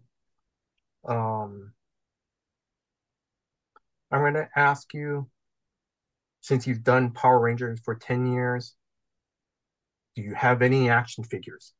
Um 1.08 1.74
i'm 4.12 4.22
going 4.22 4.34
to 4.34 4.50
ask 4.56 4.94
you 4.94 5.30
since 6.42 6.68
you've 6.68 6.84
done 6.84 7.12
power 7.12 7.40
rangers 7.40 7.80
for 7.84 7.96
10 7.96 8.32
years 8.32 8.76
do 10.16 10.22
you 10.22 10.34
have 10.34 10.62
any 10.62 10.90
action 10.90 11.24
figures 11.24 11.74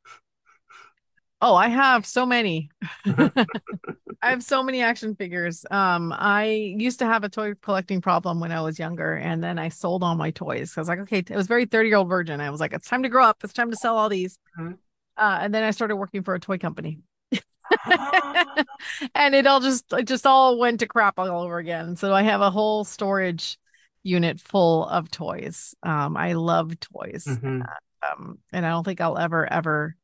Oh, 1.44 1.56
I 1.56 1.68
have 1.68 2.06
so 2.06 2.26
many. 2.26 2.70
I 3.06 4.30
have 4.30 4.42
so 4.42 4.64
many 4.64 4.82
action 4.82 5.14
figures. 5.14 5.66
Um, 5.70 6.14
I 6.18 6.46
used 6.46 7.00
to 7.00 7.06
have 7.06 7.26
a 7.26 7.30
toy 7.30 7.54
collecting 7.62 8.00
problem 8.00 8.40
when 8.40 8.54
I 8.54 8.62
was 8.62 8.80
younger, 8.80 9.16
and 9.16 9.44
then 9.44 9.60
I 9.60 9.68
sold 9.68 10.04
all 10.04 10.16
my 10.16 10.32
toys. 10.32 10.70
Because 10.70 10.78
I 10.78 10.82
was 10.82 10.88
like, 10.88 11.00
okay, 11.00 11.18
it 11.18 11.36
was 11.36 11.48
very 11.48 11.66
30 11.66 11.90
year 11.90 11.98
old 11.98 12.08
virgin. 12.08 12.40
I 12.40 12.50
was 12.50 12.62
like, 12.62 12.72
it's 12.72 12.88
time 12.88 13.04
to 13.04 13.10
grow 13.10 13.26
up. 13.26 13.44
It's 13.44 13.52
time 13.52 13.72
to 13.72 13.76
sell 13.76 13.98
all 13.98 14.08
these. 14.08 14.40
Mhm. 14.58 14.78
Uh, 15.18 15.40
and 15.42 15.54
then 15.54 15.64
I 15.64 15.72
started 15.72 15.98
working 15.98 16.24
for 16.24 16.34
a 16.34 16.40
toy 16.40 16.58
company. 16.58 17.00
and 19.14 19.36
it 19.36 19.46
all 19.46 19.60
just 19.60 19.92
it 19.92 20.08
just 20.08 20.26
all 20.26 20.58
went 20.58 20.80
to 20.80 20.88
crap 20.88 21.20
all 21.20 21.42
over 21.42 21.58
again. 21.58 21.98
So 21.98 22.14
I 22.14 22.24
have 22.24 22.40
a 22.40 22.52
whole 22.52 22.86
storage 22.86 23.58
unit 24.04 24.40
full 24.40 24.88
of 24.88 25.12
toys. 25.12 25.76
Um, 25.84 26.16
I 26.16 26.34
love 26.34 26.80
toys. 26.80 27.26
Mhm. 27.26 27.66
Um, 28.02 28.38
and 28.54 28.66
I 28.66 28.70
don't 28.70 28.84
think 28.86 29.02
I'll 29.02 29.18
ever 29.18 29.52
ever 29.52 29.98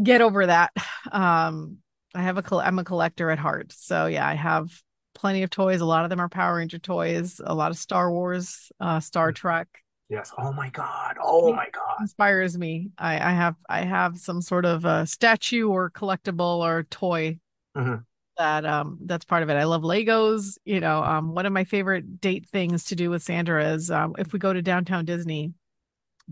get 0.00 0.20
over 0.20 0.46
that. 0.46 0.72
Um, 1.10 1.78
I 2.14 2.22
have 2.22 2.38
a 2.38 2.56
I'm 2.56 2.78
a 2.78 2.84
collector 2.84 3.30
at 3.30 3.38
heart. 3.38 3.72
So 3.72 4.06
yeah, 4.06 4.26
I 4.26 4.34
have 4.34 4.70
plenty 5.14 5.42
of 5.42 5.50
toys. 5.50 5.80
A 5.80 5.84
lot 5.86 6.04
of 6.04 6.10
them 6.10 6.20
are 6.20 6.28
Power 6.28 6.56
Ranger 6.56 6.78
toys, 6.78 7.40
a 7.44 7.54
lot 7.54 7.70
of 7.70 7.76
Star 7.78 8.10
Wars, 8.10 8.70
uh, 8.80 9.00
Star 9.00 9.32
Trek 9.32 9.68
yes 10.12 10.30
oh 10.36 10.52
my 10.52 10.68
god 10.68 11.16
oh 11.22 11.54
my 11.54 11.68
god 11.72 11.96
inspires 12.00 12.58
me. 12.58 12.90
I, 12.98 13.14
I 13.14 13.32
have 13.32 13.54
I 13.66 13.80
have 13.82 14.18
some 14.18 14.42
sort 14.42 14.66
of 14.66 14.84
a 14.84 15.06
statue 15.06 15.68
or 15.68 15.90
collectible 15.90 16.58
or 16.58 16.82
toy 16.84 17.38
Mhm. 17.74 18.04
that 18.36 18.66
um 18.66 18.98
that's 19.06 19.24
part 19.24 19.42
of 19.42 19.48
it. 19.48 19.54
I 19.54 19.64
love 19.64 19.82
Legos. 19.82 20.58
You 20.66 20.80
know, 20.80 21.02
um 21.02 21.34
one 21.34 21.46
of 21.46 21.52
my 21.54 21.64
favorite 21.64 22.20
date 22.20 22.46
things 22.50 22.84
to 22.86 22.94
do 22.96 23.08
with 23.08 23.22
Sandra 23.22 23.72
is 23.72 23.90
um 23.90 24.14
if 24.18 24.32
we 24.34 24.38
go 24.38 24.52
to 24.52 24.60
downtown 24.60 25.06
Disney 25.06 25.54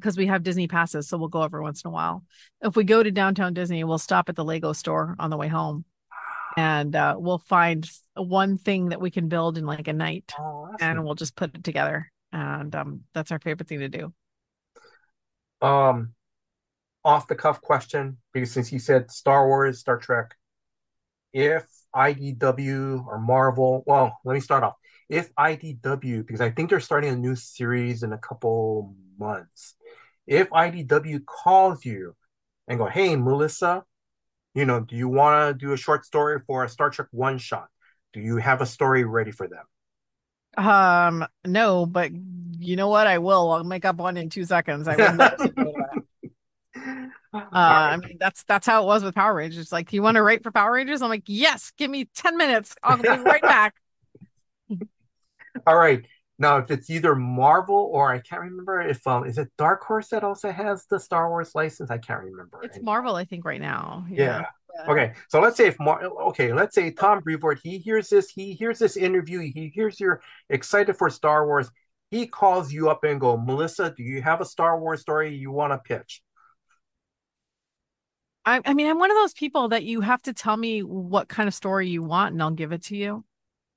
because 0.00 0.16
we 0.16 0.26
have 0.26 0.42
Disney 0.42 0.66
passes, 0.68 1.08
so 1.08 1.18
we'll 1.18 1.28
go 1.28 1.42
every 1.42 1.60
once 1.62 1.82
in 1.84 1.88
a 1.88 1.92
while. 1.92 2.24
If 2.62 2.76
we 2.76 2.84
go 2.84 3.02
to 3.02 3.10
downtown 3.10 3.54
Disney, 3.54 3.84
we'll 3.84 3.98
stop 3.98 4.28
at 4.28 4.36
the 4.36 4.44
Lego 4.44 4.72
store 4.72 5.16
on 5.18 5.30
the 5.30 5.36
way 5.36 5.48
home 5.48 5.84
and 6.56 6.94
uh 6.96 7.16
we'll 7.18 7.38
find 7.38 7.88
one 8.14 8.56
thing 8.58 8.88
that 8.90 9.00
we 9.00 9.10
can 9.10 9.28
build 9.28 9.58
in 9.58 9.66
like 9.66 9.88
a 9.88 9.92
night 9.92 10.36
oh 10.38 10.68
and 10.80 10.98
nice. 10.98 11.04
we'll 11.04 11.14
just 11.14 11.36
put 11.36 11.54
it 11.54 11.64
together. 11.64 12.10
And 12.32 12.74
um 12.74 13.02
that's 13.14 13.32
our 13.32 13.38
favorite 13.40 13.68
thing 13.68 13.80
to 13.80 13.88
do. 13.88 14.12
um 15.62 16.14
off 17.04 17.28
the 17.28 17.34
cuff 17.34 17.60
question 17.60 18.18
because 18.32 18.50
since 18.52 18.72
you 18.72 18.78
said 18.78 19.10
Star 19.10 19.46
Wars, 19.48 19.80
Star 19.80 19.98
Trek, 19.98 20.34
if 21.32 21.66
IDW 21.94 23.06
or 23.06 23.18
Marvel, 23.20 23.82
well, 23.86 24.18
let 24.24 24.34
me 24.34 24.40
start 24.40 24.64
off. 24.64 24.74
If 25.08 25.34
IDW, 25.36 26.26
because 26.26 26.40
I 26.40 26.50
think 26.50 26.70
they're 26.70 26.80
starting 26.80 27.12
a 27.12 27.16
new 27.16 27.34
series 27.36 28.02
in 28.02 28.12
a 28.12 28.18
couple 28.18 28.94
months, 29.20 29.76
if 30.26 30.52
IDW 30.52 31.20
calls 31.20 31.84
you 31.84 32.16
and 32.66 32.78
go, 32.78 32.86
hey, 32.86 33.16
Melissa, 33.16 33.84
you 34.54 34.64
know, 34.64 34.80
do 34.80 34.96
you 34.96 35.08
want 35.08 35.60
to 35.60 35.66
do 35.66 35.72
a 35.72 35.76
short 35.76 36.04
story 36.04 36.40
for 36.46 36.64
a 36.64 36.68
Star 36.68 36.90
Trek 36.90 37.08
one 37.12 37.38
shot? 37.38 37.68
Do 38.12 38.20
you 38.20 38.38
have 38.38 38.60
a 38.60 38.66
story 38.66 39.04
ready 39.04 39.30
for 39.30 39.46
them? 39.46 39.64
Um, 40.56 41.26
no, 41.46 41.86
but 41.86 42.10
you 42.58 42.76
know 42.76 42.88
what? 42.88 43.06
I 43.06 43.18
will. 43.18 43.52
I'll 43.52 43.64
make 43.64 43.84
up 43.84 43.96
one 43.96 44.16
in 44.16 44.30
two 44.30 44.44
seconds. 44.44 44.88
I 44.88 44.96
wouldn't 44.96 45.20
have 45.20 45.36
to. 45.36 45.52
Uh, 47.32 47.48
I 47.52 47.96
mean, 47.96 48.16
that's 48.18 48.42
that's 48.44 48.66
how 48.66 48.82
it 48.82 48.86
was 48.86 49.04
with 49.04 49.14
Power 49.14 49.34
Rangers. 49.34 49.70
Like, 49.72 49.88
do 49.90 49.96
you 49.96 50.02
want 50.02 50.16
to 50.16 50.22
write 50.22 50.42
for 50.42 50.50
Power 50.50 50.72
Rangers? 50.72 51.00
I'm 51.02 51.08
like, 51.08 51.24
yes, 51.26 51.72
give 51.76 51.90
me 51.90 52.06
10 52.14 52.36
minutes. 52.36 52.74
I'll 52.82 52.96
be 52.96 53.18
right 53.18 53.42
back. 53.42 53.74
All 55.66 55.76
right. 55.76 56.04
Now, 56.40 56.56
if 56.56 56.70
it's 56.70 56.88
either 56.88 57.14
Marvel 57.14 57.90
or 57.92 58.10
I 58.10 58.18
can't 58.18 58.40
remember 58.40 58.80
if 58.80 59.06
um 59.06 59.26
is 59.26 59.36
it 59.36 59.48
Dark 59.58 59.84
Horse 59.84 60.08
that 60.08 60.24
also 60.24 60.50
has 60.50 60.86
the 60.86 60.98
Star 60.98 61.28
Wars 61.28 61.54
license? 61.54 61.90
I 61.90 61.98
can't 61.98 62.24
remember. 62.24 62.60
It's. 62.62 62.80
Marvel, 62.80 63.14
I 63.14 63.26
think, 63.26 63.44
right 63.44 63.60
now. 63.60 64.06
Yeah. 64.10 64.46
Yeah. 64.74 64.90
Okay. 64.90 65.12
So 65.28 65.40
let's 65.40 65.58
say 65.58 65.66
if 65.66 65.78
Mar 65.78 66.02
okay, 66.28 66.54
let's 66.54 66.74
say 66.74 66.90
Tom 66.92 67.20
Brevoort, 67.20 67.60
he 67.62 67.76
hears 67.76 68.08
this, 68.08 68.30
he 68.30 68.54
hears 68.54 68.78
this 68.78 68.96
interview, 68.96 69.40
he 69.40 69.70
hears 69.74 70.00
you're 70.00 70.22
excited 70.48 70.96
for 70.96 71.10
Star 71.10 71.46
Wars. 71.46 71.70
He 72.10 72.26
calls 72.26 72.72
you 72.72 72.88
up 72.88 73.04
and 73.04 73.20
go, 73.20 73.36
Melissa, 73.36 73.92
do 73.94 74.02
you 74.02 74.22
have 74.22 74.40
a 74.40 74.46
Star 74.46 74.80
Wars 74.80 75.02
story 75.02 75.34
you 75.36 75.50
want 75.50 75.72
to 75.72 75.78
pitch? 75.78 76.22
I, 78.46 78.62
I 78.64 78.72
mean, 78.72 78.88
I'm 78.88 78.98
one 78.98 79.10
of 79.10 79.16
those 79.16 79.34
people 79.34 79.68
that 79.68 79.84
you 79.84 80.00
have 80.00 80.22
to 80.22 80.32
tell 80.32 80.56
me 80.56 80.82
what 80.82 81.28
kind 81.28 81.46
of 81.46 81.54
story 81.54 81.88
you 81.88 82.02
want 82.02 82.32
and 82.32 82.42
I'll 82.42 82.50
give 82.50 82.72
it 82.72 82.84
to 82.84 82.96
you. 82.96 83.24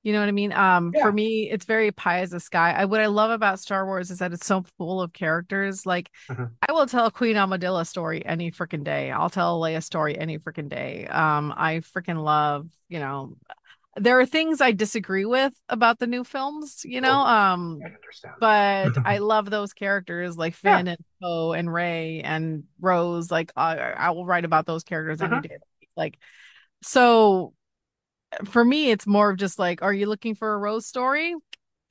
You 0.03 0.11
know 0.13 0.19
what 0.19 0.27
I 0.27 0.33
mean? 0.33 0.51
Um, 0.51 0.91
Yeah. 0.93 1.01
for 1.03 1.11
me, 1.13 1.49
it's 1.49 1.65
very 1.65 1.91
pie 1.91 2.19
as 2.19 2.33
a 2.33 2.39
sky. 2.39 2.73
I 2.73 2.85
what 2.85 2.99
I 2.99 3.05
love 3.07 3.31
about 3.31 3.59
Star 3.59 3.85
Wars 3.85 4.11
is 4.11 4.19
that 4.19 4.33
it's 4.33 4.45
so 4.45 4.63
full 4.77 5.01
of 5.01 5.13
characters. 5.13 5.85
Like, 5.85 6.11
Mhm. 6.29 6.51
I 6.67 6.71
will 6.73 6.85
tell 6.85 7.09
Queen 7.09 7.35
Amidala 7.37 7.87
story 7.87 8.25
any 8.25 8.51
freaking 8.51 8.83
day. 8.83 9.11
I'll 9.11 9.29
tell 9.29 9.59
Leia 9.61 9.81
story 9.81 10.17
any 10.17 10.39
freaking 10.39 10.69
day. 10.69 11.07
Um, 11.07 11.53
I 11.55 11.77
freaking 11.79 12.21
love, 12.21 12.67
you 12.89 12.99
know, 12.99 13.37
there 13.95 14.19
are 14.19 14.25
things 14.25 14.59
I 14.59 14.71
disagree 14.71 15.23
with 15.25 15.53
about 15.69 15.99
the 15.99 16.07
new 16.07 16.23
films, 16.23 16.81
you 16.83 16.99
know. 16.99 17.11
Oh, 17.21 17.27
Um, 17.27 17.79
I 17.83 17.89
understand. 17.93 18.33
but 18.39 18.97
I 19.05 19.19
love 19.19 19.49
those 19.49 19.71
characters 19.73 20.35
like 20.35 20.55
Yeah. 20.63 20.77
Finn 20.77 20.87
and 20.87 20.97
Poe 21.21 21.53
and 21.53 21.71
Rey 21.71 22.21
and 22.21 22.63
Rose. 22.81 23.29
Like 23.31 23.51
I, 23.55 23.77
I 23.77 24.09
will 24.11 24.25
write 24.25 24.45
about 24.45 24.65
those 24.65 24.83
characters 24.83 25.21
any 25.21 25.35
Mhm. 25.37 25.43
day. 25.43 25.49
the. 25.49 25.87
Like 25.95 26.17
so, 26.81 27.53
for 28.45 28.63
me, 28.63 28.91
it's 28.91 29.07
more 29.07 29.29
of 29.29 29.37
just 29.37 29.59
like, 29.59 29.81
are 29.81 29.93
you 29.93 30.07
looking 30.07 30.35
for 30.35 30.53
a 30.53 30.57
Rose 30.57 30.85
story? 30.85 31.35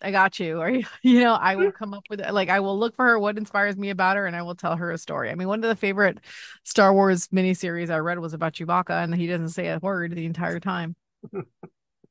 I 0.01 0.11
got 0.11 0.40
you. 0.40 0.61
Are 0.61 0.70
you? 0.70 0.84
You 1.03 1.20
know, 1.20 1.34
I 1.34 1.57
will 1.57 1.72
come 1.72 1.95
up 1.95 2.05
with 2.11 2.20
it. 2.20 2.32
Like 2.32 2.49
I 2.49 2.61
will 2.61 2.78
look 2.78 2.97
for 2.97 3.07
her, 3.07 3.18
what 3.18 3.38
inspires 3.38 3.76
me 3.76 3.90
about 3.90 4.16
her, 4.16 4.26
and 4.26 4.34
I 4.34 4.43
will 4.43 4.55
tell 4.55 4.76
her 4.76 4.90
a 4.90 4.99
story. 4.99 5.30
I 5.30 5.34
mean, 5.34 5.49
one 5.49 5.62
of 5.62 5.68
the 5.68 5.76
favorite 5.76 6.18
Star 6.64 6.93
Wars 6.93 7.28
miniseries 7.28 7.90
I 7.90 7.99
read 7.99 8.18
was 8.18 8.34
about 8.34 8.55
Chewbacca, 8.55 9.05
and 9.05 9.14
he 9.14 9.26
doesn't 9.26 9.51
say 9.51 9.68
a 9.68 9.78
word 9.78 10.12
the 10.12 10.26
entire 10.26 10.61
time. 10.61 10.97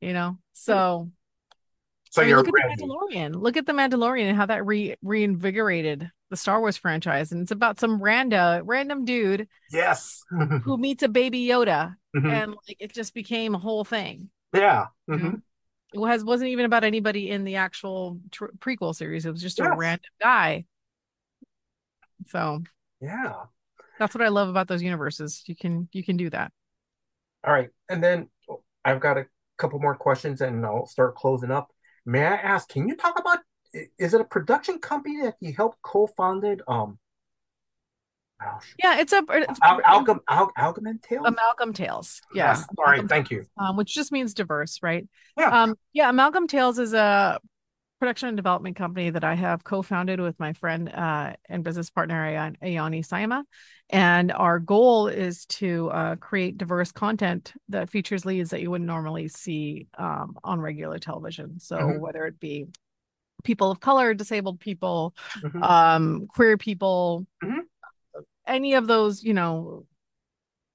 You 0.03 0.13
know, 0.13 0.39
so 0.53 1.11
So 2.11 2.21
I 2.21 2.25
mean, 2.25 2.29
you're 2.29 2.37
look 2.39 2.47
at 2.49 2.53
ready. 2.53 2.75
the 2.77 2.83
Mandalorian. 2.87 3.35
Look 3.41 3.57
at 3.57 3.65
the 3.65 3.71
Mandalorian 3.71 4.27
and 4.27 4.37
how 4.37 4.45
that 4.47 4.65
re 4.65 4.95
reinvigorated 5.01 6.11
the 6.29 6.37
Star 6.37 6.59
Wars 6.59 6.77
franchise. 6.77 7.31
And 7.31 7.41
it's 7.41 7.51
about 7.51 7.79
some 7.79 8.01
random 8.01 8.65
random 8.65 9.05
dude 9.05 9.47
Yes. 9.71 10.23
who 10.63 10.77
meets 10.77 11.03
a 11.03 11.07
baby 11.09 11.45
Yoda, 11.47 11.95
Mhm. 12.15 12.31
and 12.31 12.51
like 12.67 12.77
it 12.79 12.93
just 12.93 13.13
became 13.13 13.55
a 13.55 13.59
whole 13.59 13.85
thing. 13.85 14.29
Yeah. 14.53 14.87
Mhm. 15.09 15.41
It 15.93 15.99
was 15.99 16.23
wasn't 16.25 16.49
even 16.49 16.65
about 16.65 16.83
anybody 16.83 17.29
in 17.29 17.43
the 17.45 17.55
actual 17.57 18.19
tr- 18.31 18.45
prequel 18.59 18.93
series. 18.95 19.25
It 19.25 19.31
was 19.31 19.41
just 19.41 19.59
a 19.59 19.73
random 19.75 20.11
guy. 20.21 20.65
So 22.27 22.61
Yeah. 22.99 23.45
that's 23.99 24.13
what 24.13 24.21
I 24.21 24.27
love 24.29 24.49
about 24.49 24.67
those 24.67 24.83
universes. 24.83 25.43
You 25.47 25.55
can 25.55 25.87
you 25.93 26.03
can 26.03 26.17
do 26.17 26.29
that. 26.29 26.51
All 27.45 27.53
right. 27.53 27.69
And 27.89 28.03
then 28.03 28.29
I've 28.83 28.99
got 28.99 29.17
a 29.17 29.27
couple 29.57 29.79
more 29.79 29.95
questions 29.95 30.41
and 30.41 30.65
I'll 30.65 30.85
start 30.87 31.15
closing 31.15 31.51
up. 31.51 31.69
May 32.05 32.25
I 32.25 32.35
ask, 32.35 32.67
can 32.69 32.87
you 32.87 32.95
talk 32.95 33.19
about 33.19 33.39
is 33.97 34.13
it 34.13 34.19
a 34.21 34.25
production 34.25 34.79
company 34.79 35.21
that 35.23 35.35
you 35.39 35.53
helped 35.53 35.81
co-founded? 35.81 36.61
Um, 36.67 36.99
Yeah, 38.79 38.99
it's 38.99 39.13
a 39.13 39.23
it's 39.29 39.59
Al- 39.63 39.81
Alchem 39.81 40.19
Al 40.29 40.51
Alchemist 40.57 41.03
Tales? 41.03 41.25
Amalgam 41.25 41.73
Tales. 41.73 42.21
Yeah. 42.33 42.47
Yes. 42.47 42.65
All 42.77 42.85
right. 42.85 43.07
Thank 43.07 43.31
you. 43.31 43.45
um, 43.57 43.77
which 43.77 43.93
just 43.93 44.11
means 44.11 44.33
diverse, 44.33 44.79
right? 44.81 45.07
Yeah. 45.37 45.63
Um, 45.63 45.75
yeah, 45.93 46.09
Amalgam 46.09 46.47
Tales 46.47 46.79
is 46.79 46.93
a 46.93 47.39
production 48.01 48.29
and 48.29 48.35
development 48.35 48.75
company 48.75 49.11
that 49.11 49.23
I 49.23 49.35
have 49.35 49.63
co-founded 49.63 50.19
with 50.19 50.39
my 50.39 50.53
friend 50.53 50.89
uh, 50.91 51.33
and 51.47 51.63
business 51.63 51.91
partner 51.91 52.15
Ayan- 52.25 52.57
Ayani 52.59 53.07
Saima, 53.07 53.43
and 53.91 54.31
our 54.31 54.57
goal 54.57 55.07
is 55.07 55.45
to 55.45 55.91
uh, 55.91 56.15
create 56.15 56.57
diverse 56.57 56.91
content 56.91 57.53
that 57.69 57.91
features 57.91 58.25
leads 58.25 58.49
that 58.49 58.61
you 58.61 58.71
wouldn't 58.71 58.87
normally 58.87 59.27
see 59.27 59.85
um, 59.99 60.35
on 60.43 60.59
regular 60.59 60.97
television. 60.97 61.59
So 61.59 61.77
Mhm. 61.77 61.99
whether 61.99 62.25
it 62.25 62.39
be 62.39 62.65
people 63.43 63.69
of 63.69 63.79
color, 63.79 64.15
disabled 64.15 64.59
people, 64.59 65.13
Mhm. 65.43 65.61
um, 65.61 66.27
queer 66.27 66.57
people, 66.57 67.27
Mhm. 67.43 67.59
any 68.47 68.73
of 68.73 68.87
those, 68.87 69.23
you 69.23 69.35
know, 69.35 69.85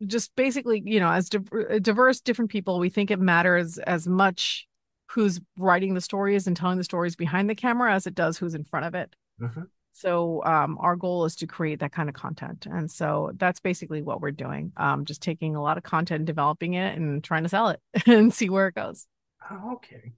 just 0.07 0.37
basically, 0.37 0.81
you 0.85 1.01
know, 1.01 1.11
as 1.11 1.29
div- 1.29 1.83
diverse, 1.83 2.21
different 2.21 2.53
people, 2.53 2.79
we 2.79 2.89
think 2.89 3.11
it 3.11 3.19
matters 3.19 3.79
as 3.79 4.07
much 4.07 4.69
who's 5.09 5.41
writing 5.59 5.95
the 5.95 6.01
stories 6.01 6.47
and 6.47 6.57
telling 6.57 6.79
the 6.79 6.85
stories 6.85 7.17
behind 7.17 7.49
the 7.49 7.55
camera 7.55 7.95
as 7.95 8.07
it 8.07 8.15
does 8.15 8.39
who's 8.39 8.55
in 8.55 8.65
front 8.65 8.87
of 8.87 8.95
it. 8.95 9.15
Mhm. 9.41 9.71
So 9.93 10.45
um, 10.45 10.77
our 10.81 10.95
goal 10.95 11.25
is 11.25 11.37
to 11.37 11.47
create 11.47 11.81
that 11.81 11.93
kind 11.93 12.09
of 12.09 12.15
content, 12.15 12.67
and 12.67 12.91
so 12.91 13.33
that's 13.37 13.61
basically 13.61 14.03
what 14.03 14.21
we're 14.21 14.31
doing. 14.31 14.73
Um, 14.77 15.07
just 15.07 15.23
taking 15.23 15.57
a 15.57 15.63
lot 15.63 15.79
of 15.79 15.85
content, 15.85 16.27
developing 16.27 16.75
it, 16.75 16.99
and 16.99 17.25
trying 17.25 17.45
to 17.45 17.49
sell 17.49 17.69
it 17.71 17.81
and 18.07 18.33
see 18.33 18.51
where 18.51 18.69
it 18.69 18.75
goes. 18.75 19.07
Oh, 19.51 19.75
okay. 19.77 20.13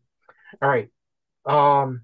All 0.62 0.68
right. 0.68 0.90
Um, 1.46 2.02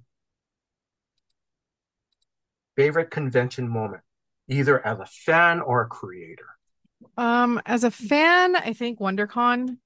favorite 2.77 3.11
convention 3.11 3.69
moment, 3.69 4.03
either 4.49 4.85
as 4.87 4.99
a 4.99 5.07
fan 5.07 5.61
or 5.61 5.83
a 5.83 5.87
creator. 5.87 6.47
Um, 7.17 7.61
as 7.67 7.85
a 7.85 7.91
fan, 7.91 8.57
I 8.57 8.73
think 8.73 8.99
WonderCon, 8.99 9.79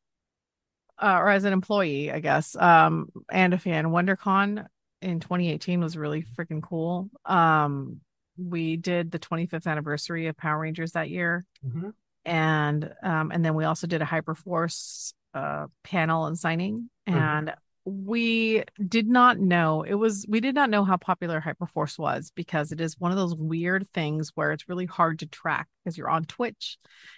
uh, 1.01 1.18
or 1.20 1.28
as 1.30 1.44
an 1.44 1.53
employee, 1.53 2.11
I 2.11 2.20
guess, 2.20 2.57
um, 2.57 3.09
and 3.30 3.55
a 3.55 3.59
fan, 3.59 3.86
WonderCon 3.86 4.66
in 5.01 5.20
2018 5.20 5.80
was 5.80 5.96
really 5.96 6.22
freaking 6.22 6.62
cool. 6.62 7.11
Um, 7.24 8.01
we 8.36 8.76
did 8.76 9.11
the 9.11 9.18
25th 9.18 9.66
anniversary 9.66 10.26
of 10.26 10.36
Power 10.36 10.61
Rangers 10.61 10.92
that 10.92 11.11
year, 11.11 11.44
Mhm. 11.64 11.92
and 12.24 12.92
um, 13.03 13.30
and 13.32 13.44
then 13.44 13.55
we 13.55 13.64
also 13.64 13.86
did 13.86 14.03
a 14.03 14.07
Hyperforce 14.07 15.12
uh 15.34 15.66
panel 15.84 16.26
and 16.26 16.38
signing, 16.38 16.90
Mhm. 17.09 17.14
and 17.14 17.55
we 17.84 18.64
did 18.86 19.09
not 19.09 19.38
know 19.38 19.82
it 19.82 19.94
was 19.94 20.26
we 20.28 20.40
did 20.40 20.55
not 20.55 20.68
know 20.70 20.84
how 20.84 20.96
popular 20.96 21.40
Hyperforce 21.40 21.99
was 21.99 22.32
because 22.34 22.70
it 22.70 22.80
is 22.80 22.99
one 22.99 23.12
of 23.12 23.16
those 23.16 23.34
weird 23.34 23.88
things 23.94 24.32
where 24.34 24.53
it's 24.53 24.68
really 24.68 24.84
hard 24.86 25.20
to 25.20 25.26
track 25.26 25.68
because 25.82 25.96
you're 25.96 26.11
on 26.11 26.24
Twitch 26.24 26.76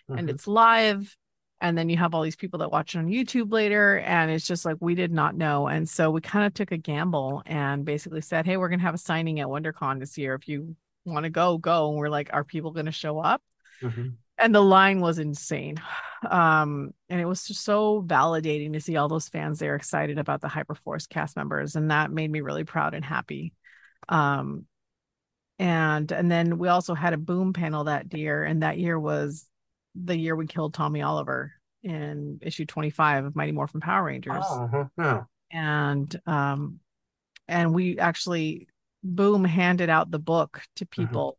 and 0.08 0.28
Mhm. 0.28 0.30
it's 0.30 0.46
live 0.46 1.16
and 1.60 1.76
then 1.76 1.88
you 1.88 1.96
have 1.98 2.14
all 2.14 2.22
these 2.22 2.36
people 2.36 2.58
that 2.60 2.72
watch 2.72 2.94
it 2.94 2.98
on 2.98 3.06
YouTube 3.06 3.52
later 3.52 3.98
and 3.98 4.30
it's 4.30 4.46
just 4.46 4.64
like 4.64 4.76
we 4.80 4.94
did 4.94 5.12
not 5.12 5.36
know. 5.36 5.66
And 5.68 5.88
so 5.88 6.10
we 6.10 6.20
kind 6.20 6.46
of 6.46 6.54
took 6.54 6.72
a 6.72 6.76
gamble 6.76 7.42
and 7.46 7.84
basically 7.84 8.22
said 8.22 8.46
hey 8.46 8.56
we're 8.56 8.68
going 8.68 8.78
to 8.80 8.84
have 8.86 8.94
a 8.94 8.98
signing 8.98 9.40
at 9.40 9.46
WonderCon 9.48 10.00
this 10.00 10.16
year. 10.16 10.34
If 10.34 10.48
you 10.48 10.76
want 11.04 11.24
to 11.24 11.30
go 11.30 11.58
go. 11.58 11.90
And 11.90 11.98
we're 11.98 12.08
like 12.08 12.30
are 12.32 12.44
people 12.44 12.70
going 12.72 12.86
to 12.86 12.92
show 12.92 13.18
up? 13.18 13.42
Mhm. 13.82 14.16
and 14.38 14.54
the 14.54 14.62
line 14.62 15.00
was 15.00 15.18
insane. 15.18 15.76
Um 16.30 16.92
and 17.08 17.18
it 17.18 17.24
was 17.24 17.46
just 17.46 17.64
so 17.64 18.02
validating 18.02 18.74
to 18.74 18.80
see 18.80 18.96
all 18.98 19.08
those 19.08 19.30
fans 19.30 19.58
they 19.58 19.68
were 19.68 19.74
excited 19.74 20.18
about 20.18 20.42
the 20.42 20.48
hyperforce 20.48 21.08
cast 21.08 21.34
members 21.34 21.76
and 21.76 21.90
that 21.90 22.10
made 22.12 22.30
me 22.30 22.42
really 22.42 22.64
proud 22.64 22.92
and 22.92 23.02
happy. 23.02 23.54
Um 24.10 24.66
and 25.58 26.10
and 26.12 26.30
then 26.30 26.58
we 26.58 26.68
also 26.68 26.94
had 26.94 27.12
a 27.14 27.18
boom 27.18 27.52
panel 27.54 27.84
that 27.84 28.12
year 28.14 28.44
and 28.44 28.62
that 28.62 28.78
year 28.78 28.98
was 29.00 29.46
the 29.94 30.16
year 30.16 30.36
we 30.36 30.46
killed 30.46 30.74
tommy 30.74 31.02
oliver 31.02 31.52
in 31.82 32.38
issue 32.42 32.64
25 32.66 33.24
of 33.26 33.36
mighty 33.36 33.52
morphin 33.52 33.80
power 33.80 34.04
rangers 34.04 34.44
Oh, 34.48 34.64
uh-huh. 34.64 34.84
yeah. 34.98 35.22
and 35.50 36.20
um 36.26 36.80
and 37.48 37.74
we 37.74 37.98
actually 37.98 38.68
boom 39.02 39.44
handed 39.44 39.88
out 39.90 40.10
the 40.10 40.18
book 40.18 40.62
to 40.76 40.84
Mm-hmm. 40.86 41.02
people 41.06 41.38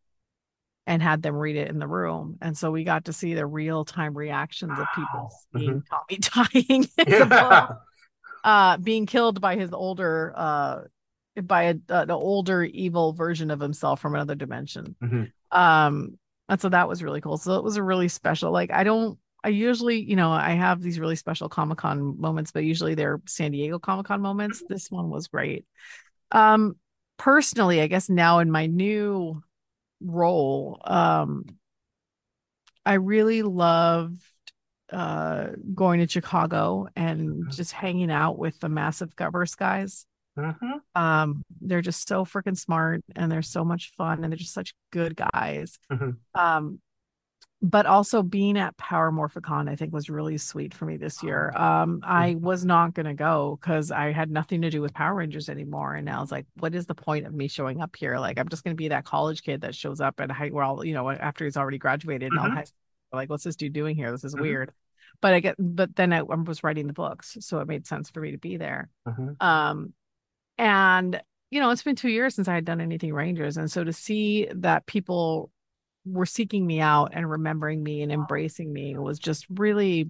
and 0.88 1.02
had 1.02 1.22
them 1.22 1.36
read 1.36 1.56
it 1.56 1.70
in 1.70 1.78
the 1.80 1.88
room 1.88 2.38
and 2.42 2.58
so 2.58 2.72
we 2.72 2.84
got 2.84 3.06
to 3.06 3.14
see 3.14 3.34
the 3.36 3.46
real-time 3.46 4.18
reactions 4.18 4.78
of 4.80 4.88
people 4.96 5.32
seeing 5.56 5.84
tommy 5.90 6.18
dying 6.20 6.84
in 6.98 7.30
the 7.30 7.38
Yeah. 7.40 7.68
book 7.68 7.78
uh 8.44 8.78
being 8.78 9.06
killed 9.06 9.40
by 9.40 9.56
his 9.56 9.72
older 9.72 10.34
uh 10.36 10.82
by 11.44 11.64
a, 11.64 11.76
an 11.90 12.10
older 12.12 12.64
evil 12.64 13.14
version 13.14 13.52
of 13.52 13.60
himself 13.60 14.02
from 14.02 14.16
another 14.16 14.36
dimension 14.36 14.96
Mhm. 15.02 15.32
um 15.52 16.18
and 16.52 16.62
so 16.62 16.70
that 16.70 16.88
was 16.88 17.02
really 17.02 17.22
cool. 17.22 17.38
So 17.38 17.56
it 17.56 17.64
was 17.64 17.78
a 17.78 17.84
really 17.84 18.10
special 18.10 18.52
like 18.52 18.72
i 18.72 18.84
don't 18.84 19.18
i 19.44 19.48
usually 19.50 20.00
you 20.00 20.16
know 20.16 20.32
i 20.32 20.52
have 20.52 20.82
these 20.82 21.00
really 21.00 21.16
special 21.16 21.50
comic-con 21.50 22.20
moments 22.22 22.52
but 22.52 22.64
usually 22.64 22.94
they're 22.94 23.20
san 23.26 23.52
diego 23.52 23.80
comic-con 23.80 24.22
moments. 24.22 24.62
This 24.70 24.92
one 24.92 25.10
was 25.10 25.28
great. 25.30 25.66
Um 26.32 26.76
personally 27.18 27.82
i 27.82 27.88
guess 27.88 28.10
now 28.10 28.40
in 28.40 28.52
my 28.52 28.66
new 28.68 29.42
role 30.02 30.82
um 30.86 31.46
i 32.86 32.94
really 32.94 33.44
loved 33.44 34.22
uh 34.92 35.48
going 35.74 36.00
to 36.00 36.08
chicago 36.08 36.88
and 36.96 37.46
Mhm. 37.46 37.56
just 37.56 37.72
hanging 37.72 38.12
out 38.12 38.38
with 38.38 38.60
the 38.60 38.70
massive 38.70 39.16
govers 39.16 39.56
guys 39.56 40.06
Mhm. 40.38 40.80
um 40.96 41.44
they're 41.62 41.82
just 41.82 42.08
so 42.08 42.26
freaking 42.26 42.58
smart 42.58 43.04
and 43.16 43.32
they're 43.32 43.42
so 43.42 43.64
much 43.64 43.92
fun 43.98 44.24
and 44.24 44.32
they're 44.32 44.38
just 44.38 44.54
such 44.54 44.74
good 44.92 45.16
guys 45.16 45.78
Mhm. 45.92 46.18
um 46.36 46.80
but 47.64 47.86
also 47.86 48.24
being 48.24 48.58
at 48.58 48.76
power 48.78 49.12
morphicon 49.12 49.70
i 49.70 49.76
think 49.76 49.94
was 49.94 50.10
really 50.10 50.38
sweet 50.38 50.74
for 50.74 50.86
me 50.86 50.98
this 50.98 51.22
year 51.22 51.52
um 51.56 52.00
i 52.04 52.36
was 52.40 52.66
not 52.66 52.94
going 52.94 53.06
to 53.06 53.14
go 53.14 53.58
because 53.62 53.92
i 53.92 54.12
had 54.12 54.32
nothing 54.32 54.62
to 54.64 54.70
do 54.70 54.82
with 54.82 54.94
power 54.94 55.14
rangers 55.16 55.48
anymore 55.50 55.94
and 55.96 56.10
i 56.10 56.20
was 56.20 56.32
like 56.32 56.46
what 56.58 56.74
is 56.74 56.88
the 56.88 56.96
point 56.96 57.26
of 57.28 57.34
me 57.34 57.48
showing 57.48 57.82
up 57.82 57.96
here 57.96 58.18
like 58.18 58.40
i'm 58.40 58.50
just 58.50 58.64
going 58.64 58.76
to 58.76 58.82
be 58.82 58.88
that 58.88 59.06
college 59.06 59.44
kid 59.44 59.62
that 59.62 59.76
shows 59.76 60.02
up 60.02 60.20
at 60.20 60.32
high 60.32 60.50
well 60.52 60.84
you 60.84 60.94
know 60.94 61.10
after 61.10 61.46
he's 61.46 61.58
already 61.58 61.78
graduated 61.78 62.32
and 62.32 62.40
all 62.40 62.48
Mhm. 62.48 62.54
high 62.56 62.66
like 63.14 63.30
what's 63.30 63.44
this 63.44 63.56
dude 63.58 63.74
doing 63.74 63.96
here 63.96 64.12
this 64.12 64.24
is 64.24 64.36
Mhm. 64.36 64.42
weird 64.42 64.72
but 65.20 65.34
i 65.34 65.40
get 65.40 65.56
but 65.60 65.96
then 65.96 66.14
I, 66.14 66.20
I 66.20 66.22
was 66.36 66.64
writing 66.64 66.88
the 66.88 66.94
books 66.94 67.38
so 67.42 67.60
it 67.60 67.68
made 67.68 67.86
sense 67.86 68.10
for 68.10 68.22
me 68.22 68.32
to 68.32 68.38
be 68.40 68.58
there 68.58 68.90
Mhm. 69.08 69.36
um, 69.42 69.94
and 70.62 71.22
you 71.50 71.60
know, 71.60 71.70
it's 71.72 71.84
been 71.84 71.98
two 71.98 72.10
years 72.10 72.34
since 72.34 72.48
I 72.48 72.54
had 72.56 72.64
done 72.64 72.80
anything 72.80 73.14
Rangers, 73.14 73.58
and 73.58 73.70
so 73.70 73.84
to 73.84 73.92
see 73.92 74.48
that 74.56 74.86
people 74.86 75.52
were 76.06 76.26
seeking 76.26 76.66
me 76.66 76.80
out 76.80 77.10
and 77.14 77.30
remembering 77.30 77.84
me 77.84 78.02
and 78.02 78.12
embracing 78.12 78.72
me 78.72 78.98
was 78.98 79.20
just 79.20 79.46
really 79.50 80.08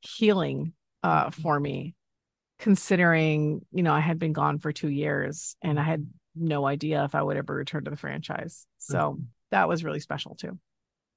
healing 0.00 0.72
uh, 1.02 1.30
for 1.30 1.58
me. 1.58 1.94
Considering, 2.60 3.66
you 3.72 3.82
know, 3.82 3.92
I 3.92 3.98
had 3.98 4.20
been 4.20 4.32
gone 4.32 4.60
for 4.60 4.70
two 4.72 4.88
years 4.88 5.56
and 5.62 5.80
I 5.80 5.82
had 5.82 6.06
no 6.36 6.64
idea 6.64 7.04
if 7.04 7.16
I 7.16 7.22
would 7.22 7.36
ever 7.36 7.52
return 7.52 7.84
to 7.84 7.90
the 7.90 7.96
franchise. 7.96 8.66
So 8.78 9.14
Mhm. 9.14 9.24
that 9.50 9.68
was 9.68 9.82
really 9.82 10.00
special 10.00 10.36
too. 10.36 10.58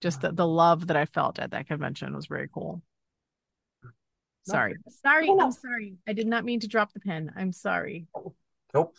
Just 0.01 0.21
the, 0.21 0.31
the 0.31 0.47
love 0.47 0.87
that 0.87 0.97
I 0.97 1.05
felt 1.05 1.37
at 1.37 1.51
that 1.51 1.67
convention 1.67 2.15
was 2.15 2.25
very 2.25 2.49
cool. 2.51 2.81
Sorry. 4.43 4.75
Sorry. 4.89 5.27
No, 5.27 5.35
no. 5.35 5.45
I'm 5.45 5.51
sorry. 5.51 5.97
I 6.07 6.13
did 6.13 6.27
not 6.27 6.43
mean 6.45 6.59
to 6.61 6.67
drop 6.67 6.93
the 6.93 6.99
pen. 6.99 7.31
I'm 7.35 7.51
sorry. 7.51 8.07
Nope. 8.75 8.95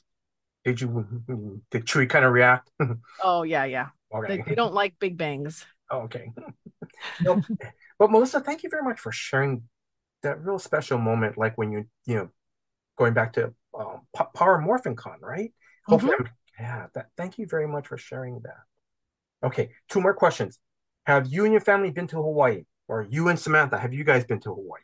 Did 0.65 0.81
you 0.81 0.89
did 1.71 1.85
Chewie 1.87 2.09
kind 2.09 2.25
of 2.25 2.33
react? 2.33 2.71
Oh 3.23 3.43
yeah, 3.45 3.65
yeah. 3.65 3.89
Okay. 4.13 4.37
They, 4.39 4.43
they 4.43 4.55
don't 4.55 4.75
like 4.75 4.99
big 4.99 5.17
bangs. 5.17 5.65
Oh, 5.91 6.01
okay. 6.01 6.33
Nope. 7.21 7.45
But 7.99 8.11
Melissa, 8.11 8.41
thank 8.41 8.63
you 8.63 8.71
very 8.71 8.83
much 8.83 8.99
for 9.01 9.13
sharing 9.13 9.63
that 10.23 10.43
real 10.43 10.59
special 10.59 10.99
moment, 10.99 11.37
like 11.39 11.57
when 11.59 11.71
you, 11.73 11.85
you 12.07 12.15
know, 12.17 12.29
going 12.97 13.13
back 13.15 13.35
to 13.35 13.53
um, 13.79 14.01
Power 14.35 14.61
Morphicon, 14.61 15.21
right? 15.21 15.53
Hopefully, 15.87 16.15
I'm- 16.19 16.29
yeah. 16.59 16.87
That. 16.95 17.07
Thank 17.17 17.39
you 17.39 17.47
very 17.47 17.69
much 17.69 17.87
for 17.87 17.99
sharing 17.99 18.41
that. 18.41 18.63
Okay, 19.47 19.71
two 19.91 20.01
more 20.01 20.15
questions. 20.15 20.59
Have 21.05 21.27
you 21.27 21.45
and 21.45 21.53
your 21.53 21.61
family 21.61 21.91
been 21.91 22.07
to 22.09 22.17
Hawaii, 22.17 22.65
or 22.89 23.03
you 23.03 23.29
and 23.29 23.39
Samantha? 23.39 23.79
Have 23.79 23.93
you 23.93 24.05
guys 24.05 24.25
been 24.25 24.41
to 24.41 24.55
Hawaii? 24.55 24.83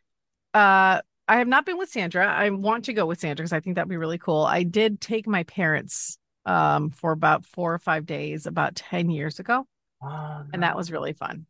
Uh, 0.54 1.00
I 1.32 1.38
have 1.38 1.48
not 1.48 1.64
been 1.64 1.78
with 1.78 1.88
Sandra. 1.88 2.26
I 2.26 2.50
want 2.50 2.84
to 2.84 2.92
go 2.92 3.06
with 3.06 3.18
Sandra 3.20 3.42
because 3.42 3.54
I 3.54 3.60
think 3.60 3.76
that'd 3.76 3.88
be 3.88 3.96
really 3.96 4.18
cool. 4.18 4.42
I 4.44 4.64
did 4.64 5.00
take 5.00 5.26
my 5.26 5.44
parents 5.44 6.18
um 6.44 6.90
for 6.90 7.12
about 7.12 7.46
four 7.46 7.72
or 7.72 7.78
five 7.78 8.04
days 8.04 8.46
about 8.46 8.74
10 8.74 9.08
years 9.08 9.38
ago. 9.38 9.66
Oh, 10.02 10.44
And 10.52 10.62
that 10.62 10.76
was 10.76 10.92
really 10.92 11.14
fun. 11.14 11.46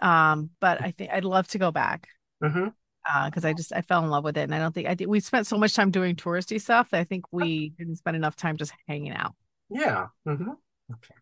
Um, 0.00 0.50
but 0.60 0.80
I 0.82 0.92
think 0.92 1.10
I'd 1.12 1.24
love 1.24 1.48
to 1.48 1.58
go 1.58 1.70
back. 1.70 2.08
hmm 2.40 2.68
Uh, 3.08 3.26
because 3.26 3.44
I 3.44 3.52
just 3.52 3.72
I 3.72 3.82
fell 3.82 4.02
in 4.02 4.10
love 4.10 4.24
with 4.24 4.38
it. 4.38 4.42
And 4.42 4.54
I 4.54 4.58
don't 4.60 4.74
think 4.74 4.88
I 4.88 4.94
did 4.94 5.08
we 5.08 5.20
spent 5.20 5.46
so 5.46 5.58
much 5.58 5.74
time 5.74 5.90
doing 5.90 6.16
touristy 6.16 6.60
stuff 6.60 6.90
that 6.90 7.00
I 7.00 7.04
think 7.04 7.26
we 7.32 7.70
didn't 7.70 7.96
spend 7.96 8.16
enough 8.16 8.36
time 8.36 8.56
just 8.56 8.72
hanging 8.86 9.12
out. 9.12 9.34
Yeah. 9.68 10.08
hmm 10.24 10.52
Okay. 10.90 11.14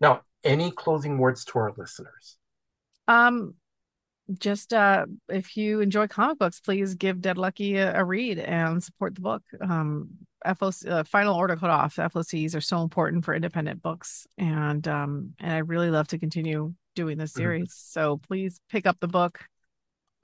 Now, 0.00 0.22
any 0.44 0.70
closing 0.70 1.18
words 1.18 1.44
to 1.46 1.58
our 1.58 1.74
listeners? 1.76 2.36
Um, 3.08 3.54
just 4.38 4.72
uh 4.72 5.06
if 5.28 5.56
you 5.56 5.80
enjoy 5.80 6.06
comic 6.08 6.38
books, 6.38 6.60
please 6.60 6.94
give 6.94 7.20
Dead 7.20 7.38
Lucky 7.38 7.76
a, 7.76 8.00
a 8.00 8.04
read 8.04 8.38
and 8.38 8.82
support 8.82 9.14
the 9.14 9.20
book. 9.20 9.42
Um 9.60 10.08
FOC 10.44 10.90
uh, 10.90 11.04
final 11.04 11.34
order 11.34 11.56
cut 11.56 11.70
off. 11.70 11.96
FOCs 11.96 12.54
are 12.54 12.60
so 12.60 12.82
important 12.82 13.24
for 13.24 13.34
independent 13.34 13.82
books 13.82 14.26
and 14.38 14.86
um 14.88 15.34
and 15.38 15.52
I 15.52 15.58
really 15.58 15.90
love 15.90 16.08
to 16.08 16.18
continue 16.18 16.74
doing 16.94 17.18
this 17.18 17.32
Mhm. 17.32 17.36
series. 17.36 17.74
So 17.74 18.18
please 18.18 18.60
pick 18.70 18.86
up 18.86 18.98
the 19.00 19.08
book, 19.08 19.40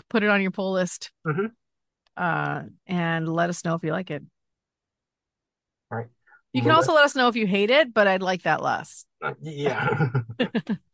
put 0.09 0.23
it 0.23 0.31
on 0.31 0.43
your 0.43 0.51
pull 0.51 0.73
list. 0.73 1.13
Mhm. 1.27 1.53
Uh 2.17 2.63
and 2.87 3.29
let 3.29 3.51
us 3.51 3.65
know 3.65 3.75
if 3.75 3.85
you 3.85 3.93
like 3.93 4.11
it. 4.11 4.23
All 5.91 5.99
right. 5.99 6.09
You 6.53 6.61
can 6.63 6.71
also 6.73 6.93
let 6.93 7.05
us 7.05 7.15
know 7.15 7.29
if 7.29 7.37
you 7.37 7.47
hate 7.47 7.71
it, 7.71 7.95
but 7.95 8.07
I'd 8.07 8.23
like 8.23 8.43
that 8.43 8.63
less. 8.63 9.07
Uh, 9.23 9.35
yeah. 9.41 9.89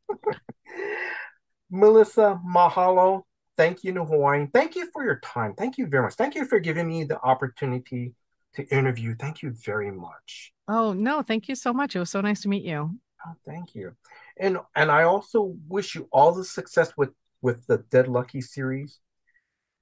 Melissa, 1.71 2.41
mahalo. 2.47 3.23
Thank 3.57 3.83
you, 3.83 3.93
New 3.93 4.05
Hawaiian. 4.05 4.49
Thank 4.55 4.77
you 4.77 4.89
for 4.93 5.05
your 5.05 5.19
time. 5.21 5.55
Thank 5.55 5.79
you 5.79 5.87
very 5.87 6.05
much. 6.05 6.15
Thank 6.15 6.35
you 6.35 6.47
for 6.47 6.61
giving 6.61 6.87
me 6.87 7.05
the 7.05 7.21
opportunity 7.21 8.15
to 8.55 8.67
interview. 8.69 9.15
Thank 9.19 9.43
you 9.43 9.53
very 9.65 9.91
much. 9.91 10.53
Oh, 10.69 10.93
no, 10.93 11.23
thank 11.23 11.49
you 11.49 11.55
so 11.55 11.73
much. 11.73 11.97
It 11.97 11.99
was 11.99 12.11
so 12.11 12.21
nice 12.21 12.43
to 12.43 12.49
meet 12.49 12.65
you. 12.65 12.99
Oh, 13.27 13.35
thank 13.45 13.75
you. 13.75 13.93
And 14.39 14.59
and 14.77 14.91
I 14.91 15.03
also 15.03 15.57
wish 15.67 15.95
you 15.95 16.09
all 16.13 16.33
the 16.33 16.45
success 16.45 16.93
with 16.97 17.11
with 17.43 17.67
the 17.67 17.79
Dead 17.91 18.07
Lucky 18.07 18.41
series. 18.41 19.01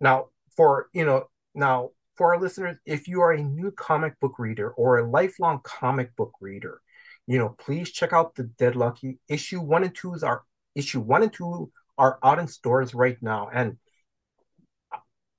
Now, 0.01 0.26
for 0.57 0.89
you 0.95 1.05
know, 1.05 1.24
now 1.55 1.91
for 2.16 2.34
our 2.34 2.41
listeners, 2.41 2.78
if 2.87 3.09
you 3.09 3.20
are 3.20 3.32
a 3.32 3.43
new 3.43 3.70
comic 3.72 4.18
book 4.20 4.39
reader 4.39 4.70
or 4.70 4.99
a 4.99 5.09
lifelong 5.09 5.61
comic 5.62 6.16
book 6.16 6.32
reader, 6.41 6.80
you 7.26 7.39
know, 7.39 7.51
please 7.59 7.91
check 7.91 8.14
out 8.14 8.34
the 8.34 8.45
Dead 8.45 8.74
Lucky 8.74 9.18
issue 9.28 9.61
one 9.61 9.84
and 9.84 9.95
two 9.95 10.14
is 10.14 10.22
our 10.22 10.43
issue 10.77 11.01
one 11.01 11.22
and 11.22 11.33
two 11.33 11.70
are 11.99 12.18
out 12.22 12.39
in 12.39 12.47
stores 12.47 12.95
right 12.95 13.16
now. 13.22 13.49
And 13.53 13.79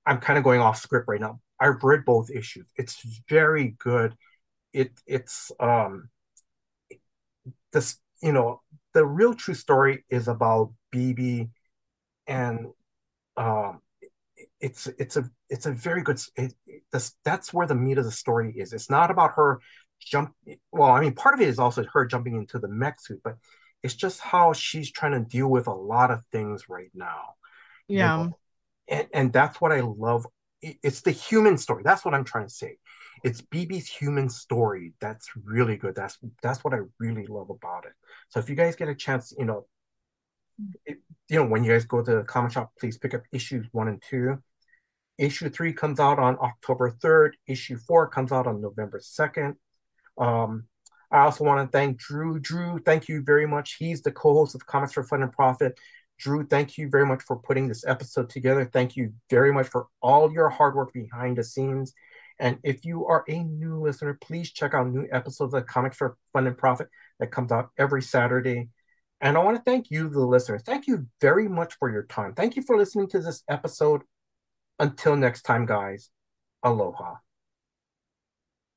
I'm 0.05 0.19
kind 0.19 0.38
of 0.38 0.43
going 0.43 0.61
off 0.61 0.77
script 0.77 1.07
right 1.07 1.21
now. 1.21 1.39
I've 1.59 1.83
read 1.83 2.05
both 2.05 2.29
issues. 2.29 2.67
It's 2.75 3.01
very 3.29 3.75
good. 3.79 4.15
It 4.73 4.91
it's 5.05 5.51
um 5.59 6.09
this 7.71 7.97
you 8.21 8.31
know 8.31 8.61
the 8.93 9.05
real 9.05 9.33
true 9.33 9.53
story 9.53 10.05
is 10.09 10.27
about 10.27 10.73
BB 10.93 11.49
and 12.27 12.67
um 13.38 13.81
it's 14.59 14.88
it's 14.99 15.17
a 15.17 15.29
it's 15.49 15.65
a 15.65 15.71
very 15.71 16.01
good 16.01 16.19
it, 16.35 16.53
it, 16.65 16.83
this, 16.91 17.15
that's 17.23 17.53
where 17.53 17.67
the 17.67 17.75
meat 17.75 17.97
of 17.97 18.05
the 18.05 18.11
story 18.11 18.53
is 18.57 18.73
it's 18.73 18.89
not 18.89 19.11
about 19.11 19.33
her 19.35 19.59
jump 19.99 20.33
well 20.71 20.91
i 20.91 20.99
mean 20.99 21.13
part 21.13 21.35
of 21.35 21.41
it 21.41 21.47
is 21.47 21.59
also 21.59 21.83
her 21.93 22.05
jumping 22.05 22.35
into 22.35 22.59
the 22.59 22.67
mech 22.67 22.99
suit 22.99 23.19
but 23.23 23.35
it's 23.84 23.93
just 23.95 24.19
how 24.19 24.53
she's 24.53 24.91
trying 24.91 25.11
to 25.13 25.19
deal 25.30 25.47
with 25.47 25.67
a 25.67 25.73
lot 25.73 26.11
of 26.11 26.25
things 26.32 26.69
right 26.69 26.91
now 26.93 27.36
you 27.88 27.99
Yeah. 27.99 28.17
know? 28.17 28.38
and 28.89 29.07
and 29.13 29.34
that's 29.34 29.59
what 29.61 29.71
i 29.71 29.82
love. 29.82 30.25
It's 30.61 31.01
the 31.01 31.11
human 31.11 31.57
story. 31.57 31.84
That's 31.84 32.03
what 32.03 32.13
i'm 32.13 32.23
trying 32.23 32.47
to 32.47 32.53
say. 32.53 32.78
It's 33.23 33.41
bb's 33.41 33.88
human 33.88 34.30
story 34.30 34.93
that's 34.99 35.30
really 35.43 35.78
good. 35.78 35.95
That's 35.95 36.17
that's 36.41 36.63
what 36.63 36.73
i 36.73 36.80
really 36.99 37.25
love 37.28 37.49
about 37.49 37.86
it. 37.86 37.93
So 38.30 38.39
if 38.39 38.49
you 38.49 38.55
guys 38.55 38.75
get 38.75 38.89
a 38.89 38.95
chance 38.95 39.34
you 39.38 39.45
know 39.45 39.67
it, 40.86 40.97
you 41.30 41.38
know 41.38 41.45
when 41.45 41.63
you 41.63 41.71
guys 41.71 41.86
go 41.86 42.03
to 42.03 42.15
the 42.17 42.23
comic 42.23 42.51
shop 42.51 42.71
please 42.80 42.97
pick 42.97 43.13
up 43.13 43.23
issues 43.32 43.65
one 43.71 43.88
and 43.88 44.01
two. 44.09 44.41
Issue 45.17 45.49
three 45.49 45.73
comes 45.73 45.99
out 45.99 46.19
on 46.19 46.38
october 46.41 46.91
3rd 46.91 47.32
issue 47.47 47.78
four 47.78 48.07
comes 48.07 48.32
out 48.32 48.45
on 48.47 48.61
november 48.61 48.99
2nd 48.99 49.55
um 50.19 50.65
i 51.11 51.19
also 51.19 51.43
want 51.43 51.65
to 51.65 51.77
thank 51.77 51.97
drew 51.97 52.39
drew 52.39 52.79
thank 52.79 53.07
you 53.07 53.21
very 53.23 53.47
much 53.47 53.75
he's 53.79 54.01
the 54.01 54.11
co-host 54.11 54.55
of 54.55 54.65
comics 54.65 54.93
for 54.93 55.03
fun 55.03 55.23
and 55.23 55.31
profit 55.31 55.77
drew 56.19 56.45
thank 56.45 56.77
you 56.77 56.89
very 56.89 57.05
much 57.05 57.21
for 57.23 57.37
putting 57.37 57.67
this 57.67 57.85
episode 57.85 58.29
together 58.29 58.65
thank 58.65 58.95
you 58.95 59.13
very 59.29 59.51
much 59.53 59.67
for 59.67 59.87
all 60.01 60.31
your 60.31 60.49
hard 60.49 60.75
work 60.75 60.91
behind 60.93 61.37
the 61.37 61.43
scenes 61.43 61.93
and 62.39 62.57
if 62.63 62.85
you 62.85 63.05
are 63.05 63.23
a 63.29 63.43
new 63.43 63.79
listener 63.79 64.17
please 64.21 64.51
check 64.51 64.73
out 64.73 64.87
new 64.87 65.07
episodes 65.11 65.53
of 65.53 65.65
comics 65.65 65.97
for 65.97 66.17
fun 66.33 66.47
and 66.47 66.57
profit 66.57 66.87
that 67.19 67.31
comes 67.31 67.51
out 67.51 67.69
every 67.77 68.01
saturday 68.01 68.69
and 69.19 69.35
I 69.35 69.43
want 69.43 69.57
to 69.57 69.63
thank 69.63 69.89
you, 69.89 70.09
the 70.09 70.19
listeners. 70.19 70.61
Thank 70.63 70.87
you 70.87 71.07
very 71.21 71.47
much 71.47 71.73
for 71.79 71.89
your 71.91 72.03
time. 72.03 72.33
Thank 72.33 72.55
you 72.55 72.61
for 72.61 72.77
listening 72.77 73.07
to 73.09 73.19
this 73.19 73.43
episode. 73.49 74.03
Until 74.79 75.15
next 75.15 75.41
time, 75.41 75.65
guys, 75.65 76.11
aloha. 76.61 77.15